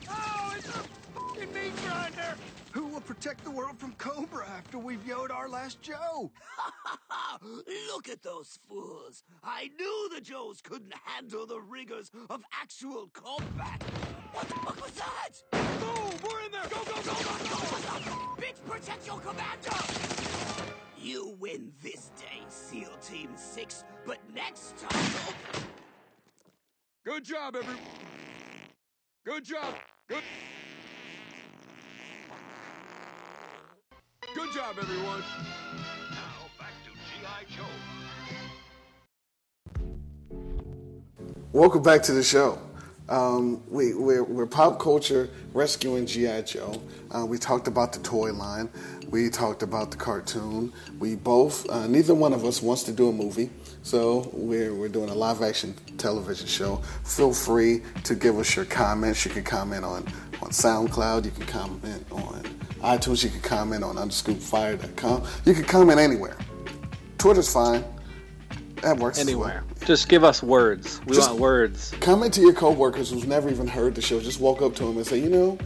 Oh, 0.10 0.54
it's 0.56 0.70
a 0.70 0.84
fucking 1.14 1.54
meat 1.54 1.76
grinder! 1.86 2.38
Who 2.76 2.88
will 2.88 3.00
protect 3.00 3.46
the 3.46 3.52
world 3.52 3.80
from 3.80 3.94
Cobra 3.94 4.46
after 4.50 4.78
we've 4.78 5.00
yoed 5.06 5.32
our 5.32 5.48
last 5.48 5.82
Joe? 5.82 6.30
Look 7.94 8.10
at 8.10 8.22
those 8.22 8.60
fools. 8.68 9.24
I 9.42 9.70
knew 9.80 10.10
the 10.14 10.20
Joes 10.20 10.60
couldn't 10.62 10.94
handle 11.06 11.46
the 11.46 11.62
rigors 11.62 12.12
of 12.30 12.44
actual 12.52 13.10
combat. 13.14 13.82
What 14.36 14.50
the 14.50 14.56
fuck 14.56 14.82
was 14.84 14.92
that? 14.92 15.30
Move! 15.80 16.24
We're 16.24 16.42
in 16.44 16.52
there! 16.52 16.68
Go, 16.70 16.84
go, 16.84 16.96
go, 16.96 17.02
go, 17.02 17.14
go! 17.14 17.62
Bitch, 18.36 18.60
protect 18.68 19.08
your 19.08 19.20
commander! 19.22 19.72
You 21.02 21.38
win 21.40 21.72
this 21.82 22.12
day, 22.18 22.44
SEAL 22.50 22.98
Team 23.02 23.30
6, 23.38 23.86
but 24.06 24.18
next 24.34 24.76
time... 24.78 25.14
Good 27.06 27.24
job, 27.24 27.56
everyone. 27.56 27.82
Good 29.26 29.46
job. 29.46 29.74
Good. 30.10 30.24
Good 34.36 34.52
job, 34.54 34.76
everyone. 34.78 35.22
Now 36.12 36.50
back 36.60 36.74
to 36.84 36.92
G.I. 36.92 37.46
Joe. 37.56 37.64
Welcome 41.54 41.84
back 41.84 42.04
to 42.04 42.12
the 42.12 42.22
show. 42.24 42.60
Um, 43.08 43.62
we, 43.70 43.94
we're, 43.94 44.24
we're 44.24 44.48
pop 44.48 44.80
culture 44.80 45.30
rescuing 45.54 46.08
G.I. 46.08 46.42
Joe. 46.42 46.82
Uh, 47.12 47.26
we 47.26 47.38
talked 47.38 47.68
about 47.68 47.94
the 47.94 48.00
toy 48.00 48.34
line. 48.34 48.70
We 49.10 49.30
talked 49.30 49.62
about 49.62 49.92
the 49.92 49.98
cartoon. 49.98 50.74
We 51.00 51.16
both, 51.16 51.70
uh, 51.70 51.86
neither 51.88 52.16
one 52.16 52.34
of 52.34 52.44
us 52.44 52.62
wants 52.62 52.84
to 52.84 52.92
do 52.92 53.10
a 53.10 53.12
movie, 53.12 53.52
so 53.84 54.30
we're, 54.34 54.74
we're 54.74 54.90
doing 54.90 55.10
a 55.10 55.16
live 55.16 55.44
action 55.44 55.76
television 55.98 56.48
show. 56.48 56.78
Feel 57.04 57.32
free 57.32 57.82
to 58.04 58.16
give 58.16 58.40
us 58.40 58.56
your 58.56 58.66
comments. 58.66 59.24
You 59.24 59.32
can 59.32 59.44
comment 59.44 59.86
on, 59.86 60.08
on 60.42 60.50
SoundCloud. 60.50 61.26
You 61.26 61.32
can 61.32 61.46
comment 61.46 62.06
on 62.12 62.42
iTunes. 62.82 63.24
You 63.24 63.30
can 63.30 63.42
comment 63.42 63.84
on 63.84 63.98
underscoopfire.com. 63.98 65.28
You 65.46 65.54
can 65.54 65.66
comment 65.66 66.00
anywhere. 66.00 66.38
Twitter's 67.20 67.52
fine. 67.54 67.84
That 68.86 69.00
works. 69.00 69.18
Anywhere. 69.18 69.64
Just 69.86 70.10
give 70.10 70.24
us 70.24 70.44
words. 70.44 71.02
We 71.08 71.16
Just- 71.16 71.30
want 71.32 71.42
words. 71.42 71.92
Comment 72.02 72.32
to 72.36 72.42
your 72.42 72.54
coworkers 72.54 73.10
who's 73.10 73.26
never 73.26 73.50
even 73.50 73.66
heard 73.66 73.96
the 73.96 74.02
show. 74.02 74.20
Just 74.20 74.40
walk 74.40 74.62
up 74.62 74.76
to 74.76 74.84
them 74.86 74.96
and 74.96 75.08
say, 75.08 75.18
you 75.18 75.30
know, 75.30 75.58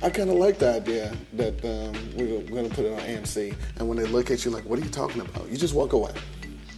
I 0.00 0.08
kind 0.08 0.30
of 0.30 0.36
like 0.36 0.60
the 0.60 0.72
idea 0.72 1.12
that 1.32 1.54
um, 1.64 1.92
we're, 2.16 2.38
we're 2.38 2.42
going 2.42 2.68
to 2.68 2.72
put 2.72 2.84
it 2.84 2.92
on 2.92 3.00
AMC. 3.00 3.56
And 3.78 3.88
when 3.88 3.98
they 3.98 4.04
look 4.04 4.30
at 4.30 4.44
you 4.44 4.52
like, 4.52 4.64
what 4.66 4.78
are 4.78 4.82
you 4.82 4.88
talking 4.88 5.20
about? 5.20 5.48
You 5.48 5.56
just 5.56 5.74
walk 5.74 5.94
away. 5.94 6.12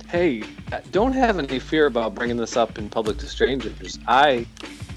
Hey, 0.08 0.44
uh, 0.72 0.80
don't 0.92 1.12
have 1.12 1.38
any 1.38 1.58
fear 1.58 1.84
about 1.84 2.14
bringing 2.14 2.38
this 2.38 2.56
up 2.56 2.78
in 2.78 2.88
public 2.88 3.18
to 3.18 3.26
strangers. 3.26 3.98
I, 4.08 4.46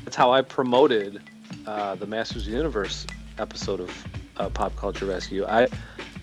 that's 0.05 0.15
how 0.15 0.31
I 0.31 0.41
promoted 0.41 1.21
uh, 1.67 1.95
the 1.95 2.07
Masters 2.07 2.43
of 2.43 2.51
the 2.53 2.57
Universe 2.57 3.05
episode 3.37 3.81
of 3.81 4.07
uh, 4.37 4.47
Pop 4.49 4.77
Culture 4.77 5.07
Rescue. 5.07 5.45
I 5.45 5.67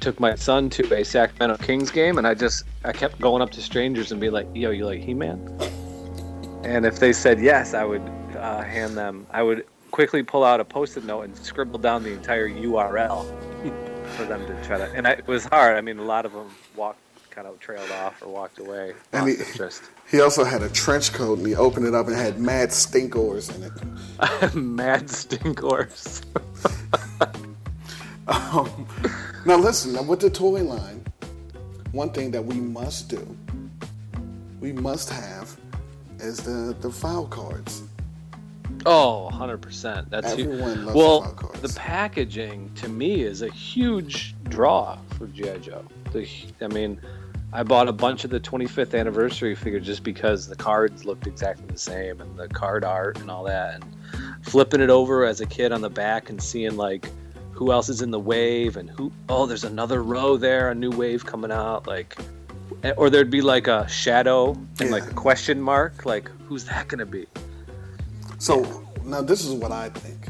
took 0.00 0.20
my 0.20 0.34
son 0.34 0.70
to 0.70 0.94
a 0.94 1.04
Sacramento 1.04 1.62
Kings 1.64 1.90
game, 1.90 2.18
and 2.18 2.26
I 2.26 2.34
just 2.34 2.64
I 2.84 2.92
kept 2.92 3.20
going 3.20 3.42
up 3.42 3.50
to 3.52 3.62
strangers 3.62 4.12
and 4.12 4.20
be 4.20 4.30
like, 4.30 4.46
"Yo, 4.54 4.70
you 4.70 4.86
like 4.86 5.00
He-Man?" 5.00 5.38
And 6.64 6.84
if 6.84 6.98
they 6.98 7.12
said 7.12 7.40
yes, 7.40 7.74
I 7.74 7.84
would 7.84 8.02
uh, 8.36 8.62
hand 8.62 8.96
them. 8.96 9.26
I 9.30 9.42
would 9.42 9.64
quickly 9.90 10.22
pull 10.22 10.44
out 10.44 10.60
a 10.60 10.64
post-it 10.64 11.04
note 11.04 11.22
and 11.22 11.36
scribble 11.36 11.78
down 11.78 12.02
the 12.02 12.12
entire 12.12 12.48
URL 12.48 13.24
for 14.16 14.24
them 14.24 14.46
to 14.46 14.64
try 14.64 14.78
to. 14.78 14.84
And 14.92 15.06
I, 15.06 15.12
it 15.12 15.26
was 15.26 15.44
hard. 15.46 15.76
I 15.76 15.80
mean, 15.80 15.98
a 15.98 16.04
lot 16.04 16.26
of 16.26 16.32
them 16.32 16.50
walked, 16.74 16.98
kind 17.30 17.46
of 17.46 17.58
trailed 17.60 17.90
off 17.92 18.20
or 18.22 18.28
walked 18.28 18.58
away. 18.58 18.94
And 19.12 19.28
he, 19.28 19.34
interest. 19.36 19.84
he 20.10 20.20
also 20.20 20.44
had 20.44 20.62
a 20.62 20.68
trench 20.68 21.12
coat 21.12 21.38
and 21.38 21.46
he 21.46 21.54
opened 21.54 21.86
it 21.86 21.94
up 21.94 22.08
and 22.08 22.16
had 22.16 22.38
mad 22.38 22.70
stinkors 22.70 23.54
in 23.54 23.62
it. 23.62 24.54
Mad 24.54 25.06
stinkors. 25.06 26.24
Um, 28.28 28.88
now 29.46 29.56
listen, 29.56 29.92
now 29.92 30.02
with 30.02 30.20
the 30.20 30.30
toy 30.30 30.62
line, 30.62 31.04
one 31.92 32.10
thing 32.10 32.30
that 32.32 32.44
we 32.44 32.56
must 32.56 33.08
do, 33.08 33.36
we 34.60 34.72
must 34.72 35.08
have, 35.10 35.56
is 36.18 36.38
the 36.38 36.76
the 36.80 36.90
file 36.90 37.26
cards. 37.26 37.82
Oh, 38.84 39.28
100%. 39.32 40.10
That's 40.10 40.34
hu- 40.34 40.42
Everyone 40.42 40.84
loves 40.84 40.96
well, 40.96 41.22
file 41.22 41.32
cards. 41.32 41.60
the 41.60 41.80
packaging 41.80 42.70
to 42.76 42.88
me 42.88 43.22
is 43.22 43.42
a 43.42 43.50
huge 43.50 44.34
draw 44.44 44.98
for 45.18 45.26
GI 45.28 45.58
Joe. 45.58 45.84
The, 46.12 46.28
I 46.60 46.68
mean, 46.68 47.00
I 47.52 47.62
bought 47.64 47.88
a 47.88 47.92
bunch 47.92 48.24
of 48.24 48.30
the 48.30 48.38
25th 48.38 48.98
anniversary 48.98 49.54
figures 49.56 49.86
just 49.86 50.04
because 50.04 50.46
the 50.46 50.54
cards 50.54 51.04
looked 51.04 51.26
exactly 51.26 51.66
the 51.66 51.78
same 51.78 52.20
and 52.20 52.36
the 52.36 52.48
card 52.48 52.84
art 52.84 53.18
and 53.18 53.30
all 53.30 53.42
that. 53.44 53.82
And 53.82 54.44
flipping 54.44 54.80
it 54.80 54.90
over 54.90 55.24
as 55.24 55.40
a 55.40 55.46
kid 55.46 55.72
on 55.72 55.80
the 55.80 55.90
back 55.90 56.30
and 56.30 56.40
seeing 56.40 56.76
like 56.76 57.08
who 57.56 57.72
else 57.72 57.88
is 57.88 58.02
in 58.02 58.10
the 58.10 58.20
wave 58.20 58.76
and 58.76 58.90
who 58.90 59.10
oh 59.30 59.46
there's 59.46 59.64
another 59.64 60.02
row 60.02 60.36
there, 60.36 60.70
a 60.70 60.74
new 60.74 60.90
wave 60.90 61.24
coming 61.24 61.50
out 61.50 61.86
like 61.86 62.16
eh, 62.84 62.92
or 62.96 63.08
there'd 63.08 63.30
be 63.30 63.40
like 63.40 63.66
a 63.66 63.88
shadow 63.88 64.56
and 64.78 64.90
like 64.90 65.10
a 65.10 65.14
question 65.14 65.60
mark 65.60 66.04
like 66.04 66.30
who's 66.46 66.64
that 66.66 66.86
going 66.88 66.98
to 66.98 67.06
be? 67.06 67.26
So 68.38 68.86
now 69.04 69.22
this 69.22 69.44
is 69.44 69.52
what 69.52 69.72
I 69.72 69.88
think. 69.88 70.28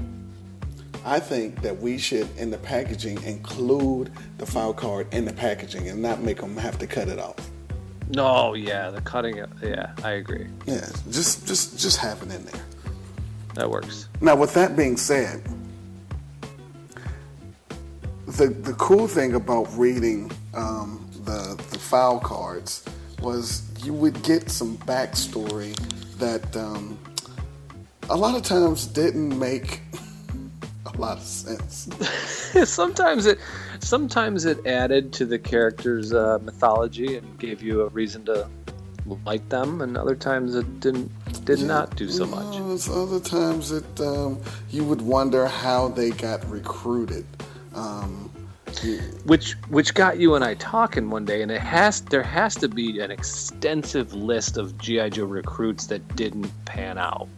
I 1.04 1.20
think 1.20 1.62
that 1.62 1.80
we 1.80 1.98
should, 1.98 2.28
in 2.36 2.50
the 2.50 2.58
packaging, 2.58 3.22
include 3.22 4.10
the 4.38 4.46
file 4.46 4.74
card 4.74 5.06
in 5.14 5.24
the 5.24 5.32
packaging 5.32 5.88
and 5.88 6.02
not 6.02 6.20
make 6.20 6.38
them 6.38 6.56
have 6.56 6.78
to 6.78 6.86
cut 6.86 7.06
it 7.06 7.20
off. 7.20 7.36
No, 8.08 8.54
yeah, 8.54 8.90
the 8.90 9.00
cutting 9.00 9.38
it. 9.38 9.48
Yeah, 9.62 9.92
I 10.02 10.12
agree. 10.12 10.48
Yeah, 10.66 10.88
just 11.10 11.46
just 11.46 11.78
just 11.78 11.98
have 11.98 12.22
it 12.22 12.32
in 12.32 12.44
there. 12.44 12.64
That 13.54 13.70
works. 13.70 14.08
Now, 14.20 14.36
with 14.36 14.52
that 14.54 14.76
being 14.76 14.96
said, 14.96 15.42
the 18.37 18.49
the 18.49 18.74
cool 18.74 19.09
thing 19.09 19.34
about 19.34 19.66
reading 19.76 20.30
um, 20.55 21.09
the 21.24 21.61
the 21.70 21.78
file 21.78 22.20
cards 22.20 22.84
was 23.22 23.62
you 23.82 23.93
would 23.93 24.22
get 24.22 24.51
some 24.51 24.76
backstory 24.78 25.74
that 26.18 26.57
um, 26.57 26.99
a 28.11 28.16
lot 28.16 28.34
of 28.34 28.43
times 28.43 28.87
didn't 28.87 29.39
make 29.39 29.80
a 30.87 30.99
lot 30.99 31.16
of 31.16 31.24
sense. 31.24 31.89
sometimes 32.70 33.26
it, 33.26 33.39
sometimes 33.80 34.45
it 34.45 34.66
added 34.66 35.12
to 35.14 35.24
the 35.24 35.39
character's 35.39 36.12
uh, 36.12 36.39
mythology 36.43 37.16
and 37.16 37.39
gave 37.39 37.62
you 37.62 37.82
a 37.82 37.89
reason 37.89 38.24
to 38.26 38.49
like 39.24 39.49
them, 39.49 39.80
and 39.80 39.97
other 39.97 40.16
times 40.16 40.55
it 40.55 40.80
didn't 40.80 41.11
did 41.45 41.62
not 41.62 41.97
do 41.97 42.09
so 42.09 42.26
much. 42.26 42.59
No, 42.59 42.74
it's 42.74 42.91
other 42.91 43.20
times 43.20 43.70
that 43.70 44.01
um, 44.01 44.41
you 44.70 44.84
would 44.84 45.01
wonder 45.01 45.47
how 45.47 45.89
they 45.89 46.11
got 46.11 46.45
recruited. 46.51 47.24
Um, 47.76 48.30
Which 49.24 49.52
which 49.68 49.94
got 49.94 50.18
you 50.18 50.34
and 50.34 50.44
I 50.44 50.54
talking 50.54 51.08
one 51.10 51.24
day, 51.24 51.42
and 51.42 51.50
it 51.50 51.60
has 51.60 52.00
there 52.02 52.22
has 52.22 52.54
to 52.56 52.68
be 52.68 53.00
an 53.00 53.10
extensive 53.10 54.12
list 54.12 54.56
of 54.56 54.76
GI 54.78 55.10
Joe 55.10 55.24
recruits 55.24 55.86
that 55.86 56.16
didn't 56.16 56.50
pan 56.64 56.98
out, 56.98 57.28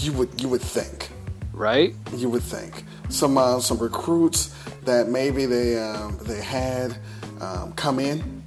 you 0.00 0.12
would 0.12 0.40
you 0.40 0.48
would 0.48 0.60
think. 0.62 1.10
right? 1.52 1.94
you 2.16 2.28
would 2.28 2.42
think 2.42 2.84
some 3.08 3.38
uh, 3.38 3.60
some 3.60 3.78
recruits 3.78 4.54
that 4.84 5.08
maybe 5.08 5.46
they 5.46 5.78
um, 5.78 6.18
they 6.22 6.40
had 6.42 6.96
um, 7.40 7.72
come 7.72 7.98
in 7.98 8.42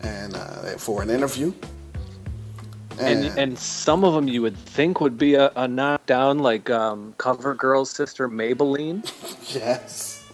and 0.00 0.34
uh, 0.36 0.76
for 0.78 1.02
an 1.02 1.10
interview. 1.10 1.52
And, 2.98 3.38
and 3.38 3.58
some 3.58 4.04
of 4.04 4.14
them 4.14 4.28
you 4.28 4.42
would 4.42 4.56
think 4.56 5.00
would 5.00 5.18
be 5.18 5.34
a, 5.34 5.50
a 5.56 5.68
knockdown, 5.68 6.38
like 6.38 6.70
um, 6.70 7.14
CoverGirl's 7.18 7.90
sister 7.90 8.28
Maybelline. 8.28 9.04
yes. 9.54 10.30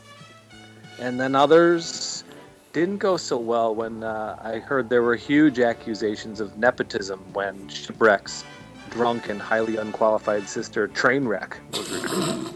And 0.98 1.18
then 1.18 1.34
others 1.34 2.24
didn't 2.72 2.98
go 2.98 3.16
so 3.16 3.36
well 3.36 3.74
when 3.74 4.02
uh, 4.02 4.38
I 4.42 4.58
heard 4.58 4.88
there 4.88 5.02
were 5.02 5.16
huge 5.16 5.58
accusations 5.58 6.40
of 6.40 6.56
nepotism 6.56 7.20
when 7.32 7.68
Shipwreck's 7.68 8.44
drunk 8.90 9.28
and 9.28 9.40
highly 9.40 9.76
unqualified 9.76 10.48
sister 10.48 10.88
Trainwreck 10.88 11.56
was 11.72 11.90
recruited. 11.90 12.54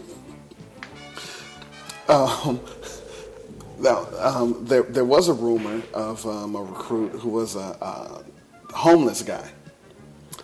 Um, 2.07 2.59
now, 3.79 4.07
um, 4.19 4.65
there, 4.65 4.83
there 4.83 5.05
was 5.05 5.27
a 5.27 5.33
rumor 5.33 5.81
of 5.93 6.25
um, 6.25 6.55
a 6.55 6.61
recruit 6.61 7.11
who 7.11 7.29
was 7.29 7.55
a, 7.55 7.77
a 7.81 8.23
homeless 8.73 9.21
guy. 9.23 9.51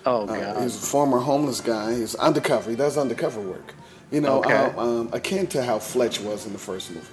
Oh, 0.06 0.24
Uh, 0.24 0.26
God. 0.54 0.62
he's 0.64 0.76
a 0.76 0.80
former 0.86 1.20
homeless 1.20 1.62
guy. 1.62 1.96
He's 1.96 2.16
undercover. 2.16 2.70
He 2.70 2.76
does 2.76 2.98
undercover 2.98 3.40
work. 3.42 3.74
You 4.12 4.22
know, 4.22 4.40
Okay. 4.40 4.54
um, 4.54 4.80
um, 4.80 5.10
akin 5.14 5.48
to 5.48 5.64
how 5.64 5.80
Fletch 5.80 6.20
was 6.20 6.46
in 6.46 6.54
the 6.54 6.60
first 6.60 6.92
movie. 6.92 7.08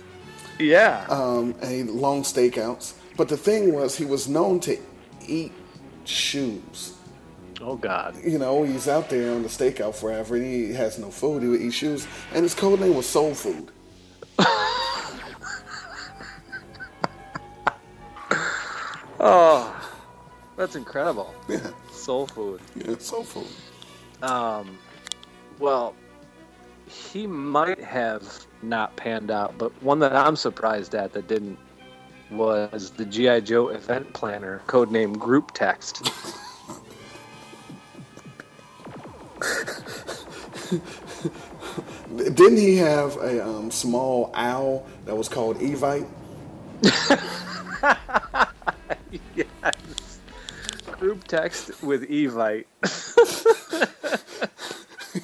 yeah. 0.59 1.07
Um, 1.09 1.55
and 1.63 1.71
he 1.71 1.83
long 1.85 2.23
stakeouts. 2.23 2.93
But 3.17 3.29
the 3.29 3.37
thing 3.37 3.73
was, 3.73 3.97
he 3.97 4.05
was 4.05 4.29
known 4.29 4.61
to 4.61 4.77
eat 5.27 5.53
shoes. 6.05 6.95
oh, 7.63 7.77
God. 7.77 8.17
You 8.25 8.39
know, 8.39 8.63
he's 8.65 8.89
out 8.89 9.09
there 9.11 9.33
on 9.33 9.43
the 9.43 9.49
stakeout 9.49 9.95
forever, 9.95 10.35
and 10.37 10.45
he 10.45 10.73
has 10.75 10.99
no 10.99 11.11
food. 11.11 11.43
He 11.43 11.49
would 11.49 11.61
eat 11.61 11.73
shoes, 11.75 12.07
and 12.35 12.43
his 12.43 12.55
code 12.55 12.81
name 12.81 12.95
was 12.95 13.07
Soul 13.07 13.35
Food. 13.35 13.71
Oh, 19.23 19.75
that's 20.57 20.77
incredible. 20.77 21.35
Yeah, 21.49 21.71
Soul 22.01 22.27
food. 22.27 22.61
yeah, 22.75 22.97
Soul 22.99 23.25
Food. 23.25 23.47
Um, 24.23 24.79
well, 25.59 25.95
he 26.87 27.27
might 27.27 27.81
have 27.81 28.47
not 28.63 28.97
panned 28.97 29.31
out, 29.31 29.57
but 29.59 29.71
one 29.83 29.99
that 30.01 30.15
I'm 30.15 30.37
surprised 30.37 30.95
at 30.95 31.13
that 31.13 31.29
didn't 31.29 31.59
was 32.31 32.91
the 32.91 33.05
GI 33.05 33.43
Joe 33.43 33.69
event 33.69 34.13
planner, 34.13 34.63
codenamed 34.67 35.19
Group 35.19 35.53
Text. 35.53 36.11
Didn't 42.17 42.57
he 42.57 42.77
have 42.77 43.17
a 43.17 43.47
um, 43.47 43.71
small 43.71 44.31
owl 44.35 44.87
that 45.07 45.17
was 45.17 45.29
called 45.29 45.59
Evite? 45.59 46.09
yes. 49.35 49.47
Group 51.01 51.25
Text 51.27 51.83
with 51.83 52.09
Evite. 52.11 52.67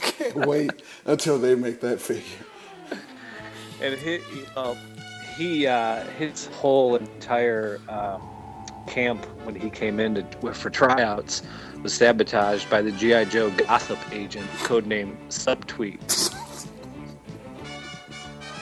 Can't 0.00 0.34
wait 0.46 0.70
until 1.04 1.38
they 1.38 1.54
make 1.54 1.80
that 1.82 2.00
figure. 2.00 2.24
and 3.82 3.94
he, 3.98 4.14
you 4.14 4.46
know, 4.56 4.76
he 5.36 5.66
uh, 5.66 6.02
his 6.18 6.46
whole 6.46 6.96
entire 6.96 7.78
um, 7.90 8.22
camp 8.86 9.24
when 9.44 9.54
he 9.54 9.68
came 9.68 10.00
in 10.00 10.14
to, 10.14 10.52
for 10.54 10.70
tryouts 10.70 11.42
was 11.82 11.92
sabotaged 11.92 12.70
by 12.70 12.80
the 12.80 12.90
GI 12.92 13.26
Joe 13.26 13.50
gossip 13.50 13.98
agent, 14.12 14.48
codenamed 14.62 15.14
Subtweet. 15.28 16.32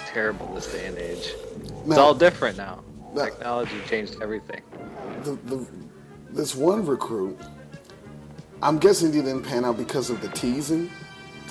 Terrible 0.07 0.53
this 0.55 0.71
day 0.73 0.87
and 0.87 0.99
age. 0.99 1.33
It's 1.87 1.97
all 1.97 2.15
different 2.15 2.57
now. 2.57 2.83
now- 3.15 3.25
Technology 3.25 3.81
changed 3.87 4.17
everything. 4.21 4.63
The, 5.23 5.33
the, 5.45 5.67
this 6.35 6.55
one 6.55 6.85
recruit, 6.85 7.39
I'm 8.63 8.79
guessing 8.79 9.13
he 9.13 9.21
didn't 9.21 9.45
pan 9.45 9.65
out 9.65 9.77
because 9.77 10.11
of 10.11 10.21
the 10.21 10.29
teasing. 10.29 10.91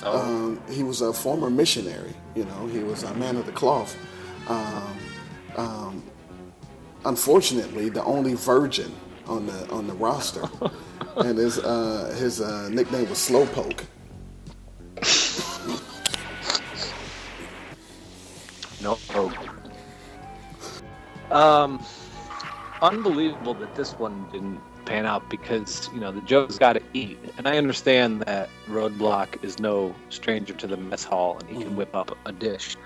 Oh. 0.02 0.20
Um, 0.20 0.62
he 0.70 0.82
was 0.82 1.00
a 1.00 1.12
former 1.12 1.48
missionary. 1.48 2.14
You 2.34 2.44
know, 2.44 2.66
he 2.66 2.80
was 2.80 3.02
a 3.04 3.14
man 3.14 3.36
of 3.36 3.46
the 3.46 3.52
cloth. 3.52 3.96
Um, 4.48 4.98
um, 5.56 6.02
unfortunately, 7.04 7.88
the 7.88 8.04
only 8.04 8.34
virgin 8.34 8.94
on 9.26 9.46
the 9.46 9.68
on 9.70 9.86
the 9.86 9.94
roster, 9.94 10.42
and 11.16 11.38
his 11.38 11.58
uh, 11.58 12.14
his 12.18 12.40
uh, 12.40 12.68
nickname 12.68 13.08
was 13.08 13.18
Slowpoke. 13.18 13.84
No 18.82 18.98
hope. 19.08 19.32
Um, 21.30 21.82
unbelievable 22.82 23.54
that 23.54 23.74
this 23.74 23.92
one 23.92 24.28
didn't 24.30 24.60
pan 24.86 25.06
out 25.06 25.28
because 25.30 25.90
you 25.92 26.00
know 26.00 26.12
the 26.12 26.20
Joe's 26.22 26.58
got 26.58 26.74
to 26.74 26.82
eat, 26.92 27.18
and 27.38 27.48
I 27.48 27.58
understand 27.58 28.22
that 28.22 28.48
Roadblock 28.68 29.42
is 29.42 29.58
no 29.58 29.94
stranger 30.10 30.54
to 30.54 30.66
the 30.66 30.76
mess 30.76 31.04
hall 31.04 31.38
and 31.40 31.48
he 31.48 31.62
can 31.64 31.76
whip 31.76 31.94
up 31.94 32.16
a 32.26 32.32
dish, 32.32 32.76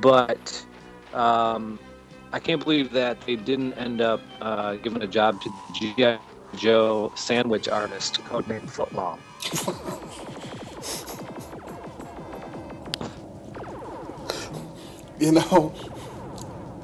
but 0.00 0.64
um, 1.14 1.78
I 2.32 2.38
can't 2.38 2.62
believe 2.62 2.92
that 2.92 3.20
they 3.22 3.36
didn't 3.36 3.74
end 3.74 4.00
up 4.00 4.20
uh, 4.40 4.74
giving 4.76 5.02
a 5.02 5.06
job 5.06 5.40
to 5.42 5.50
GI 5.74 6.18
Joe 6.56 7.12
sandwich 7.16 7.68
artist 7.68 8.20
codenamed 8.24 8.70
Footlong. 8.70 9.18
You 15.18 15.32
know, 15.32 15.72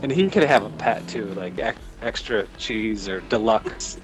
And 0.02 0.10
he 0.10 0.28
could 0.30 0.42
have 0.42 0.64
a 0.64 0.70
pet 0.70 1.06
too, 1.06 1.26
like 1.34 1.58
ex- 1.58 1.78
extra 2.00 2.46
cheese 2.58 3.08
or 3.08 3.20
deluxe 3.20 3.98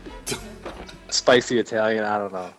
spicy 1.10 1.58
Italian. 1.58 2.04
I 2.04 2.18
don't 2.18 2.32
know. 2.32 2.50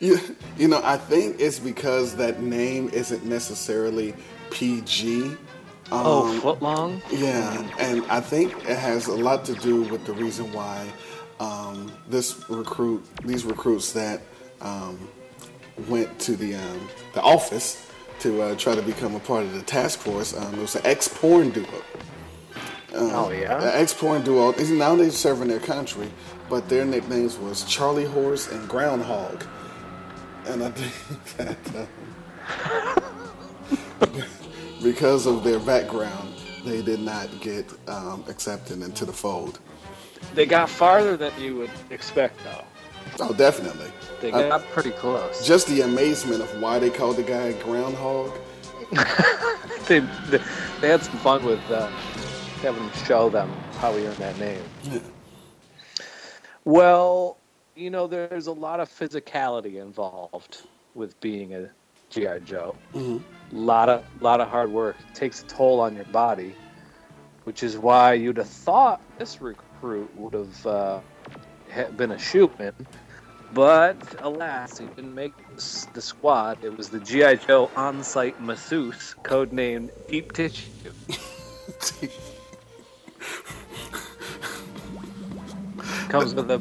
You, 0.00 0.18
you 0.58 0.68
know, 0.68 0.80
I 0.84 0.96
think 0.96 1.40
it's 1.40 1.58
because 1.58 2.16
that 2.16 2.42
name 2.42 2.90
isn't 2.90 3.24
necessarily 3.24 4.14
PG. 4.50 5.36
Oh, 5.90 6.28
Um, 6.30 6.40
footlong. 6.40 7.02
Yeah, 7.10 7.68
and 7.78 8.04
I 8.10 8.20
think 8.20 8.54
it 8.68 8.78
has 8.78 9.06
a 9.06 9.14
lot 9.14 9.44
to 9.46 9.54
do 9.54 9.82
with 9.82 10.04
the 10.06 10.12
reason 10.12 10.52
why 10.52 10.86
um, 11.40 11.92
this 12.08 12.48
recruit, 12.48 13.04
these 13.24 13.44
recruits 13.44 13.92
that 13.92 14.20
um, 14.60 15.08
went 15.88 16.18
to 16.20 16.36
the 16.36 16.54
um, 16.54 16.88
the 17.14 17.22
office 17.22 17.90
to 18.20 18.40
uh, 18.42 18.54
try 18.56 18.74
to 18.74 18.82
become 18.82 19.14
a 19.16 19.20
part 19.20 19.42
of 19.44 19.52
the 19.52 19.62
task 19.62 19.98
force, 19.98 20.34
um, 20.36 20.54
it 20.54 20.60
was 20.60 20.76
an 20.76 20.82
ex-porn 20.86 21.50
duo. 21.50 21.66
oh 22.94 23.30
yeah. 23.30 23.58
The 23.58 23.76
ex-porn 23.76 24.22
duo. 24.22 24.52
Now 24.52 24.94
they're 24.94 25.10
serving 25.10 25.48
their 25.48 25.58
country, 25.60 26.08
but 26.52 26.68
their 26.68 26.84
nicknames 26.84 27.38
was 27.38 27.64
Charlie 27.64 28.04
Horse 28.04 28.52
and 28.52 28.68
Groundhog. 28.68 29.42
And 30.44 30.62
I 30.62 30.70
think 30.70 31.24
that 31.38 31.88
uh, 32.50 33.00
because 34.82 35.24
of 35.24 35.44
their 35.44 35.58
background, 35.58 36.34
they 36.62 36.82
did 36.82 37.00
not 37.00 37.30
get 37.40 37.64
um, 37.88 38.22
accepted 38.28 38.82
into 38.82 39.06
the 39.06 39.14
fold. 39.14 39.60
They 40.34 40.44
got 40.44 40.68
farther 40.68 41.16
than 41.16 41.32
you 41.40 41.56
would 41.56 41.70
expect, 41.88 42.38
though. 42.44 42.64
Oh, 43.20 43.32
definitely. 43.32 43.90
They 44.20 44.30
Uh, 44.30 44.50
got 44.50 44.68
pretty 44.72 44.90
close. 44.90 45.46
just 45.46 45.66
the 45.68 45.80
amazement 45.80 46.42
of 46.42 46.50
why 46.60 46.78
they 46.78 46.90
called 46.90 47.16
the 47.16 47.22
guy 47.22 47.52
Groundhog. 47.64 48.30
they, 49.88 50.00
they, 50.28 50.40
they 50.82 50.88
had 50.90 51.02
some 51.02 51.16
fun 51.20 51.46
with 51.46 51.64
uh, 51.70 51.86
having 52.60 52.90
show 53.06 53.30
them 53.30 53.50
how 53.78 53.94
he 53.96 54.06
earned 54.06 54.18
that 54.18 54.38
name. 54.38 54.62
Yeah. 54.82 54.98
Well, 56.64 57.38
you 57.74 57.90
know, 57.90 58.06
there's 58.06 58.46
a 58.46 58.52
lot 58.52 58.80
of 58.80 58.88
physicality 58.88 59.80
involved 59.80 60.62
with 60.94 61.18
being 61.20 61.54
a 61.54 61.70
GI 62.10 62.40
Joe. 62.44 62.76
hmm 62.92 63.18
lot 63.50 63.90
of 63.90 64.02
lot 64.22 64.40
of 64.40 64.48
hard 64.48 64.70
work. 64.70 64.96
It 65.10 65.14
takes 65.14 65.42
a 65.42 65.46
toll 65.46 65.78
on 65.80 65.94
your 65.94 66.06
body 66.06 66.54
which 67.44 67.62
is 67.62 67.78
why 67.78 68.14
you'd 68.14 68.36
have 68.36 68.48
thought 68.48 69.00
this 69.18 69.40
recruit 69.40 70.10
would 70.16 70.34
have 70.34 70.66
uh, 70.66 71.00
been 71.96 72.12
a 72.12 72.16
shootman 72.16 72.74
but 73.52 73.96
alas 74.20 74.78
he 74.78 74.86
didn't 74.86 75.14
make 75.14 75.34
the 75.92 76.00
squad. 76.00 76.64
It 76.64 76.76
was 76.76 76.88
the 76.88 77.00
gi 77.00 77.36
joe 77.46 77.70
on-site 77.76 78.40
masseuse 78.40 79.14
codenamed 79.22 79.90
deep 80.08 80.32
tissue 80.32 80.70
comes 86.12 86.34
with 86.34 86.50
a 86.50 86.60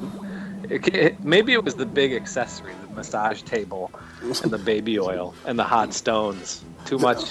it, 0.70 0.96
it, 0.96 1.24
maybe 1.24 1.54
it 1.54 1.64
was 1.64 1.76
the 1.76 1.86
big 1.86 2.14
accessory 2.14 2.74
the 2.88 2.96
massage 2.96 3.42
table 3.42 3.92
and 4.22 4.52
the 4.52 4.58
baby 4.58 4.98
oil 5.00 5.34
and 5.46 5.60
the 5.60 5.64
hot 5.64 5.94
stones 5.94 6.64
too 6.86 6.98
much 6.98 7.30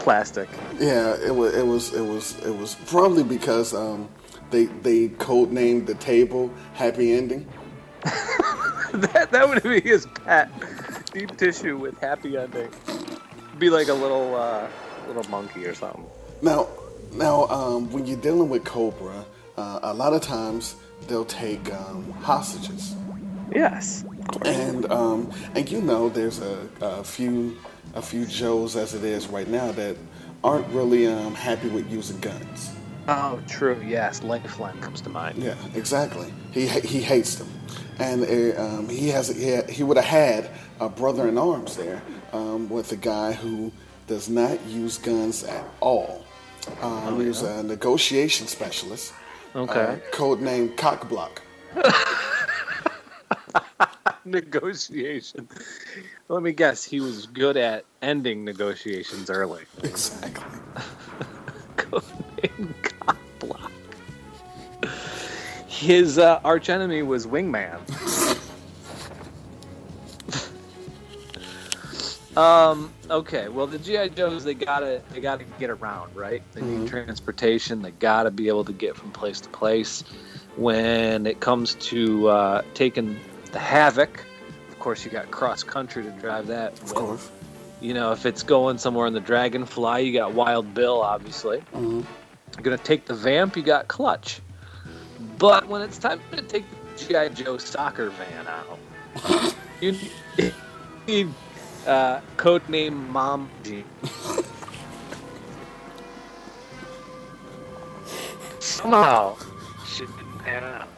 plastic 0.00 0.48
Yeah, 0.80 1.14
it 1.24 1.34
was. 1.34 1.54
It 1.54 1.66
was. 1.66 1.92
It 1.92 2.00
was. 2.00 2.38
It 2.46 2.56
was 2.56 2.74
probably 2.86 3.22
because 3.22 3.74
um, 3.74 4.08
they 4.50 4.64
they 4.64 5.08
codenamed 5.08 5.86
the 5.86 5.94
table 5.94 6.50
Happy 6.72 7.12
Ending. 7.12 7.46
that, 8.92 9.28
that 9.30 9.48
would 9.48 9.62
be 9.62 9.80
his 9.80 10.06
pet 10.24 10.50
deep 11.12 11.36
tissue 11.36 11.76
with 11.76 11.98
happy 11.98 12.36
ending 12.36 12.70
be 13.58 13.70
like 13.70 13.88
a 13.88 13.94
little 13.94 14.34
uh, 14.34 14.66
little 15.06 15.24
monkey 15.30 15.66
or 15.66 15.74
something 15.74 16.04
Now, 16.40 16.68
now, 17.12 17.46
um, 17.48 17.92
when 17.92 18.06
you're 18.06 18.20
dealing 18.20 18.48
with 18.48 18.64
Cobra, 18.64 19.24
uh, 19.56 19.80
a 19.82 19.94
lot 19.94 20.14
of 20.14 20.22
times 20.22 20.76
they'll 21.08 21.24
take 21.24 21.72
um, 21.72 22.10
hostages. 22.22 22.94
Yes. 23.54 24.04
And 24.44 24.90
um, 24.90 25.30
and 25.54 25.70
you 25.70 25.80
know, 25.80 26.08
there's 26.08 26.40
a, 26.40 26.68
a 26.80 27.04
few 27.04 27.58
a 27.94 28.02
few 28.02 28.24
Joes 28.26 28.76
as 28.76 28.94
it 28.94 29.04
is 29.04 29.26
right 29.28 29.48
now 29.48 29.72
that 29.72 29.96
aren't 30.42 30.66
really 30.68 31.06
um, 31.06 31.34
happy 31.34 31.68
with 31.68 31.90
using 31.90 32.18
guns. 32.20 32.74
Oh, 33.08 33.40
true. 33.48 33.82
Yes, 33.84 34.22
Lifeline 34.22 34.80
comes 34.80 35.00
to 35.02 35.10
mind. 35.10 35.42
Yeah, 35.42 35.56
exactly. 35.74 36.32
He 36.52 36.66
he 36.66 37.00
hates 37.00 37.34
them, 37.34 37.48
and 37.98 38.22
uh, 38.22 38.62
um, 38.62 38.88
he 38.88 39.08
has 39.08 39.28
he, 39.28 39.48
had, 39.48 39.68
he 39.68 39.82
would 39.82 39.96
have 39.96 40.06
had 40.06 40.50
a 40.80 40.88
brother 40.88 41.28
in 41.28 41.36
arms 41.36 41.76
there 41.76 42.00
um, 42.32 42.68
with 42.68 42.92
a 42.92 42.96
guy 42.96 43.32
who 43.32 43.72
does 44.06 44.28
not 44.28 44.64
use 44.66 44.98
guns 44.98 45.44
at 45.44 45.64
all. 45.80 46.24
Um, 46.80 47.20
he 47.20 47.26
was 47.26 47.42
a 47.42 47.62
negotiation 47.62 48.46
specialist. 48.46 49.12
Okay. 49.54 49.80
Uh, 49.80 49.96
code 50.12 50.40
name 50.40 50.70
Cockblock. 50.70 51.38
Negotiation. 54.24 55.48
Let 56.28 56.42
me 56.42 56.52
guess. 56.52 56.84
He 56.84 57.00
was 57.00 57.26
good 57.26 57.56
at 57.56 57.84
ending 58.00 58.44
negotiations 58.44 59.28
early. 59.28 59.64
Exactly. 59.82 60.60
Codename 61.76 62.72
Cockblock. 62.82 63.70
His 65.66 66.18
uh, 66.18 66.40
archenemy 66.44 67.02
was 67.02 67.26
Wingman. 67.26 67.80
um. 72.36 72.92
Okay. 73.10 73.48
Well, 73.48 73.66
the 73.66 73.78
GI 73.78 74.10
Joes 74.10 74.44
they 74.44 74.54
gotta 74.54 75.02
they 75.12 75.20
gotta 75.20 75.44
get 75.58 75.70
around, 75.70 76.14
right? 76.16 76.42
They 76.52 76.62
need 76.62 76.88
transportation. 76.88 77.82
They 77.82 77.90
gotta 77.92 78.30
be 78.30 78.48
able 78.48 78.64
to 78.64 78.72
get 78.72 78.96
from 78.96 79.10
place 79.12 79.40
to 79.40 79.48
place. 79.48 80.02
When 80.56 81.26
it 81.26 81.40
comes 81.40 81.74
to 81.76 82.28
uh, 82.28 82.62
taking 82.74 83.18
the 83.52 83.58
Havoc, 83.58 84.24
of 84.70 84.78
course, 84.78 85.04
you 85.04 85.10
got 85.10 85.30
cross 85.30 85.62
country 85.62 86.02
to 86.02 86.10
drive 86.10 86.46
that. 86.48 86.72
Of 86.82 86.94
course. 86.94 87.30
You 87.80 87.94
know, 87.94 88.12
if 88.12 88.26
it's 88.26 88.42
going 88.42 88.78
somewhere 88.78 89.06
in 89.06 89.12
the 89.12 89.20
Dragonfly, 89.20 90.02
you 90.02 90.12
got 90.12 90.34
Wild 90.34 90.72
Bill, 90.74 91.00
obviously. 91.00 91.62
Mhm. 91.74 92.04
You're 92.54 92.62
gonna 92.62 92.78
take 92.78 93.06
the 93.06 93.14
Vamp, 93.14 93.56
you 93.56 93.62
got 93.62 93.88
Clutch. 93.88 94.40
But 95.38 95.66
when 95.68 95.82
it's 95.82 95.98
time 95.98 96.20
to 96.32 96.42
take 96.42 96.64
the 96.70 97.04
GI 97.04 97.42
Joe 97.42 97.56
soccer 97.58 98.10
van 98.10 98.46
out, 98.46 99.54
you 99.80 99.96
need 101.06 101.28
uh, 101.86 102.20
codename 102.36 103.08
Mom 103.08 103.50
G. 103.64 103.84
Somehow, 108.60 109.36
shit 109.86 110.08
didn't 110.16 110.38
pan 110.38 110.64
out. 110.64 110.88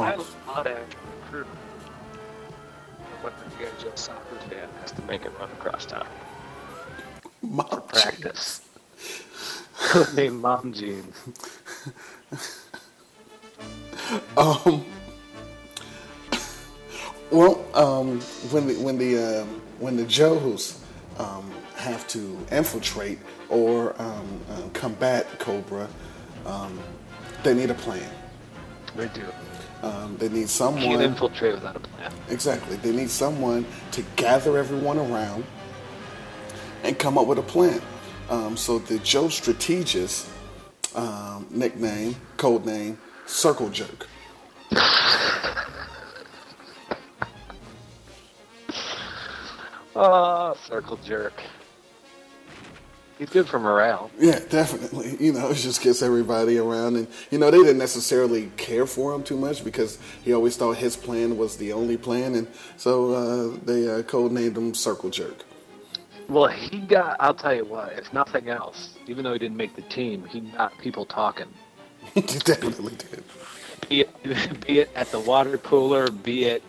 I 0.00 0.16
No. 0.16 0.24
love 0.46 0.64
that 0.64 0.96
crew. 1.30 1.46
When 3.22 3.32
the 3.38 3.64
GI 3.64 3.70
Joe 3.82 3.92
soccer 3.94 4.36
van 4.48 4.68
has 4.80 4.92
to 4.92 5.02
make 5.02 5.24
it 5.24 5.32
run 5.38 5.50
across 5.52 5.86
town. 5.86 6.06
Mom 7.42 7.82
Practice. 7.88 8.62
Codename 9.78 10.40
Mom 10.40 10.72
Jean. 10.72 11.12
Um. 14.36 14.93
Well, 17.34 17.64
um, 17.74 18.20
when 18.52 18.68
the 18.68 18.74
when 18.74 18.96
the 18.96 19.40
um, 19.40 19.60
when 19.80 19.96
the 19.96 20.04
Joes 20.04 20.78
um, 21.18 21.50
have 21.74 22.06
to 22.08 22.38
infiltrate 22.52 23.18
or 23.48 24.00
um, 24.00 24.40
uh, 24.48 24.68
combat 24.72 25.26
Cobra, 25.40 25.88
um, 26.46 26.78
they 27.42 27.52
need 27.52 27.70
a 27.70 27.74
plan. 27.74 28.08
They 28.94 29.08
do. 29.08 29.26
Um, 29.82 30.16
they 30.16 30.28
need 30.28 30.48
someone. 30.48 30.84
Can't 30.84 31.02
infiltrate 31.02 31.56
without 31.56 31.74
a 31.74 31.80
plan. 31.80 32.12
Exactly. 32.28 32.76
They 32.76 32.92
need 32.92 33.10
someone 33.10 33.66
to 33.90 34.04
gather 34.14 34.56
everyone 34.56 34.98
around 34.98 35.44
and 36.84 36.96
come 36.96 37.18
up 37.18 37.26
with 37.26 37.38
a 37.38 37.42
plan. 37.42 37.82
Um, 38.30 38.56
so 38.56 38.78
the 38.78 39.00
Joe 39.00 39.28
Strategist 39.28 40.28
um, 40.94 41.48
nickname, 41.50 42.14
code 42.36 42.64
name, 42.64 42.96
Circle 43.26 43.70
Jerk. 43.70 44.06
Oh, 49.96 50.56
circle 50.66 50.96
jerk. 51.04 51.34
He's 53.18 53.30
good 53.30 53.46
for 53.46 53.60
morale. 53.60 54.10
Yeah, 54.18 54.40
definitely. 54.48 55.16
You 55.24 55.32
know, 55.32 55.50
it 55.50 55.54
just 55.54 55.80
gets 55.82 56.02
everybody 56.02 56.58
around, 56.58 56.96
and 56.96 57.06
you 57.30 57.38
know 57.38 57.50
they 57.50 57.58
didn't 57.58 57.78
necessarily 57.78 58.50
care 58.56 58.86
for 58.86 59.14
him 59.14 59.22
too 59.22 59.36
much 59.36 59.62
because 59.62 59.98
he 60.24 60.32
always 60.32 60.56
thought 60.56 60.78
his 60.78 60.96
plan 60.96 61.38
was 61.38 61.56
the 61.56 61.72
only 61.72 61.96
plan, 61.96 62.34
and 62.34 62.48
so 62.76 63.12
uh, 63.12 63.58
they 63.64 63.88
uh, 63.88 64.02
codenamed 64.02 64.56
him 64.56 64.74
Circle 64.74 65.10
Jerk. 65.10 65.44
Well, 66.28 66.48
he 66.48 66.78
got, 66.78 67.16
I'll 67.20 67.34
tell 67.34 67.54
you 67.54 67.64
what, 67.64 67.92
if 67.92 68.12
nothing 68.12 68.48
else, 68.48 68.96
even 69.06 69.24
though 69.24 69.34
he 69.34 69.38
didn't 69.38 69.58
make 69.58 69.76
the 69.76 69.82
team, 69.82 70.24
he 70.24 70.40
got 70.40 70.76
people 70.78 71.04
talking. 71.04 71.48
he 72.14 72.20
definitely 72.22 72.96
did. 72.96 73.22
Be 73.88 74.00
it, 74.00 74.60
be 74.66 74.80
it 74.80 74.90
at 74.96 75.08
the 75.12 75.20
water 75.20 75.58
cooler, 75.58 76.10
be 76.10 76.44
it 76.44 76.64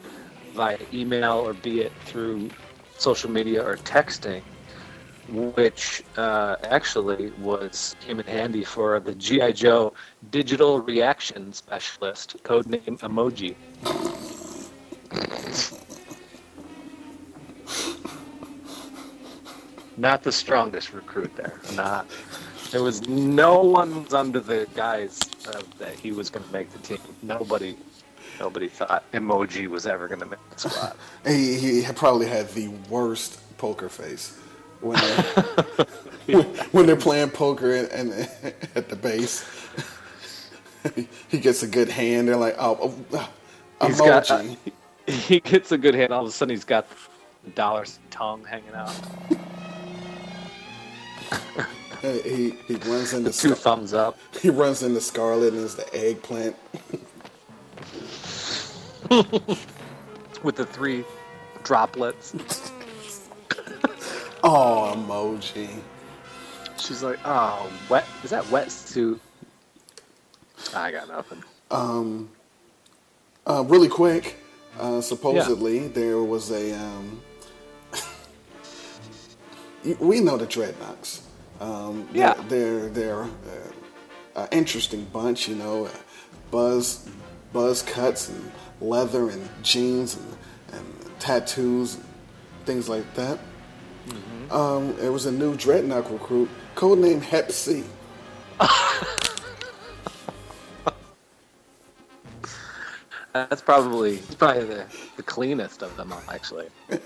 via 0.54 0.78
email, 0.94 1.38
or 1.38 1.54
be 1.54 1.82
it 1.82 1.92
through 2.06 2.50
social 2.98 3.30
media 3.30 3.64
or 3.64 3.78
texting, 3.78 4.42
which 5.30 6.04
uh, 6.18 6.56
actually 6.64 7.32
was 7.40 7.96
came 8.00 8.20
in 8.20 8.26
handy 8.26 8.64
for 8.64 9.00
the 9.00 9.16
GI 9.16 9.54
Joe 9.54 9.94
digital 10.30 10.80
reaction 10.80 11.54
specialist, 11.54 12.38
codename 12.44 13.00
Emoji. 13.00 13.56
Not 19.98 20.24
the 20.24 20.32
strongest 20.32 20.94
recruit 20.94 21.36
there. 21.38 21.60
Not. 21.74 22.10
There 22.72 22.84
was 22.84 23.08
no 23.08 23.62
one 23.62 24.06
under 24.12 24.42
the 24.42 24.68
guise 24.76 25.22
of 25.48 25.78
that 25.78 25.94
he 25.94 26.12
was 26.12 26.30
going 26.30 26.46
to 26.46 26.52
make 26.52 26.70
the 26.72 26.80
team. 26.80 26.98
Nobody, 27.22 27.78
nobody 28.40 28.68
thought 28.68 29.04
Emoji 29.14 29.68
was 29.68 29.86
ever 29.88 30.08
going 30.08 30.20
to 30.22 30.26
make 30.26 30.40
the 30.52 30.70
squad. 30.70 30.96
He, 31.28 31.82
he 31.84 31.94
probably 31.94 32.28
had 32.28 32.50
the 32.52 32.68
worst 32.90 33.40
poker 33.58 33.90
face 33.90 34.38
when 34.82 34.98
they, 35.00 36.34
when, 36.34 36.46
when 36.72 36.86
they're 36.86 36.96
playing 36.96 37.30
poker 37.32 37.74
and, 37.76 38.12
at 38.76 38.90
the 38.90 38.96
base. 38.96 39.46
he 41.30 41.40
gets 41.40 41.64
a 41.64 41.68
good 41.68 41.90
hand. 41.90 42.28
They're 42.28 42.36
like, 42.38 42.56
oh, 42.60 42.94
oh 43.14 43.30
He's 43.88 44.00
got- 44.00 44.30
uh, 44.30 44.42
emoji. 44.42 44.58
he 45.08 45.40
gets 45.40 45.72
a 45.72 45.78
good 45.78 45.96
hand. 45.96 46.12
All 46.14 46.24
of 46.24 46.30
a 46.30 46.32
sudden, 46.32 46.54
he's 46.54 46.64
got 46.66 46.88
the 47.44 47.50
dollar's 47.52 48.00
tongue 48.12 48.44
hanging 48.44 48.74
out. 48.74 48.94
he 52.02 52.52
he 52.68 52.76
runs 52.76 53.14
into 53.14 53.32
Two 53.32 53.50
Scar- 53.50 53.56
thumbs 53.56 53.94
up. 53.94 54.18
he 54.42 54.50
runs 54.50 54.84
into 54.84 55.02
Scarlett 55.02 55.54
and 55.54 55.64
is 55.64 55.76
the 55.76 55.88
eggplant. 55.96 56.56
with 60.44 60.56
the 60.56 60.66
three 60.66 61.04
droplets. 61.64 62.36
Oh, 64.48 64.94
emoji. 64.96 65.68
She's 66.78 67.02
like, 67.02 67.18
"Oh, 67.26 67.68
wet. 67.90 68.06
Is 68.24 68.30
that 68.30 68.48
wet 68.52 68.68
wetsuit?" 68.68 69.20
I 70.76 70.92
got 70.92 71.08
nothing. 71.08 71.44
Um, 71.72 72.30
uh, 73.48 73.64
really 73.68 73.88
quick, 73.88 74.36
uh, 74.80 75.02
supposedly 75.02 75.88
there 75.88 76.22
was 76.22 76.52
a. 76.52 76.80
Um, 76.80 77.22
we 80.00 80.20
know 80.20 80.38
the 80.38 80.46
Dreadnoks. 80.46 81.22
Um, 81.60 82.08
Yeah. 82.14 82.36
They're 82.48 82.90
they're, 82.90 82.92
they're 82.92 83.24
uh, 84.36 84.44
an 84.44 84.48
interesting 84.52 85.06
bunch, 85.06 85.48
you 85.48 85.56
know. 85.56 85.86
Uh, 85.86 85.90
buzz, 86.52 87.10
buzz 87.52 87.82
cuts 87.82 88.30
and 88.30 88.52
leather 88.82 89.30
and 89.30 89.50
jeans 89.64 90.16
and, 90.16 90.38
and 90.74 91.20
tattoos 91.20 91.96
and 91.96 92.06
things 92.66 92.90
like 92.90 93.14
that. 93.16 93.40
Um, 94.52 94.96
it 95.02 95.10
was 95.10 95.26
a 95.26 95.32
new 95.32 95.56
Dreadnok 95.56 96.12
recruit, 96.12 96.50
codenamed 96.76 97.24
Hep 97.24 97.52
C. 97.52 97.84
That's 103.34 103.62
probably 103.62 104.20
probably 104.38 104.64
the, 104.66 104.86
the 105.18 105.24
cleanest 105.24 105.82
of 105.82 105.98
them 105.98 106.14
all, 106.14 106.24
actually. 106.30 106.68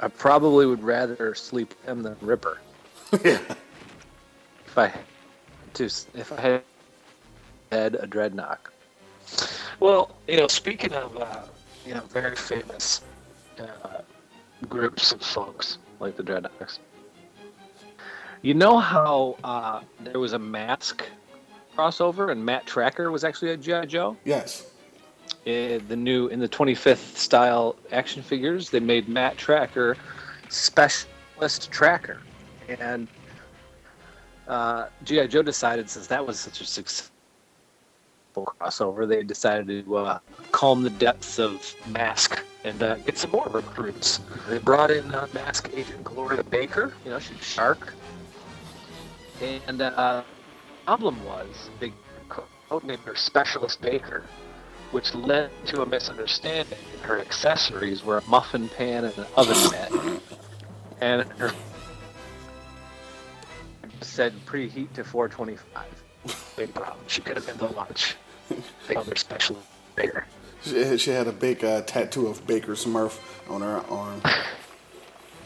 I 0.00 0.08
probably 0.08 0.66
would 0.66 0.82
rather 0.82 1.34
sleep 1.34 1.70
with 1.70 1.84
him 1.86 2.02
than 2.02 2.16
Ripper. 2.20 2.58
yeah. 3.24 3.40
If 4.66 4.78
I 4.78 4.92
to, 5.74 5.84
if 5.84 6.32
I 6.32 6.40
had 6.40 6.62
had 7.72 7.94
a 7.96 8.06
dreadnok. 8.06 8.58
Well, 9.80 10.16
you 10.26 10.36
know, 10.36 10.48
speaking 10.48 10.92
of 10.92 11.16
uh, 11.16 11.42
you 11.84 11.94
know 11.94 12.02
very 12.08 12.36
famous 12.36 13.02
uh, 13.58 14.00
groups 14.68 15.12
of 15.12 15.22
folks 15.22 15.78
like 16.00 16.16
the 16.16 16.22
Dreadnoks, 16.22 16.78
you 18.42 18.54
know 18.54 18.78
how 18.78 19.36
uh, 19.44 19.80
there 20.00 20.18
was 20.18 20.32
a 20.32 20.38
mask 20.38 21.04
crossover, 21.76 22.32
and 22.32 22.44
Matt 22.44 22.66
Trakker 22.66 23.10
was 23.10 23.24
actually 23.24 23.50
a 23.50 23.56
GI 23.56 23.86
Joe. 23.86 24.16
Yes. 24.24 24.70
In 25.44 25.86
the 25.88 25.96
new 25.96 26.28
in 26.28 26.40
the 26.40 26.48
25th 26.48 27.16
style 27.16 27.76
action 27.92 28.22
figures, 28.22 28.70
they 28.70 28.80
made 28.80 29.08
Matt 29.08 29.36
Trakker 29.36 29.96
specialist 30.48 31.70
Trakker, 31.70 32.18
and 32.80 33.08
uh, 34.48 34.86
GI 35.04 35.28
Joe 35.28 35.42
decided 35.42 35.90
since 35.90 36.06
that 36.06 36.26
was 36.26 36.38
such 36.38 36.60
a 36.60 36.64
crossover, 38.44 39.08
they 39.08 39.22
decided 39.22 39.84
to 39.84 39.96
uh, 39.96 40.18
calm 40.52 40.82
the 40.82 40.90
depths 40.90 41.38
of 41.38 41.74
Mask 41.88 42.44
and 42.64 42.82
uh, 42.82 42.96
get 42.96 43.16
some 43.16 43.30
more 43.30 43.46
recruits. 43.50 44.20
They 44.48 44.58
brought 44.58 44.90
in 44.90 45.14
uh, 45.14 45.28
Mask 45.32 45.70
Agent 45.74 46.04
Gloria 46.04 46.42
Baker. 46.42 46.92
You 47.04 47.12
know, 47.12 47.18
she's 47.18 47.42
Shark. 47.42 47.94
And 49.40 49.80
uh, 49.80 50.22
problem 50.84 51.24
was 51.24 51.70
they 51.80 51.92
codenamed 52.28 53.04
her 53.04 53.14
Specialist 53.14 53.80
Baker, 53.80 54.24
which 54.90 55.14
led 55.14 55.50
to 55.66 55.82
a 55.82 55.86
misunderstanding. 55.86 56.78
Her 57.02 57.20
accessories 57.20 58.04
were 58.04 58.18
a 58.18 58.22
muffin 58.28 58.68
pan 58.68 59.04
and 59.04 59.18
an 59.18 59.26
oven 59.36 59.56
mitt, 59.70 60.22
and 61.00 61.28
her 61.32 61.52
said 64.00 64.32
preheat 64.46 64.92
to 64.94 65.04
425. 65.04 66.04
Big 66.56 66.72
problem. 66.74 67.04
She 67.06 67.20
could 67.20 67.36
have 67.36 67.46
been 67.46 67.58
the 67.58 67.74
lunch. 67.74 68.16
Her 68.88 69.16
Specialist 69.16 69.66
Baker. 69.94 70.26
She, 70.62 70.98
she 70.98 71.10
had 71.10 71.26
a 71.26 71.32
big 71.32 71.64
uh, 71.64 71.82
tattoo 71.82 72.26
of 72.26 72.46
Baker 72.46 72.72
Smurf 72.72 73.18
on 73.48 73.60
her 73.62 73.78
arm. 73.88 74.20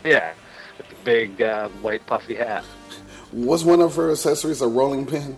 Yeah, 0.02 0.32
with 0.78 0.88
the 0.88 0.94
big 1.04 1.42
uh, 1.42 1.68
white 1.82 2.06
puffy 2.06 2.34
hat. 2.34 2.64
Was 3.34 3.66
one 3.66 3.82
of 3.82 3.94
her 3.96 4.10
accessories 4.10 4.62
a 4.62 4.66
rolling 4.66 5.04
pin? 5.04 5.36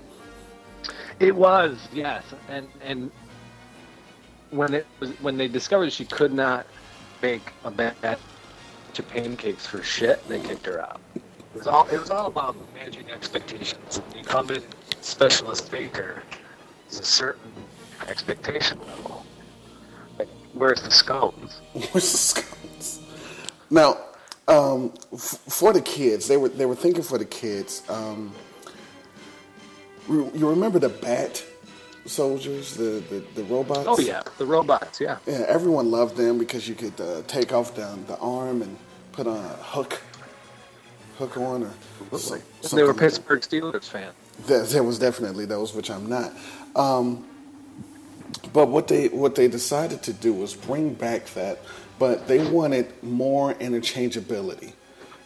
It 1.18 1.34
was, 1.34 1.76
yes, 1.92 2.22
and 2.48 2.68
and 2.80 3.10
when 4.50 4.72
it 4.72 4.86
was 5.00 5.10
when 5.20 5.36
they 5.36 5.48
discovered 5.48 5.92
she 5.92 6.04
could 6.04 6.32
not 6.32 6.64
bake 7.20 7.52
a 7.64 7.72
batch 7.72 8.18
of 8.98 9.08
pancakes 9.08 9.66
for 9.66 9.82
shit, 9.82 10.26
they 10.28 10.38
kicked 10.38 10.66
her 10.66 10.80
out. 10.80 11.00
It 11.16 11.22
was 11.54 11.66
all 11.66 11.88
it 11.88 11.98
was 11.98 12.10
all 12.10 12.28
about 12.28 12.54
managing 12.74 13.10
expectations. 13.10 14.00
The 14.12 14.22
come 14.22 14.48
in 14.50 14.62
specialist 15.00 15.70
baker, 15.70 16.22
is 16.90 17.00
a 17.00 17.04
certain 17.04 17.51
expectation 18.08 18.78
level. 18.80 19.24
Like, 20.18 20.28
where's 20.52 20.82
the 20.82 20.90
scones? 20.90 21.60
Where's 21.72 22.12
the 22.12 22.18
scones? 22.18 23.00
Now, 23.70 23.98
um, 24.48 24.92
f- 25.12 25.40
for 25.48 25.72
the 25.72 25.80
kids, 25.80 26.28
they 26.28 26.36
were 26.36 26.48
they 26.50 26.66
were 26.66 26.74
thinking 26.74 27.02
for 27.02 27.18
the 27.18 27.24
kids. 27.24 27.82
Um, 27.88 28.32
you 30.08 30.30
you 30.34 30.48
remember 30.48 30.78
the 30.78 30.88
bat 30.90 31.42
soldiers, 32.06 32.74
the, 32.74 33.02
the, 33.08 33.24
the 33.34 33.44
robots? 33.44 33.84
Oh 33.86 33.98
yeah, 33.98 34.22
the 34.38 34.44
robots. 34.46 35.00
Yeah. 35.00 35.18
Yeah, 35.26 35.44
everyone 35.48 35.90
loved 35.90 36.16
them 36.16 36.38
because 36.38 36.68
you 36.68 36.74
could 36.74 37.00
uh, 37.00 37.22
take 37.26 37.52
off 37.52 37.74
the, 37.74 37.96
the 38.06 38.18
arm 38.18 38.62
and 38.62 38.76
put 39.12 39.26
on 39.26 39.36
a 39.36 39.48
hook, 39.62 40.00
hook 41.18 41.36
on, 41.36 41.62
or 42.10 42.18
so, 42.18 42.34
They 42.36 42.40
were 42.40 42.42
something 42.62 42.86
like 42.86 42.96
that. 42.96 43.00
Pittsburgh 43.02 43.40
Steelers 43.40 43.88
fans. 43.88 44.14
There, 44.46 44.64
there 44.64 44.82
was 44.82 44.98
definitely 44.98 45.44
those, 45.46 45.74
which 45.74 45.90
I'm 45.90 46.08
not. 46.08 46.32
Um, 46.74 47.24
but 48.52 48.68
what 48.68 48.88
they 48.88 49.08
what 49.08 49.34
they 49.34 49.48
decided 49.48 50.02
to 50.04 50.12
do 50.12 50.32
was 50.32 50.54
bring 50.54 50.94
back 50.94 51.26
that, 51.34 51.60
but 51.98 52.26
they 52.28 52.46
wanted 52.50 52.92
more 53.02 53.54
interchangeability, 53.54 54.72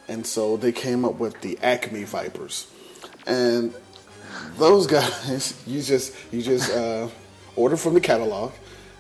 and 0.09 0.27
so 0.27 0.57
they 0.57 0.73
came 0.73 1.05
up 1.05 1.15
with 1.19 1.41
the 1.41 1.59
Acme 1.63 2.05
Vipers, 2.05 2.67
and 3.27 3.75
those 4.59 4.87
guys 4.87 5.61
you 5.67 5.83
just 5.83 6.15
you 6.33 6.43
just 6.43 6.73
uh, 6.73 7.09
order 7.57 7.77
from 7.77 7.95
the 7.95 8.01
catalog, 8.01 8.53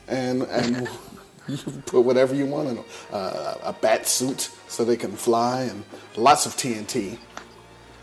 and 0.08 0.42
and 0.44 0.88
you 1.48 1.56
put 1.86 2.00
whatever 2.00 2.34
you 2.34 2.46
want 2.46 2.68
in 2.68 2.76
them. 2.76 2.84
Uh, 3.12 3.54
a 3.62 3.72
bat 3.72 4.06
suit 4.06 4.50
so 4.68 4.84
they 4.84 4.96
can 4.96 5.12
fly, 5.12 5.62
and 5.62 5.84
lots 6.16 6.46
of 6.46 6.52
TNT. 6.56 7.18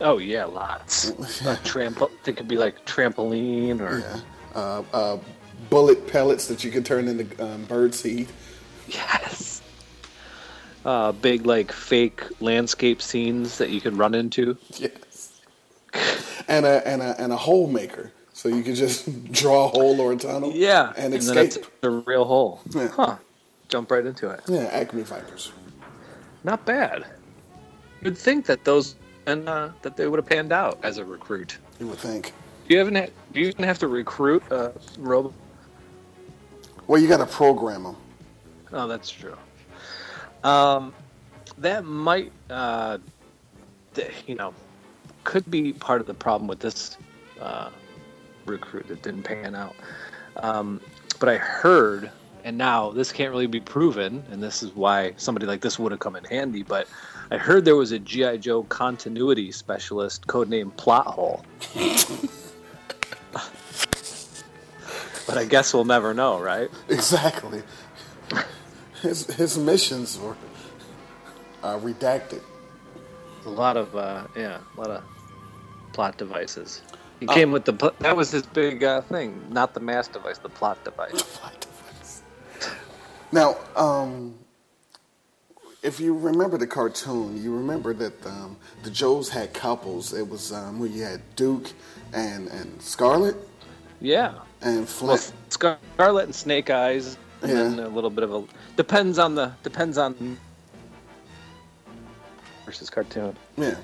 Oh 0.01 0.18
yeah, 0.18 0.45
lots. 0.45 1.11
trampo- 1.64 2.11
they 2.24 2.34
could 2.34 2.47
be 2.47 2.57
like 2.57 2.86
trampoline 2.86 3.80
or 3.80 3.99
Yeah. 3.99 4.20
Uh, 4.55 4.84
uh, 4.93 5.18
bullet 5.70 6.07
pellets 6.07 6.47
that 6.47 6.64
you 6.64 6.72
can 6.72 6.84
turn 6.84 7.07
into 7.07 7.43
um, 7.43 7.64
bird 7.66 7.93
seed. 7.95 8.28
yes. 8.88 9.61
Uh, 10.86 11.11
big 11.14 11.45
like 11.45 11.72
fake 11.72 12.24
landscape 12.41 13.01
scenes 13.01 13.57
that 13.57 13.70
you 13.70 13.80
can 13.80 13.95
run 13.95 14.14
into. 14.14 14.57
Yes. 14.78 15.41
And 16.47 16.66
a 16.66 16.86
and 16.88 17.01
a 17.01 17.16
and 17.22 17.32
a 17.32 17.38
hole 17.38 17.68
maker, 17.68 18.11
so 18.34 18.49
you 18.49 18.64
can 18.64 18.76
just 18.76 19.07
draw 19.32 19.66
a 19.66 19.68
hole 19.70 20.01
or 20.01 20.11
a 20.11 20.16
tunnel. 20.18 20.51
Yeah, 20.53 20.91
And, 20.97 21.14
then 21.14 21.20
escape. 21.22 21.45
it's 21.45 21.59
a 21.84 21.89
real 21.89 22.26
hole. 22.26 22.61
Yeah. 22.72 22.88
Huh. 22.89 23.16
Jump 23.70 23.91
right 23.91 24.05
into 24.05 24.30
it. 24.30 24.41
yeah, 24.47 24.64
Acme 24.74 25.03
Vipers. 25.03 25.51
Not 26.43 26.66
bad. 26.66 27.05
You'd 28.01 28.18
think 28.18 28.45
that 28.47 28.66
those 28.66 28.95
and 29.26 29.47
uh, 29.47 29.70
that 29.84 29.95
they 29.95 30.07
would 30.07 30.18
have 30.20 30.28
panned 30.28 30.51
out 30.51 30.78
as 30.84 30.97
a 30.97 31.05
recruit. 31.05 31.57
You 31.80 31.88
would 31.88 31.99
think. 31.99 32.34
Do 32.68 32.76
you 32.76 32.82
even 32.82 32.95
ha- 32.95 33.07
do 33.32 33.39
you 33.39 33.47
even 33.47 33.64
have 33.64 33.80
to 33.80 33.88
recruit 33.88 34.43
a 34.51 34.74
robot? 34.99 35.32
Well, 36.88 37.01
you 37.01 37.07
got 37.07 37.17
to 37.17 37.25
program 37.25 37.84
them. 37.84 37.95
Oh, 38.71 38.88
that's 38.88 39.09
true. 39.09 39.38
Um, 40.43 40.93
that 41.57 41.86
might, 41.86 42.31
uh, 42.49 42.97
you 44.27 44.36
know, 44.36 44.53
could 45.23 45.49
be 45.49 45.73
part 45.73 46.01
of 46.01 46.07
the 46.07 46.13
problem 46.13 46.47
with 46.47 46.59
this 46.59 46.97
uh, 47.39 47.69
recruit 48.45 48.88
that 48.88 49.01
didn't 49.01 49.23
pan 49.23 49.55
out. 49.55 49.75
Um, 50.38 50.81
but 51.19 51.29
I 51.29 51.38
heard, 51.38 52.11
and 52.43 52.57
now 52.57 52.91
this 52.91 53.11
can't 53.11 53.31
really 53.31 53.47
be 53.47 53.61
proven, 53.61 54.23
and 54.31 54.43
this 54.43 54.63
is 54.63 54.75
why 54.75 55.13
somebody 55.17 55.45
like 55.45 55.61
this 55.61 55.79
would 55.79 55.91
have 55.91 56.01
come 56.01 56.15
in 56.15 56.25
handy. 56.25 56.63
But 56.63 56.88
I 57.31 57.38
heard 57.38 57.63
there 57.63 57.75
was 57.75 57.91
a 57.91 57.99
GI 57.99 58.39
Joe 58.39 58.63
continuity 58.63 59.51
specialist, 59.51 60.27
codenamed 60.27 60.75
Plot 60.75 61.07
Hole. 61.07 61.45
but 65.28 65.38
I 65.38 65.45
guess 65.45 65.74
we'll 65.74 65.86
never 65.86 66.13
know, 66.13 66.39
right? 66.39 66.69
Exactly. 66.89 67.63
His 69.01 69.26
his 69.36 69.57
missions 69.57 70.17
were 70.17 70.36
uh, 71.61 71.78
redacted. 71.80 72.41
A 73.45 73.49
lot 73.49 73.76
of 73.78 73.95
uh, 73.95 74.28
yeah, 74.36 74.59
a 74.78 74.80
lot 74.80 74.89
of 74.89 75.03
plot 75.91 76.17
devices. 76.17 76.82
He 77.19 77.28
came 77.28 77.51
with 77.51 77.65
the 77.65 77.74
pl- 77.74 77.93
that 77.99 78.15
was 78.15 78.32
his 78.32 78.43
big 78.43 78.84
uh, 78.84 79.01
thing, 79.01 79.41
not 79.49 79.74
the 79.74 79.80
mass 79.80 80.07
device, 80.07 80.38
the 80.39 80.49
plot 80.49 80.84
device. 80.84 81.21
Plot 81.38 81.59
device. 81.59 82.21
Now, 83.32 83.57
um, 83.76 84.36
if 85.82 85.99
you 85.99 86.17
remember 86.17 86.57
the 86.57 86.67
cartoon, 86.67 87.41
you 87.41 87.55
remember 87.55 87.93
that 87.93 88.26
um, 88.26 88.57
the 88.84 88.89
Joes 88.91 89.30
had 89.30 89.53
couples. 89.53 90.13
It 90.13 90.28
was 90.30 90.51
um, 90.53 90.80
where 90.80 90.89
you 90.89 91.03
had 91.03 91.21
Duke 91.36 91.71
and 92.13 92.47
and 92.47 92.82
Scarlett 92.82 93.36
Yeah. 93.99 94.34
And 94.64 94.88
Well, 95.01 95.20
Scarlett 95.49 96.26
and 96.26 96.36
Snake 96.36 96.70
Eyes, 96.70 97.18
and 97.41 97.51
Yeah. 97.51 97.57
then 97.64 97.80
a 97.80 97.89
little 97.89 98.09
bit 98.09 98.24
of 98.24 98.34
a 98.34 98.43
depends 98.78 99.20
on 99.20 99.36
the 99.36 99.51
depends 99.61 99.97
on 99.97 100.38
versus 102.66 102.89
cartoon. 102.89 103.36
Yeah. 103.57 103.76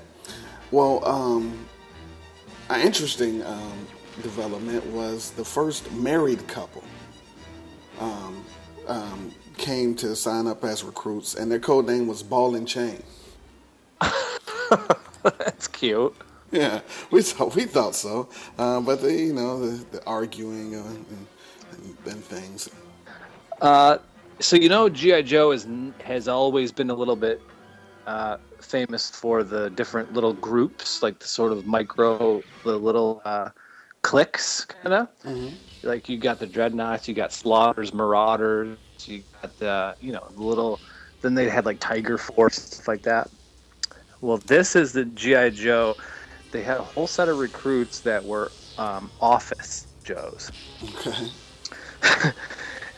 Well, 0.70 1.04
um, 1.06 1.66
an 2.70 2.80
interesting 2.80 3.42
um, 3.44 3.86
development 4.22 4.84
was 4.86 5.30
the 5.32 5.44
first 5.44 5.90
married 5.92 6.46
couple 6.48 6.82
um, 8.00 8.44
um, 8.86 9.32
came 9.58 9.94
to 9.96 10.16
sign 10.16 10.46
up 10.46 10.64
as 10.64 10.82
recruits, 10.82 11.34
and 11.34 11.52
their 11.52 11.58
code 11.58 11.86
name 11.86 12.06
was 12.06 12.22
Ball 12.22 12.54
and 12.54 12.66
Chain. 12.66 13.02
That's 15.22 15.68
cute. 15.68 16.14
Yeah, 16.52 16.80
we 17.12 17.22
thought 17.22 17.54
we 17.54 17.64
thought 17.64 17.94
so, 17.94 18.28
uh, 18.58 18.80
but 18.80 19.00
they, 19.00 19.22
you 19.26 19.32
know, 19.32 19.64
the, 19.64 19.84
the 19.92 20.04
arguing 20.04 20.74
and, 20.74 21.06
and, 22.06 22.24
things. 22.24 22.68
Uh, 23.60 23.98
so 24.40 24.56
you 24.56 24.68
know, 24.68 24.88
GI 24.88 25.22
Joe 25.22 25.52
is 25.52 25.68
has 26.02 26.26
always 26.26 26.72
been 26.72 26.90
a 26.90 26.94
little 26.94 27.14
bit 27.14 27.40
uh, 28.08 28.38
famous 28.60 29.08
for 29.10 29.44
the 29.44 29.70
different 29.70 30.12
little 30.12 30.32
groups, 30.32 31.04
like 31.04 31.20
the 31.20 31.28
sort 31.28 31.52
of 31.52 31.66
micro, 31.66 32.42
the 32.64 32.76
little 32.76 33.22
uh, 33.24 33.50
cliques, 34.02 34.64
kind 34.64 34.94
of. 34.94 35.08
Like 35.84 36.08
you 36.08 36.18
got 36.18 36.40
the 36.40 36.48
Dreadnoks, 36.48 37.06
you 37.06 37.14
got 37.14 37.32
Slaughters, 37.32 37.94
Marauders, 37.94 38.76
you 39.04 39.22
got 39.40 39.56
the 39.60 39.94
you 40.00 40.10
know 40.10 40.26
the 40.34 40.42
little. 40.42 40.80
Then 41.20 41.34
they 41.34 41.48
had 41.48 41.64
like 41.64 41.78
Tiger 41.78 42.18
Force 42.18 42.56
stuff 42.56 42.88
like 42.88 43.02
that. 43.02 43.30
Well, 44.20 44.38
this 44.38 44.74
is 44.74 44.92
the 44.92 45.04
GI 45.04 45.50
Joe. 45.50 45.94
They 46.50 46.62
had 46.62 46.78
a 46.78 46.82
whole 46.82 47.06
set 47.06 47.28
of 47.28 47.38
recruits 47.38 48.00
that 48.00 48.24
were 48.24 48.50
um, 48.78 49.10
office 49.20 49.86
Joes. 50.04 50.50
Okay. 50.82 51.30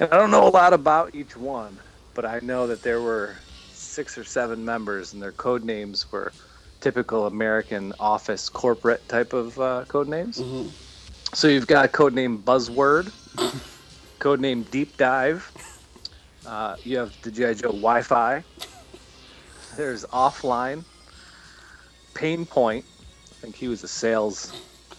And 0.01 0.13
I 0.13 0.17
don't 0.17 0.31
know 0.33 0.49
a 0.49 0.51
lot 0.51 0.73
about 0.73 1.15
each 1.15 1.37
one, 1.37 1.79
but 2.15 2.25
I 2.25 2.41
know 2.43 2.67
that 2.67 2.83
there 2.83 3.01
were 3.01 3.37
six 3.73 4.17
or 4.19 4.25
seven 4.25 4.65
members, 4.65 5.13
and 5.13 5.23
their 5.23 5.33
code 5.33 5.65
names 5.65 6.11
were 6.11 6.33
typical 6.81 7.27
American 7.27 7.93
office 8.01 8.49
corporate 8.49 9.07
type 9.09 9.33
of 9.33 9.61
uh, 9.61 9.85
code 9.87 10.09
names. 10.09 10.43
So 11.35 11.47
you've 11.47 11.67
got 11.67 11.93
code 11.93 12.15
name 12.15 12.43
Buzzword, 12.43 13.13
code 14.19 14.41
name 14.41 14.65
Deep 14.73 14.97
Dive. 14.97 15.51
Uh, 16.47 16.77
you 16.83 16.97
have 16.99 17.15
the 17.23 17.31
GI 17.31 17.55
Joe 17.55 17.69
Wi-Fi. 17.69 18.43
There's 19.77 20.05
Offline, 20.07 20.85
Pain 22.15 22.45
Point. 22.45 22.85
I 23.43 23.45
think 23.45 23.57
he 23.57 23.67
was 23.67 23.83
a 23.83 23.89
sales 23.89 24.53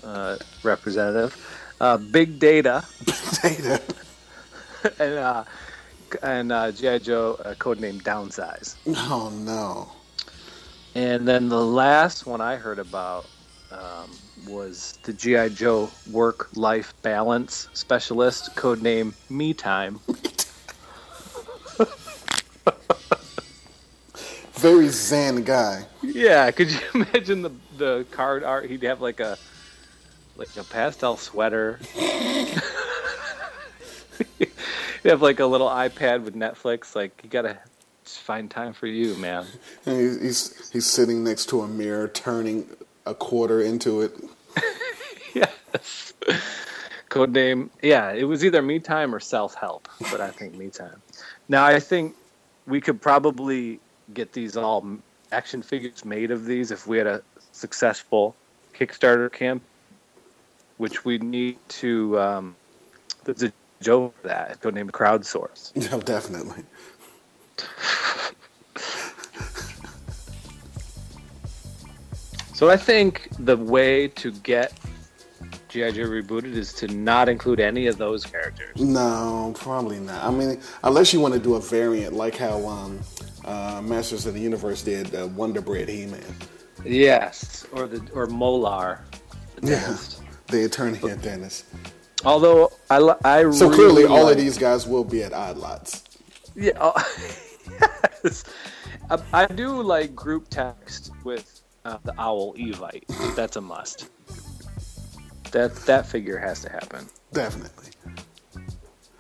uh, 0.04 0.36
representative. 0.64 1.34
Uh, 1.80 1.96
Big 1.96 2.40
Data. 2.40 2.84
Data. 3.42 3.82
and 5.00 5.14
uh, 5.14 5.44
and 6.22 6.52
uh, 6.52 6.70
GI 6.74 7.00
Joe 7.00 7.40
uh, 7.46 7.54
codename 7.54 8.02
Downsize. 8.02 8.76
Oh 8.86 9.32
no. 9.34 9.90
And 10.94 11.26
then 11.26 11.48
the 11.48 11.66
last 11.66 12.26
one 12.26 12.42
I 12.42 12.58
heard 12.58 12.80
about 12.80 13.28
um, 13.72 14.12
was 14.46 15.00
the 15.04 15.14
GI 15.14 15.52
Joe 15.52 15.90
work-life 16.12 16.94
balance 17.02 17.70
specialist, 17.72 18.58
codename 18.58 19.14
Me 19.30 19.54
Time. 19.54 20.02
Very 24.64 24.88
zen 24.88 25.44
guy. 25.44 25.86
Yeah, 26.02 26.50
could 26.52 26.72
you 26.72 26.80
imagine 26.94 27.42
the 27.42 27.52
the 27.78 28.06
card 28.12 28.46
art? 28.46 28.70
He'd 28.70 28.84
have 28.84 29.02
like 29.02 29.20
a 29.20 29.38
like 30.38 30.56
a 30.56 30.64
pastel 30.64 31.18
sweater. 31.18 31.82
He'd 34.38 34.52
have 35.04 35.22
like 35.22 35.42
a 35.42 35.46
little 35.46 35.68
iPad 35.68 36.24
with 36.24 36.34
Netflix. 36.34 36.96
Like 36.96 37.20
you 37.26 37.30
gotta 37.30 37.58
find 38.06 38.50
time 38.50 38.72
for 38.72 38.88
you, 38.88 39.16
man. 39.16 39.46
And 39.86 40.00
he's, 40.00 40.22
he's 40.22 40.70
he's 40.72 40.86
sitting 40.86 41.26
next 41.26 41.50
to 41.50 41.64
a 41.64 41.68
mirror, 41.68 42.08
turning 42.08 42.66
a 43.06 43.14
quarter 43.14 43.60
into 43.60 44.00
it. 44.00 44.14
yes. 45.34 46.14
Code 47.10 47.34
name. 47.34 47.70
yeah, 47.82 48.14
it 48.14 48.24
was 48.24 48.46
either 48.46 48.62
Me 48.62 48.80
Time 48.80 49.14
or 49.14 49.20
Self 49.20 49.56
Help, 49.56 49.90
but 50.10 50.22
I 50.22 50.30
think 50.30 50.56
Me 50.56 50.70
Time. 50.70 51.02
Now 51.50 51.66
I 51.66 51.82
think 51.82 52.16
we 52.66 52.80
could 52.80 53.02
probably 53.02 53.82
get 54.14 54.34
these 54.34 54.58
all 54.58 54.86
action 55.32 55.62
figures 55.62 56.06
made 56.06 56.32
of 56.32 56.46
these 56.46 56.72
if 56.72 56.88
we 56.88 56.98
had 56.98 57.08
a 57.08 57.22
successful 57.52 58.36
Kickstarter 58.74 59.32
camp, 59.32 59.62
which 60.78 61.06
we 61.06 61.18
need 61.18 61.58
to. 61.70 62.20
Um, 62.20 62.56
there's 63.24 63.44
a 63.44 63.54
joke 63.82 64.16
for 64.22 64.28
that. 64.28 64.60
Codename 64.62 64.92
Crowdsource. 64.92 65.72
Yeah, 65.76 65.98
definitely. 66.06 66.64
So 72.54 72.70
I 72.70 72.78
think 72.78 73.28
the 73.40 73.58
way 73.58 74.08
to 74.10 74.32
get 74.32 74.74
GI 75.68 75.92
Joe 75.94 76.04
rebooted 76.04 76.54
is 76.54 76.72
to 76.74 76.88
not 76.88 77.28
include 77.28 77.60
any 77.60 77.88
of 77.88 77.98
those 77.98 78.26
characters. 78.26 78.80
No, 78.80 79.54
probably 79.58 80.00
not. 80.00 80.24
I 80.24 80.30
mean, 80.30 80.62
unless 80.84 81.12
you 81.12 81.20
want 81.20 81.34
to 81.34 81.40
do 81.40 81.56
a 81.56 81.60
variant 81.60 82.14
like 82.14 82.38
how 82.38 82.66
um, 82.68 83.00
uh, 83.46 83.82
Masters 83.84 84.26
of 84.26 84.34
the 84.34 84.40
Universe 84.40 84.82
did 84.84 85.14
uh, 85.16 85.28
Wonder 85.28 85.62
Bread 85.62 85.90
He-Man. 85.90 86.24
Yes, 86.86 87.66
or 87.72 87.88
the 87.88 88.02
or 88.14 88.28
Molar, 88.28 89.02
the 89.56 89.72
Yeah, 89.72 89.98
the 90.48 90.66
attorney 90.66 91.00
at 91.10 91.22
Dennis. 91.22 91.64
Although 92.26 92.72
I 92.90 92.98
I 93.24 93.50
So 93.52 93.68
really 93.70 93.76
clearly, 93.76 94.06
all 94.06 94.24
like- 94.26 94.34
of 94.34 94.38
these 94.38 94.58
guys 94.58 94.88
will 94.88 95.04
be 95.04 95.24
at 95.24 95.34
Odd 95.34 95.58
Lots. 95.58 96.04
Yeah. 96.56 96.72
Oh, 96.80 96.94
yes. 98.24 98.44
I, 99.10 99.22
I 99.34 99.46
do 99.48 99.82
like 99.82 100.16
group 100.16 100.48
text 100.50 101.12
with 101.24 101.62
uh, 101.86 101.98
the 102.04 102.14
owl 102.20 102.54
Evite. 102.56 103.06
That's 103.36 103.56
a 103.58 103.62
must. 103.62 104.10
That 105.52 105.76
that 105.86 106.06
figure 106.06 106.38
has 106.38 106.62
to 106.62 106.70
happen. 106.70 107.08
Definitely. 107.32 107.92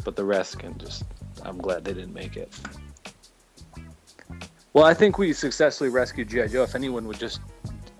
But 0.03 0.15
the 0.15 0.26
rest 0.26 0.59
can 0.59 0.78
just. 0.78 1.03
I'm 1.43 1.57
glad 1.57 1.84
they 1.86 1.93
didn't 1.93 2.13
make 2.13 2.38
it. 2.38 2.51
Well, 4.74 4.86
I 4.86 4.95
think 4.95 5.19
we 5.19 5.34
successfully 5.34 5.89
rescued 5.91 6.30
GI 6.30 6.47
Joe. 6.47 6.63
If 6.63 6.74
anyone 6.74 7.05
would 7.07 7.19
just 7.19 7.41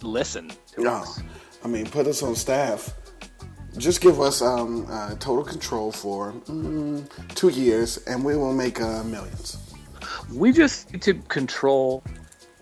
listen 0.02 0.52
to 0.74 0.82
No, 0.82 0.94
us. 0.94 1.22
I 1.64 1.68
mean, 1.68 1.86
put 1.86 2.08
us 2.08 2.24
on 2.24 2.36
staff. 2.36 2.96
Just 3.78 4.02
give 4.02 4.20
us 4.20 4.42
um, 4.42 4.88
uh, 4.90 5.16
total 5.16 5.44
control 5.44 5.92
for 5.92 6.34
mm, 6.48 7.08
two 7.36 7.50
years, 7.50 7.98
and 8.08 8.24
we 8.24 8.36
will 8.36 8.54
make 8.54 8.82
uh, 8.82 9.04
millions. 9.04 9.58
We 10.34 10.52
just 10.52 10.92
need 10.92 11.02
to 11.04 11.14
control 11.14 12.04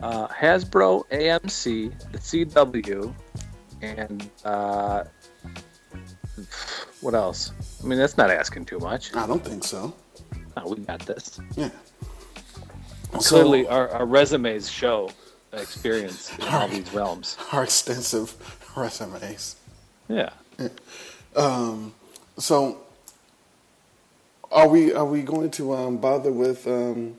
uh, 0.01 0.28
Hasbro, 0.28 1.05
AMC, 1.09 2.12
the 2.12 2.18
CW, 2.18 3.14
and 3.82 4.30
uh, 4.45 5.03
what 7.01 7.14
else? 7.14 7.51
I 7.82 7.88
mean, 7.88 7.97
that's 7.97 8.18
not 8.18 8.30
asking 8.30 8.66
too 8.66 8.80
much. 8.80 9.16
I 9.16 9.26
don't 9.26 9.43
think 9.43 9.64
so. 9.64 9.93
No, 10.57 10.68
we 10.68 10.78
got 10.84 10.99
this. 11.05 11.39
Yeah. 11.55 11.70
Clearly, 13.14 13.68
our, 13.68 13.89
our 13.89 14.05
resumes 14.05 14.70
show 14.70 15.12
experience 15.53 16.38
in 16.38 16.47
all 16.47 16.68
these 16.68 16.93
realms. 16.93 17.38
Our 17.51 17.64
extensive 17.64 18.36
resumes. 18.76 19.57
Yeah. 20.07 20.30
Um, 21.36 21.93
so, 22.38 22.78
are 24.51 24.68
we 24.68 24.93
are 24.93 25.05
we 25.05 25.22
going 25.22 25.51
to 25.51 25.74
um, 25.74 25.97
bother 25.97 26.32
with 26.32 26.68
um, 26.68 27.16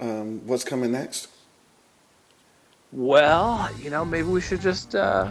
um, 0.00 0.46
what's 0.46 0.64
coming 0.64 0.92
next? 0.92 1.28
Well, 2.92 3.68
you 3.80 3.90
know, 3.90 4.04
maybe 4.04 4.28
we 4.28 4.40
should 4.40 4.60
just 4.60 4.94
uh, 4.94 5.30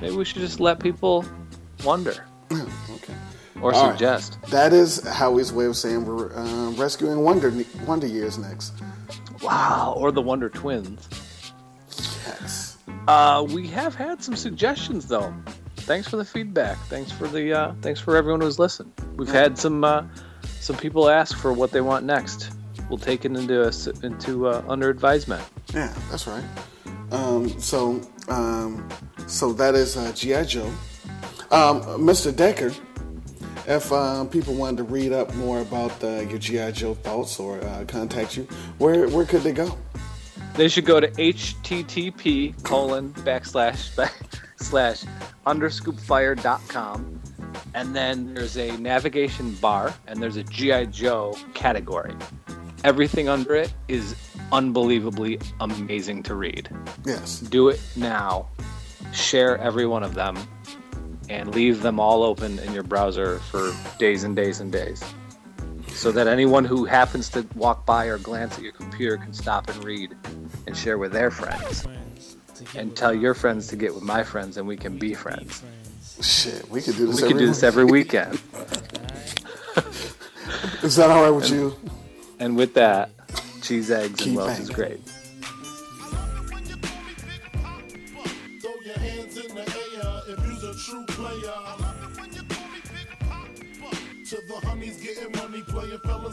maybe 0.00 0.14
we 0.14 0.24
should 0.24 0.42
just 0.42 0.60
let 0.60 0.78
people 0.78 1.24
wonder 1.84 2.26
okay. 2.52 3.14
or 3.60 3.74
All 3.74 3.88
right. 3.88 3.92
suggest. 3.92 4.38
That 4.50 4.72
is 4.72 5.06
Howie's 5.06 5.52
way 5.52 5.66
of 5.66 5.76
saying 5.76 6.04
we're 6.04 6.34
uh, 6.36 6.70
rescuing 6.72 7.20
Wonder 7.20 7.52
Wonder 7.86 8.06
Years 8.06 8.38
next. 8.38 8.74
Wow, 9.46 9.94
or 9.96 10.10
the 10.12 10.22
Wonder 10.22 10.48
Twins. 10.48 11.08
Yes. 12.26 12.78
Uh, 13.06 13.46
we 13.48 13.68
have 13.68 13.94
had 13.94 14.22
some 14.22 14.34
suggestions 14.36 15.06
though. 15.06 15.32
Thanks 15.76 16.08
for 16.08 16.16
the 16.16 16.24
feedback. 16.24 16.76
Thanks 16.88 17.12
for 17.12 17.28
the 17.28 17.52
uh, 17.52 17.74
thanks 17.80 18.00
for 18.00 18.16
everyone 18.16 18.40
who's 18.40 18.58
listened. 18.58 18.92
We've 19.16 19.28
had 19.28 19.56
some 19.56 19.84
uh, 19.84 20.04
some 20.60 20.76
people 20.76 21.08
ask 21.08 21.38
for 21.38 21.52
what 21.52 21.70
they 21.70 21.80
want 21.80 22.04
next. 22.04 22.50
We'll 22.88 22.98
take 22.98 23.24
it 23.24 23.36
into 23.36 23.62
a, 23.62 23.72
into 24.04 24.48
uh, 24.48 24.64
under 24.68 24.90
advisement. 24.90 25.44
Yeah, 25.72 25.94
that's 26.10 26.26
right. 26.26 26.44
Um, 27.12 27.48
so, 27.60 28.00
um, 28.28 28.88
so 29.26 29.52
that 29.52 29.74
is 29.74 29.96
uh, 29.96 30.12
GI 30.12 30.44
Joe. 30.46 30.66
Um, 31.52 31.82
Mr. 32.02 32.34
Decker, 32.34 32.72
if 33.66 33.92
uh, 33.92 34.24
people 34.24 34.54
wanted 34.54 34.78
to 34.78 34.84
read 34.84 35.12
up 35.12 35.34
more 35.34 35.60
about 35.60 36.02
uh, 36.02 36.20
your 36.20 36.38
GI 36.38 36.72
Joe 36.72 36.94
thoughts 36.94 37.38
or 37.38 37.60
uh, 37.60 37.84
contact 37.86 38.36
you, 38.36 38.44
where 38.78 39.08
where 39.08 39.24
could 39.24 39.42
they 39.42 39.52
go? 39.52 39.76
They 40.54 40.68
should 40.68 40.86
go 40.86 41.00
to 41.00 41.08
http 41.08 42.62
colon 42.62 43.12
backslash 43.12 43.94
back, 43.96 44.14
slash 44.56 45.04
underscoopfire.com 45.46 47.20
and 47.74 47.94
then 47.94 48.32
there's 48.32 48.56
a 48.56 48.74
navigation 48.78 49.52
bar 49.56 49.94
and 50.06 50.22
there's 50.22 50.36
a 50.36 50.42
GI 50.44 50.86
Joe 50.86 51.36
category. 51.52 52.14
Everything 52.84 53.28
under 53.28 53.54
it 53.54 53.72
is 53.88 54.16
unbelievably 54.50 55.40
amazing 55.60 56.22
to 56.22 56.34
read. 56.34 56.70
Yes. 57.04 57.40
Do 57.40 57.68
it 57.68 57.80
now. 57.96 58.48
Share 59.12 59.58
every 59.58 59.86
one 59.86 60.02
of 60.02 60.14
them 60.14 60.36
and 61.28 61.54
leave 61.54 61.82
them 61.82 61.98
all 61.98 62.22
open 62.22 62.58
in 62.60 62.72
your 62.72 62.82
browser 62.82 63.38
for 63.38 63.72
days 63.98 64.24
and 64.24 64.36
days 64.36 64.60
and 64.60 64.72
days. 64.72 65.02
So 65.88 66.12
that 66.12 66.26
anyone 66.26 66.64
who 66.64 66.84
happens 66.84 67.28
to 67.30 67.46
walk 67.54 67.86
by 67.86 68.06
or 68.06 68.18
glance 68.18 68.56
at 68.56 68.62
your 68.62 68.72
computer 68.72 69.16
can 69.16 69.32
stop 69.32 69.68
and 69.70 69.82
read 69.82 70.14
and 70.66 70.76
share 70.76 70.98
with 70.98 71.12
their 71.12 71.30
friends. 71.30 71.86
And 72.74 72.96
tell 72.96 73.14
your 73.14 73.34
friends 73.34 73.66
to 73.68 73.76
get 73.76 73.94
with 73.94 74.02
my 74.02 74.22
friends 74.22 74.56
and 74.56 74.66
we 74.66 74.76
can 74.76 74.98
be 74.98 75.14
friends. 75.14 75.62
Shit, 76.20 76.68
we 76.70 76.80
could 76.80 76.96
do 76.96 77.06
this. 77.06 77.20
We 77.20 77.28
could 77.28 77.38
do 77.38 77.46
this 77.46 77.62
every 77.62 77.84
weekend. 77.84 78.34
Is 80.82 80.96
that 80.96 81.10
all 81.10 81.22
right 81.22 81.30
with 81.30 81.50
you? 81.50 81.76
And 82.38 82.56
with 82.56 82.74
that, 82.74 83.10
cheese, 83.62 83.90
eggs, 83.90 84.18
Keep 84.18 84.28
and 84.28 84.36
Welch 84.36 84.58
is 84.58 84.70
great. 84.70 85.00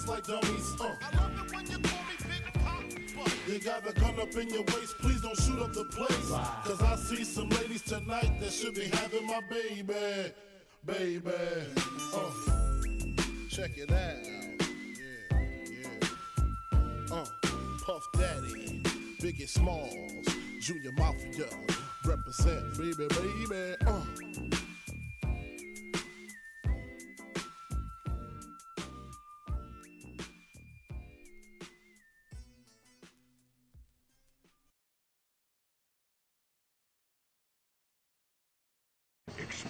Fellas 0.04 0.08
like 0.08 0.42
dummies. 0.42 0.76
Uh. 0.80 0.96
You 1.70 1.80
call 1.80 2.00
me 2.04 2.16
Big 2.28 2.54
Papa. 2.64 3.32
You 3.48 3.60
got 3.60 3.90
a 3.90 3.94
gun 3.94 4.20
up 4.20 4.36
in 4.36 4.50
your 4.50 4.64
waist, 4.64 4.98
please 5.00 5.22
don't 5.22 5.38
shoot 5.40 5.60
up 5.60 5.74
the 5.74 5.86
place. 5.86 6.30
Cause 6.66 6.82
I 6.82 6.96
see 6.96 7.24
some 7.24 7.50
ladies 7.50 7.82
tonight 7.84 8.40
that 8.40 8.52
should 8.52 8.76
be 8.76 8.86
having 8.86 9.28
my 9.28 9.42
baby. 9.50 10.32
Baby. 10.86 11.32
Uh. 12.14 12.32
Check 13.50 13.78
it 13.78 13.92
out. 13.92 14.18
Yeah, 14.98 15.40
yeah. 15.72 17.16
Uh. 17.16 17.26
Puff 17.86 18.08
Daddy, 18.14 18.82
Biggie 19.22 19.48
Smalls, 19.48 19.94
Junior 20.62 20.92
Mafia, 20.94 21.48
represent, 22.06 22.78
baby, 22.78 23.08
baby. 23.10 23.76
Uh. 23.86 24.63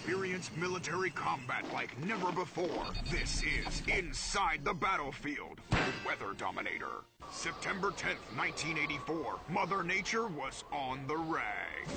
Experience 0.04 0.52
military 0.58 1.10
combat 1.12 1.64
like 1.74 1.98
never 2.06 2.30
before. 2.34 2.88
This 3.10 3.42
is 3.42 3.82
Inside 3.88 4.60
the 4.66 4.74
Battlefield, 4.74 5.62
with 5.72 5.94
Weather 6.06 6.34
Dominator. 6.38 7.06
September 7.32 7.92
10th, 7.92 8.20
1984, 8.36 9.40
Mother 9.50 9.82
Nature 9.82 10.28
was 10.28 10.66
on 10.74 11.08
the 11.08 11.16
rag. 11.16 11.88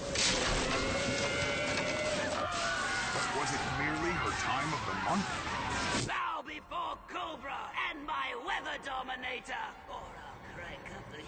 Was 3.35 3.51
it 3.51 3.61
merely 3.81 4.13
her 4.23 4.31
time 4.39 4.73
of 4.73 4.81
the 4.87 4.95
month? 5.11 6.07
Bow 6.07 6.45
before 6.47 6.97
Cobra 7.09 7.59
and 7.91 8.07
my 8.07 8.37
Weather 8.47 8.79
Dominator, 8.85 9.67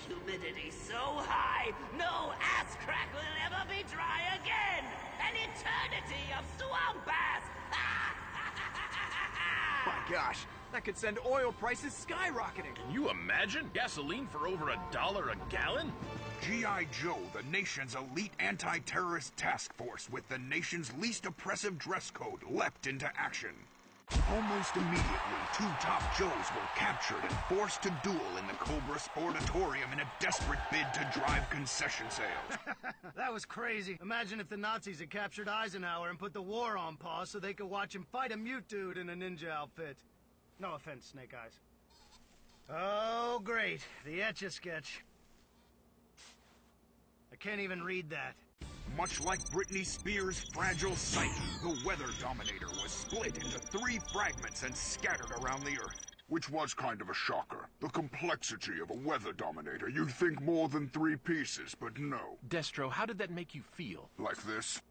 humidity 0.09 0.71
so 0.71 1.21
high, 1.29 1.73
no 1.97 2.33
ass 2.41 2.77
crack 2.85 3.09
will 3.13 3.21
ever 3.47 3.63
be 3.69 3.85
dry 3.93 4.21
again! 4.41 4.85
An 5.21 5.37
eternity 5.37 6.33
of 6.39 6.45
swamp 6.59 7.07
ass! 7.07 7.43
My 9.87 10.01
gosh, 10.11 10.47
that 10.73 10.85
could 10.85 10.97
send 10.97 11.19
oil 11.27 11.53
prices 11.53 11.93
skyrocketing. 11.93 12.75
Can 12.75 12.91
you 12.93 13.11
imagine 13.11 13.71
gasoline 13.75 14.27
for 14.27 14.49
over 14.49 14.71
a 14.71 14.81
dollar 14.91 15.29
a 15.31 15.37
gallon? 15.51 15.93
G.I. 16.43 16.87
Joe, 16.91 17.19
the 17.35 17.43
nation's 17.51 17.95
elite 17.95 18.33
anti 18.39 18.79
terrorist 18.81 19.37
task 19.37 19.73
force 19.75 20.09
with 20.11 20.27
the 20.29 20.39
nation's 20.39 20.93
least 20.99 21.27
oppressive 21.27 21.79
dress 21.79 22.11
code, 22.11 22.43
leapt 22.49 22.87
into 22.87 23.11
action. 23.17 23.55
Almost 24.31 24.77
immediately, 24.77 25.39
two 25.55 25.69
top 25.81 26.03
Joes 26.17 26.29
were 26.29 26.69
captured 26.77 27.23
and 27.23 27.33
forced 27.49 27.83
to 27.83 27.95
duel 28.03 28.37
in 28.39 28.47
the 28.47 28.55
Cobra 28.55 28.99
Sportatorium 28.99 29.93
in 29.93 30.01
a 30.01 30.13
desperate 30.19 30.59
bid 30.71 30.87
to 30.95 31.11
drive 31.19 31.49
concession 31.51 32.07
sales. 32.11 32.77
that 33.17 33.33
was 33.33 33.45
crazy. 33.45 33.99
Imagine 34.03 34.41
if 34.41 34.49
the 34.49 34.57
Nazis 34.57 35.01
had 35.01 35.11
captured 35.11 35.49
Eisenhower 35.49 36.09
and 36.09 36.19
put 36.19 36.33
the 36.33 36.43
war 36.43 36.77
on 36.77 36.97
pause 36.97 37.31
so 37.31 37.39
they 37.39 37.53
could 37.53 37.69
watch 37.69 37.95
him 37.95 38.07
fight 38.11 38.33
a 38.33 38.37
mute 38.37 38.67
dude 38.69 38.97
in 38.97 39.11
a 39.11 39.15
ninja 39.15 39.51
outfit. 39.51 39.99
No 40.59 40.75
offense, 40.75 41.07
Snake 41.07 41.35
Eyes. 41.35 41.61
Oh, 42.71 43.41
great. 43.45 43.81
The 44.05 44.23
Etch-a-Sketch. 44.23 45.05
I 47.33 47.37
can't 47.37 47.61
even 47.61 47.83
read 47.83 48.11
that. 48.11 48.35
Much 48.99 49.21
like 49.21 49.39
Britney 49.51 49.87
Spears' 49.87 50.41
fragile 50.41 50.97
psyche, 50.97 51.31
the 51.63 51.79
Weather 51.87 52.09
Dominator 52.21 52.67
was 52.83 52.91
split 52.91 53.37
into 53.37 53.57
three 53.57 54.01
fragments 54.13 54.65
and 54.65 54.77
scattered 54.77 55.31
around 55.41 55.63
the 55.63 55.79
Earth. 55.79 56.05
Which 56.27 56.51
was 56.51 56.75
kind 56.75 57.01
of 57.01 57.09
a 57.09 57.15
shocker. 57.15 57.69
The 57.79 57.91
complexity 57.91 58.81
of 58.83 58.91
a 58.91 59.09
Weather 59.09 59.33
Dominator. 59.33 59.89
You'd 59.89 60.11
think 60.11 60.43
more 60.43 60.69
than 60.69 60.89
three 60.89 61.15
pieces, 61.15 61.77
but 61.79 61.97
no. 62.01 62.39
Destro, 62.49 62.91
how 62.91 63.07
did 63.07 63.19
that 63.19 63.31
make 63.31 63.55
you 63.55 63.63
feel? 63.63 64.11
Like 64.19 64.43
this. 64.43 64.83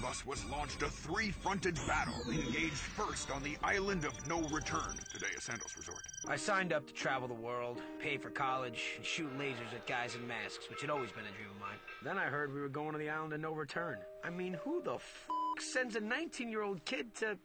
Thus 0.00 0.24
was 0.24 0.44
launched 0.44 0.82
a 0.82 0.88
three-fronted 0.88 1.76
battle, 1.86 2.14
engaged 2.30 2.74
first 2.74 3.32
on 3.32 3.42
the 3.42 3.56
island 3.64 4.04
of 4.04 4.14
no 4.28 4.42
return, 4.48 4.96
today 5.12 5.26
a 5.36 5.40
Sandals 5.40 5.76
resort. 5.76 6.04
I 6.28 6.36
signed 6.36 6.72
up 6.72 6.86
to 6.86 6.94
travel 6.94 7.26
the 7.26 7.34
world, 7.34 7.82
pay 7.98 8.16
for 8.16 8.30
college, 8.30 8.92
and 8.96 9.04
shoot 9.04 9.36
lasers 9.36 9.74
at 9.74 9.88
guys 9.88 10.14
in 10.14 10.24
masks, 10.26 10.70
which 10.70 10.82
had 10.82 10.90
always 10.90 11.10
been 11.10 11.24
a 11.24 11.32
dream 11.36 11.50
of 11.50 11.58
mine. 11.60 11.78
Then 12.04 12.16
I 12.16 12.26
heard 12.26 12.54
we 12.54 12.60
were 12.60 12.68
going 12.68 12.92
to 12.92 12.98
the 12.98 13.10
island 13.10 13.32
of 13.32 13.40
no 13.40 13.50
return. 13.52 13.98
I 14.22 14.30
mean, 14.30 14.56
who 14.64 14.80
the 14.82 14.94
f 14.94 15.28
sends 15.58 15.96
a 15.96 16.00
19-year-old 16.00 16.84
kid 16.84 17.12
to... 17.16 17.36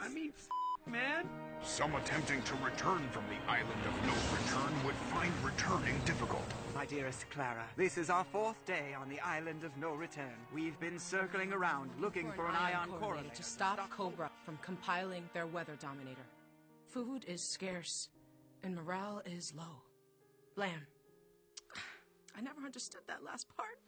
I 0.00 0.08
mean, 0.08 0.32
f 0.34 0.48
man. 0.86 1.28
Some 1.62 1.94
attempting 1.94 2.40
to 2.42 2.54
return 2.64 3.06
from 3.10 3.24
the 3.28 3.36
island 3.50 3.84
of 3.86 3.92
no 4.06 4.14
return 4.32 4.82
would 4.86 4.94
find 4.94 5.30
returning 5.44 6.00
difficult. 6.06 6.46
My 6.74 6.86
dearest 6.86 7.28
Clara, 7.30 7.64
this 7.76 7.98
is 7.98 8.08
our 8.08 8.24
fourth 8.24 8.64
day 8.64 8.94
on 8.98 9.08
the 9.10 9.20
island 9.20 9.62
of 9.62 9.76
no 9.76 9.92
return. 9.92 10.32
We've 10.54 10.78
been 10.80 10.98
circling 10.98 11.52
around 11.52 11.90
looking 12.00 12.32
for 12.32 12.48
an, 12.48 12.54
ion 12.54 12.88
correlator 13.00 13.32
to 13.34 13.42
stop 13.42 13.90
Cobra 13.90 14.30
from 14.44 14.58
compiling 14.62 15.28
their 15.34 15.46
weather 15.46 15.76
dominator. 15.78 16.24
Food 16.88 17.26
is 17.28 17.42
scarce, 17.42 18.08
and 18.62 18.74
morale 18.74 19.20
is 19.26 19.52
low. 19.54 19.82
Lamb. 20.56 20.86
I 22.36 22.40
never 22.40 22.62
understood 22.64 23.02
that 23.06 23.22
last 23.22 23.48
part. 23.54 23.78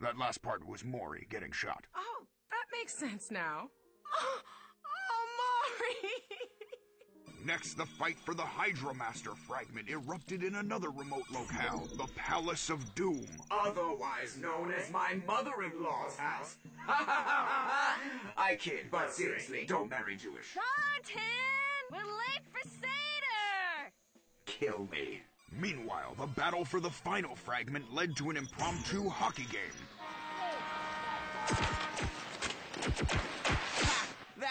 That 0.00 0.16
last 0.16 0.40
part 0.40 0.66
was 0.66 0.84
Maury 0.84 1.26
getting 1.28 1.50
shot. 1.50 1.86
Oh, 1.96 2.22
that 2.50 2.66
makes 2.72 2.94
sense 2.94 3.32
now. 3.32 3.68
Oh, 4.14 4.40
oh 4.86 5.26
Maury! 5.80 6.27
Next, 7.48 7.78
the 7.78 7.86
fight 7.86 8.18
for 8.18 8.34
the 8.34 8.42
Hydromaster 8.42 9.34
fragment 9.34 9.88
erupted 9.88 10.42
in 10.44 10.56
another 10.56 10.90
remote 10.90 11.24
locale, 11.32 11.88
the 11.96 12.06
Palace 12.14 12.68
of 12.68 12.94
Doom. 12.94 13.26
Otherwise 13.50 14.36
known 14.38 14.70
as 14.70 14.90
my 14.90 15.18
mother-in-law's 15.26 16.14
house. 16.18 16.56
I 18.36 18.54
kid, 18.60 18.90
but 18.90 19.10
seriously, 19.14 19.64
don't 19.66 19.88
marry 19.88 20.14
Jewish. 20.14 20.54
Martin! 20.56 21.22
We're 21.90 21.96
late 22.00 22.44
for 22.52 22.68
Seder! 22.68 23.92
Kill 24.44 24.86
me. 24.92 25.22
Meanwhile, 25.50 26.16
the 26.18 26.26
battle 26.26 26.66
for 26.66 26.80
the 26.80 26.90
final 26.90 27.34
fragment 27.34 27.94
led 27.94 28.14
to 28.16 28.28
an 28.28 28.36
impromptu 28.36 29.08
hockey 29.08 29.46
game. 29.50 29.72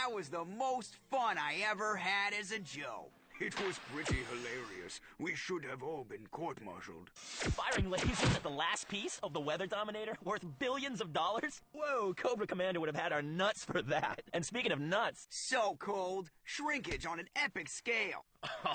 That 0.07 0.15
was 0.15 0.29
the 0.29 0.45
most 0.45 0.95
fun 1.11 1.37
I 1.37 1.55
ever 1.69 1.97
had 1.97 2.33
as 2.33 2.53
a 2.53 2.59
Joe. 2.59 3.07
It 3.41 3.53
was 3.61 3.77
pretty 3.93 4.21
hilarious. 4.31 5.01
We 5.19 5.35
should 5.35 5.65
have 5.65 5.83
all 5.83 6.05
been 6.05 6.25
court-martialed. 6.31 7.09
Firing 7.13 7.91
lasers 7.91 8.33
at 8.33 8.41
the 8.41 8.49
last 8.49 8.87
piece 8.87 9.19
of 9.21 9.33
the 9.33 9.41
Weather 9.41 9.67
Dominator, 9.67 10.15
worth 10.23 10.45
billions 10.59 11.01
of 11.01 11.11
dollars? 11.11 11.61
Whoa, 11.73 12.13
Cobra 12.13 12.47
Commander 12.47 12.79
would 12.79 12.87
have 12.87 12.95
had 12.95 13.11
our 13.11 13.21
nuts 13.21 13.65
for 13.65 13.81
that. 13.81 14.21
And 14.31 14.45
speaking 14.45 14.71
of 14.71 14.79
nuts... 14.79 15.27
So 15.29 15.75
cold. 15.77 16.31
Shrinkage 16.45 17.05
on 17.05 17.19
an 17.19 17.27
epic 17.35 17.67
scale. 17.67 18.23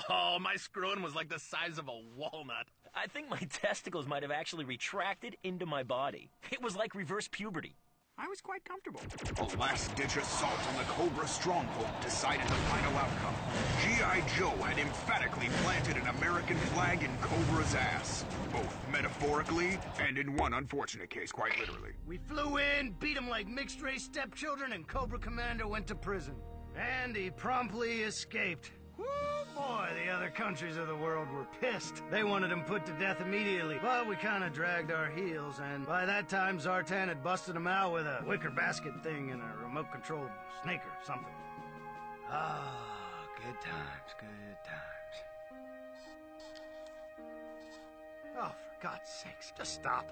Oh, 0.09 0.37
my 0.39 0.55
scrotum 0.55 1.01
was 1.01 1.15
like 1.15 1.29
the 1.29 1.39
size 1.39 1.79
of 1.79 1.87
a 1.87 1.99
walnut. 2.15 2.67
I 2.93 3.07
think 3.07 3.27
my 3.27 3.39
testicles 3.49 4.05
might 4.05 4.21
have 4.21 4.31
actually 4.31 4.65
retracted 4.65 5.35
into 5.43 5.65
my 5.65 5.81
body. 5.81 6.29
It 6.51 6.61
was 6.61 6.75
like 6.75 6.93
reverse 6.93 7.27
puberty. 7.27 7.75
I 8.15 8.27
was 8.27 8.41
quite 8.41 8.63
comfortable. 8.63 9.01
A 9.37 9.57
last-ditch 9.57 10.17
assault 10.17 10.59
on 10.69 10.77
the 10.77 10.83
Cobra 10.83 11.27
stronghold 11.27 11.89
decided 12.01 12.47
the 12.47 12.53
final 12.53 12.95
outcome. 12.95 13.35
G.I. 13.81 14.23
Joe 14.37 14.55
had 14.63 14.77
emphatically 14.77 15.49
planted 15.63 15.97
an 15.97 16.07
American 16.07 16.55
flag 16.57 17.01
in 17.03 17.09
Cobra's 17.17 17.73
ass. 17.73 18.23
Both 18.51 18.77
metaphorically 18.91 19.79
and 19.99 20.19
in 20.19 20.35
one 20.35 20.53
unfortunate 20.53 21.09
case, 21.09 21.31
quite 21.31 21.59
literally. 21.59 21.91
We 22.05 22.17
flew 22.19 22.57
in, 22.57 22.95
beat 22.99 23.17
him 23.17 23.29
like 23.29 23.47
mixed-race 23.47 24.03
stepchildren, 24.03 24.73
and 24.73 24.87
Cobra 24.87 25.17
Commander 25.17 25.67
went 25.67 25.87
to 25.87 25.95
prison. 25.95 26.35
And 26.77 27.15
he 27.15 27.31
promptly 27.31 28.03
escaped. 28.03 28.71
Woo, 28.97 29.05
boy, 29.55 29.87
the 30.05 30.11
other 30.11 30.29
countries 30.29 30.77
of 30.77 30.87
the 30.87 30.95
world 30.95 31.27
were 31.31 31.47
pissed. 31.61 32.01
They 32.11 32.23
wanted 32.23 32.51
him 32.51 32.63
put 32.63 32.85
to 32.85 32.93
death 32.93 33.21
immediately, 33.21 33.79
but 33.81 34.07
we 34.07 34.15
kind 34.15 34.43
of 34.43 34.53
dragged 34.53 34.91
our 34.91 35.09
heels, 35.09 35.59
and 35.59 35.85
by 35.85 36.05
that 36.05 36.29
time 36.29 36.59
Zartan 36.59 37.07
had 37.07 37.23
busted 37.23 37.55
him 37.55 37.67
out 37.67 37.93
with 37.93 38.05
a 38.05 38.23
wicker 38.27 38.51
basket 38.51 38.93
thing 39.03 39.31
and 39.31 39.41
a 39.41 39.63
remote-controlled 39.63 40.29
snake 40.61 40.81
or 40.81 41.05
something. 41.05 41.33
Ah, 42.29 43.25
good 43.37 43.61
times, 43.61 44.15
good 44.19 44.57
times. 44.63 45.23
Oh, 48.37 48.49
for 48.49 48.87
God's 48.87 49.09
sakes, 49.09 49.53
just 49.57 49.73
stop. 49.73 50.05